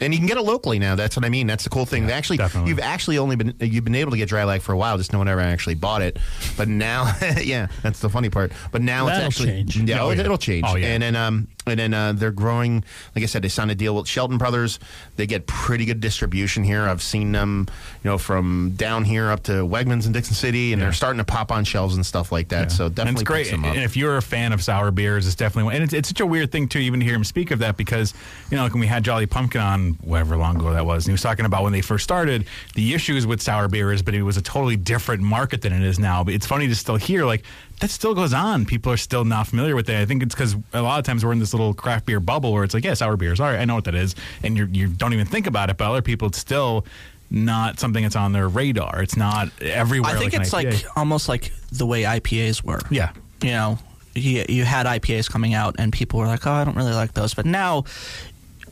And 0.00 0.12
you 0.12 0.18
can 0.18 0.26
get 0.26 0.36
it 0.36 0.42
locally 0.42 0.78
now. 0.78 0.94
That's 0.96 1.14
what 1.16 1.24
I 1.24 1.28
mean. 1.28 1.46
That's 1.46 1.64
the 1.64 1.70
cool 1.70 1.86
thing. 1.86 2.10
actually, 2.10 2.38
you've 2.66 2.80
actually 2.80 3.18
only 3.18 3.36
been 3.36 3.54
you've 3.60 3.84
been 3.84 3.94
able 3.94 4.10
to 4.12 4.16
get 4.16 4.28
Draai 4.28 4.44
Laag 4.46 4.62
for 4.62 4.72
a 4.72 4.76
while. 4.76 4.96
Just 4.98 5.12
no 5.12 5.18
one 5.18 5.28
ever 5.28 5.40
actually 5.40 5.74
bought 5.74 6.02
it. 6.02 6.18
But 6.56 6.68
now, 6.68 7.14
yeah, 7.42 7.68
that's 7.82 8.00
the 8.00 8.08
funny 8.08 8.30
part. 8.30 8.52
But 8.72 8.82
now 8.82 9.06
That'll 9.06 9.26
it's 9.28 9.36
actually 9.40 9.50
change. 9.52 9.76
Yeah, 9.76 10.02
Oh, 10.02 10.10
it- 10.10 10.18
yeah. 10.18 10.24
it'll 10.24 10.38
change. 10.38 10.64
Oh, 10.68 10.74
yeah. 10.76 10.88
And 10.88 11.02
then 11.02 11.14
um 11.16 11.48
and 11.66 11.78
then 11.78 11.94
uh, 11.94 12.12
they're 12.12 12.30
growing. 12.30 12.84
Like 13.14 13.22
I 13.22 13.26
said, 13.26 13.42
they 13.42 13.48
signed 13.48 13.70
a 13.70 13.74
deal 13.74 13.94
with 13.96 14.08
Shelton 14.08 14.38
Brothers. 14.38 14.78
They 15.16 15.26
get 15.26 15.46
pretty 15.46 15.84
good 15.84 16.00
distribution 16.00 16.64
here. 16.64 16.82
I've 16.82 17.02
seen 17.02 17.32
them, 17.32 17.68
you 18.02 18.10
know, 18.10 18.18
from 18.18 18.72
down 18.76 19.04
here 19.04 19.30
up 19.30 19.44
to 19.44 19.52
Wegmans 19.52 20.06
in 20.06 20.12
Dickson 20.12 20.34
City, 20.34 20.72
and 20.72 20.82
they're 20.82 20.92
starting 20.92 21.18
to 21.18 21.24
pop 21.24 21.52
on 21.52 21.64
shelves 21.64 21.94
and 21.94 22.04
stuff 22.04 22.32
like 22.32 22.48
that. 22.48 22.72
So 22.72 22.86
and 22.86 22.94
definitely 22.94 23.20
it's 23.22 23.28
great. 23.28 23.52
And 23.52 23.84
if 23.84 23.96
you're 23.96 24.16
a 24.16 24.22
fan 24.22 24.52
of 24.52 24.62
sour 24.62 24.90
beers, 24.90 25.26
it's 25.26 25.36
definitely. 25.36 25.74
And 25.74 25.84
it's, 25.84 25.92
it's 25.92 26.08
such 26.08 26.20
a 26.20 26.26
weird 26.26 26.50
thing 26.50 26.68
too, 26.68 26.78
even 26.80 27.00
to 27.00 27.06
hear 27.06 27.14
him 27.14 27.24
speak 27.24 27.50
of 27.50 27.60
that 27.60 27.76
because 27.76 28.14
you 28.50 28.56
know, 28.56 28.64
like 28.64 28.72
when 28.72 28.80
we 28.80 28.86
had 28.86 29.04
Jolly 29.04 29.26
Pumpkin 29.26 29.60
on, 29.60 29.90
whatever 30.02 30.36
long 30.36 30.56
ago 30.56 30.72
that 30.72 30.84
was, 30.84 31.04
and 31.04 31.10
he 31.10 31.12
was 31.12 31.22
talking 31.22 31.44
about 31.44 31.62
when 31.62 31.72
they 31.72 31.80
first 31.80 32.04
started 32.04 32.46
the 32.74 32.94
issues 32.94 33.26
with 33.26 33.40
sour 33.40 33.68
beers, 33.68 34.02
but 34.02 34.14
it 34.14 34.22
was 34.22 34.36
a 34.36 34.42
totally 34.42 34.76
different 34.76 35.22
market 35.22 35.62
than 35.62 35.72
it 35.72 35.82
is 35.82 35.98
now. 35.98 36.24
But 36.24 36.34
it's 36.34 36.46
funny 36.46 36.68
to 36.68 36.74
still 36.74 36.96
hear 36.96 37.24
like 37.24 37.44
that 37.82 37.90
still 37.90 38.14
goes 38.14 38.32
on. 38.32 38.64
People 38.64 38.92
are 38.92 38.96
still 38.96 39.24
not 39.24 39.48
familiar 39.48 39.74
with 39.74 39.90
it. 39.90 39.96
I 39.96 40.06
think 40.06 40.22
it's 40.22 40.34
because 40.34 40.54
a 40.72 40.80
lot 40.80 41.00
of 41.00 41.04
times 41.04 41.24
we're 41.24 41.32
in 41.32 41.40
this 41.40 41.52
little 41.52 41.74
craft 41.74 42.06
beer 42.06 42.20
bubble 42.20 42.52
where 42.52 42.62
it's 42.62 42.74
like, 42.74 42.84
yeah, 42.84 42.94
sour 42.94 43.16
beers. 43.16 43.40
All 43.40 43.48
right, 43.48 43.58
I 43.58 43.64
know 43.64 43.74
what 43.74 43.84
that 43.84 43.96
is, 43.96 44.14
and 44.44 44.56
you 44.56 44.66
you 44.66 44.86
don't 44.88 45.12
even 45.12 45.26
think 45.26 45.48
about 45.48 45.68
it. 45.68 45.76
But 45.76 45.90
other 45.90 46.00
people, 46.00 46.28
it's 46.28 46.38
still 46.38 46.86
not 47.28 47.80
something 47.80 48.02
that's 48.04 48.14
on 48.14 48.32
their 48.32 48.48
radar. 48.48 49.02
It's 49.02 49.16
not 49.16 49.50
everywhere. 49.60 50.14
I 50.14 50.18
think 50.18 50.32
like 50.32 50.42
it's 50.42 50.52
like 50.52 50.96
almost 50.96 51.28
like 51.28 51.52
the 51.72 51.86
way 51.86 52.02
IPAs 52.02 52.62
were. 52.62 52.80
Yeah. 52.90 53.12
You 53.42 53.50
know, 53.50 53.78
you, 54.14 54.44
you 54.48 54.64
had 54.64 54.86
IPAs 54.86 55.28
coming 55.30 55.54
out 55.54 55.76
and 55.78 55.92
people 55.92 56.20
were 56.20 56.26
like, 56.26 56.46
oh, 56.46 56.52
I 56.52 56.64
don't 56.64 56.76
really 56.76 56.92
like 56.92 57.14
those. 57.14 57.32
But 57.34 57.46
now, 57.46 57.84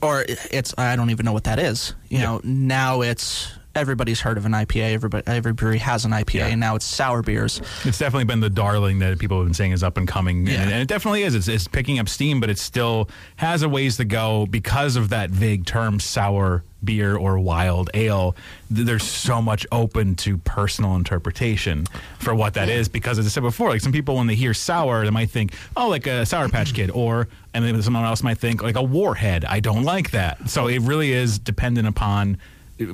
or 0.03 0.25
it's, 0.29 0.75
I 0.77 0.95
don't 0.95 1.11
even 1.11 1.25
know 1.25 1.33
what 1.33 1.45
that 1.45 1.59
is. 1.59 1.95
You 2.11 2.19
know, 2.19 2.41
now 2.45 3.01
it's, 3.01 3.51
everybody's 3.75 4.21
heard 4.21 4.37
of 4.39 4.47
an 4.47 4.53
IPA. 4.53 4.93
Everybody, 4.95 5.27
every 5.27 5.53
brewery 5.53 5.79
has 5.79 6.05
an 6.05 6.11
IPA, 6.13 6.51
and 6.53 6.61
now 6.61 6.77
it's 6.77 6.85
sour 6.85 7.23
beers. 7.23 7.61
It's 7.85 7.99
definitely 7.99 8.25
been 8.25 8.41
the 8.41 8.51
darling 8.51 8.99
that 9.01 9.19
people 9.19 9.39
have 9.39 9.47
been 9.47 9.55
saying 9.55 9.73
is 9.73 9.83
up 9.83 9.97
and 9.97 10.07
coming, 10.09 10.47
Yeah. 10.47 10.63
and, 10.63 10.71
and 10.73 10.83
it 10.83 10.89
definitely 10.89 11.23
is. 11.23 11.35
It's, 11.35 11.49
it's 11.49 11.69
picking 11.69 11.99
up 11.99 12.09
steam, 12.09 12.41
but 12.41 12.51
it 12.51 12.59
still 12.59 13.09
has 13.37 13.63
a 13.63 13.69
ways 13.69 13.97
to 13.99 14.05
go 14.05 14.47
because 14.47 14.97
of 14.97 15.11
that 15.11 15.31
vague 15.31 15.67
term 15.67 16.01
sour 16.01 16.65
beer 16.83 17.15
or 17.15 17.39
wild 17.39 17.91
ale. 17.93 18.35
There's 18.71 19.03
so 19.03 19.43
much 19.43 19.67
open 19.71 20.15
to 20.17 20.39
personal 20.39 20.97
interpretation 20.97 21.85
for 22.19 22.35
what 22.35 22.55
that 22.55 22.71
is. 22.71 22.89
Because 22.89 23.19
as 23.19 23.27
I 23.27 23.29
said 23.29 23.43
before, 23.43 23.69
like 23.69 23.83
some 23.83 23.93
people 23.93 24.17
when 24.17 24.27
they 24.27 24.35
hear 24.35 24.55
sour, 24.55 25.05
they 25.05 25.11
might 25.11 25.29
think, 25.31 25.53
oh, 25.77 25.89
like 25.91 26.07
a 26.07 26.25
Sour 26.25 26.49
Patch 26.49 26.73
Kid, 26.73 26.91
or 26.91 27.29
and 27.53 27.65
then 27.67 27.83
someone 27.83 28.05
else 28.05 28.23
might 28.23 28.39
think 28.39 28.63
like 28.63 28.77
a 28.77 28.83
Warhead. 28.83 29.45
I 29.45 29.61
don't 29.61 29.83
like 29.83 30.13
that. 30.13 30.49
So 30.49 30.69
it 30.69 30.81
really 30.81 31.13
is 31.13 31.39
dependent 31.39 31.87
upon 31.87 32.39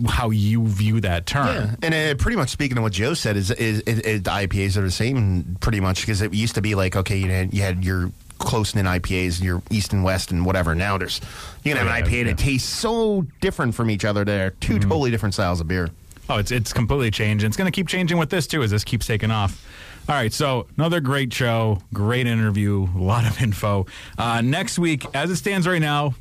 how 0.07 0.30
you 0.30 0.66
view 0.66 1.01
that 1.01 1.26
term. 1.26 1.47
Yeah, 1.47 1.74
and 1.82 1.95
uh, 1.95 2.14
pretty 2.22 2.37
much 2.37 2.51
speaking 2.51 2.76
of 2.78 2.82
what 2.82 2.93
Joe 2.93 3.14
said 3.14 3.37
is, 3.37 3.51
is, 3.53 3.80
is, 3.80 4.01
is 4.01 4.22
the 4.22 4.30
IPAs 4.30 4.76
are 4.76 4.82
the 4.82 4.91
same 4.91 5.57
pretty 5.61 5.80
much 5.80 6.01
because 6.01 6.22
it 6.22 6.34
used 6.34 6.55
to 6.57 6.62
be 6.62 6.74
like 6.74 6.97
okay, 6.97 7.16
you 7.16 7.30
had, 7.30 7.55
you 7.55 7.62
had 7.62 7.84
your 7.84 8.11
close 8.39 8.74
knit 8.74 8.84
IPAs, 8.84 9.43
your 9.43 9.62
East 9.70 9.93
and 9.93 10.05
West 10.05 10.30
and 10.30 10.45
whatever. 10.45 10.74
Now 10.74 10.99
there's 10.99 11.20
you 11.64 11.74
can 11.74 11.78
have 11.78 11.87
an 11.87 12.03
Oh, 12.05 12.07
IPA 12.07 12.12
yeah, 12.18 12.24
that 12.24 12.39
tastes 12.39 12.68
so 12.68 13.26
different 13.41 13.74
from 13.74 13.91
each 13.91 14.05
other. 14.05 14.24
They're 14.24 14.51
2 14.51 14.74
Mm-hmm. 14.74 14.89
totally 14.89 15.11
different 15.11 15.34
styles 15.34 15.61
of 15.61 15.68
beer. 15.68 15.91
Oh, 16.28 16.39
it's 16.39 16.51
it's 16.51 16.72
completely 16.72 17.11
changed. 17.12 17.45
And 17.45 17.51
it's 17.51 17.57
going 17.57 17.70
to 17.70 17.74
keep 17.74 17.87
changing 17.89 18.18
with 18.18 18.30
this 18.30 18.47
too 18.47 18.62
as 18.62 18.70
this 18.72 18.82
keeps 18.84 19.07
taking 19.07 19.30
off. 19.30 19.64
All 20.09 20.14
right, 20.14 20.32
so 20.32 20.66
another 20.76 21.01
great 21.01 21.32
show, 21.32 21.80
great 21.93 22.26
interview, 22.28 22.87
a 22.95 22.99
lot 22.99 23.26
of 23.26 23.41
info. 23.43 23.87
Uh, 24.16 24.41
next 24.41 24.78
week, 24.78 25.05
as 25.14 25.30
it 25.30 25.37
stands 25.37 25.66
right 25.66 25.80
now, 25.80 26.14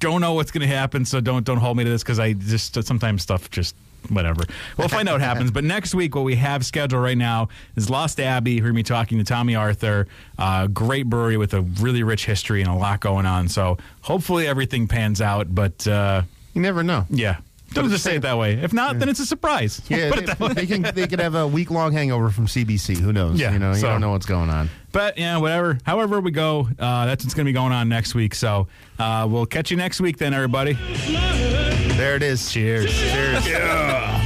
don't 0.00 0.20
know 0.20 0.34
what's 0.34 0.50
going 0.50 0.68
to 0.68 0.74
happen, 0.74 1.04
so 1.04 1.20
don't 1.20 1.44
don't 1.44 1.58
hold 1.58 1.76
me 1.76 1.84
to 1.84 1.90
this 1.90 2.02
because 2.02 2.18
I 2.18 2.32
just 2.34 2.82
sometimes 2.84 3.22
stuff 3.22 3.50
just 3.50 3.74
whatever. 4.10 4.44
We'll 4.76 4.88
find 4.88 5.08
out 5.08 5.12
what 5.12 5.20
happens. 5.20 5.50
But 5.50 5.64
next 5.64 5.94
week, 5.94 6.14
what 6.14 6.24
we 6.24 6.36
have 6.36 6.64
scheduled 6.64 7.02
right 7.02 7.18
now 7.18 7.48
is 7.76 7.90
Lost 7.90 8.20
Abbey. 8.20 8.56
We're 8.56 8.68
going 8.68 8.74
to 8.74 8.78
be 8.78 8.82
talking 8.82 9.18
to 9.18 9.24
Tomme 9.24 9.56
Arthur. 9.56 10.06
Uh, 10.38 10.66
great 10.68 11.06
brewery 11.06 11.36
with 11.36 11.54
a 11.54 11.62
really 11.62 12.02
rich 12.02 12.26
history 12.26 12.60
and 12.60 12.70
a 12.70 12.74
lot 12.74 13.00
going 13.00 13.26
on. 13.26 13.48
So 13.48 13.78
hopefully 14.02 14.46
everything 14.46 14.88
pans 14.88 15.20
out. 15.20 15.54
But 15.54 15.86
uh, 15.86 16.22
you 16.54 16.62
never 16.62 16.82
know. 16.82 17.06
Yeah. 17.10 17.38
Don't 17.72 17.90
just 17.90 18.04
say 18.04 18.16
it 18.16 18.22
that 18.22 18.38
way. 18.38 18.54
If 18.54 18.72
not, 18.72 18.98
then 18.98 19.08
it's 19.08 19.20
a 19.20 19.26
surprise. 19.26 19.82
Yeah, 19.88 20.10
Put 20.14 20.20
it 20.20 20.26
that 20.26 20.38
they, 20.38 20.54
they 20.54 20.66
can 20.66 20.82
they 20.94 21.06
could 21.06 21.18
have 21.18 21.34
a 21.34 21.46
week 21.46 21.70
long 21.70 21.92
hangover 21.92 22.30
from 22.30 22.46
CBC. 22.46 22.96
Who 22.98 23.12
knows? 23.12 23.38
Yeah, 23.38 23.52
you 23.52 23.58
know, 23.58 23.72
you 23.74 23.82
don't 23.82 24.00
know 24.00 24.12
what's 24.12 24.24
going 24.24 24.50
on. 24.50 24.70
But 24.96 25.18
yeah, 25.18 25.36
whatever. 25.36 25.78
However 25.84 26.20
we 26.20 26.30
go, 26.30 26.68
uh, 26.78 27.04
that's 27.04 27.22
what's 27.22 27.34
going 27.34 27.44
to 27.44 27.50
be 27.50 27.52
going 27.52 27.70
on 27.70 27.86
next 27.86 28.14
week. 28.14 28.34
So 28.34 28.66
uh, 28.98 29.28
we'll 29.30 29.44
catch 29.44 29.70
you 29.70 29.76
next 29.76 30.00
week 30.00 30.16
then, 30.16 30.32
everybody. 30.32 30.72
There 30.72 32.16
it 32.16 32.22
is. 32.22 32.50
Cheers. 32.50 32.98
Cheers. 32.98 33.46
Yeah. 33.46 34.25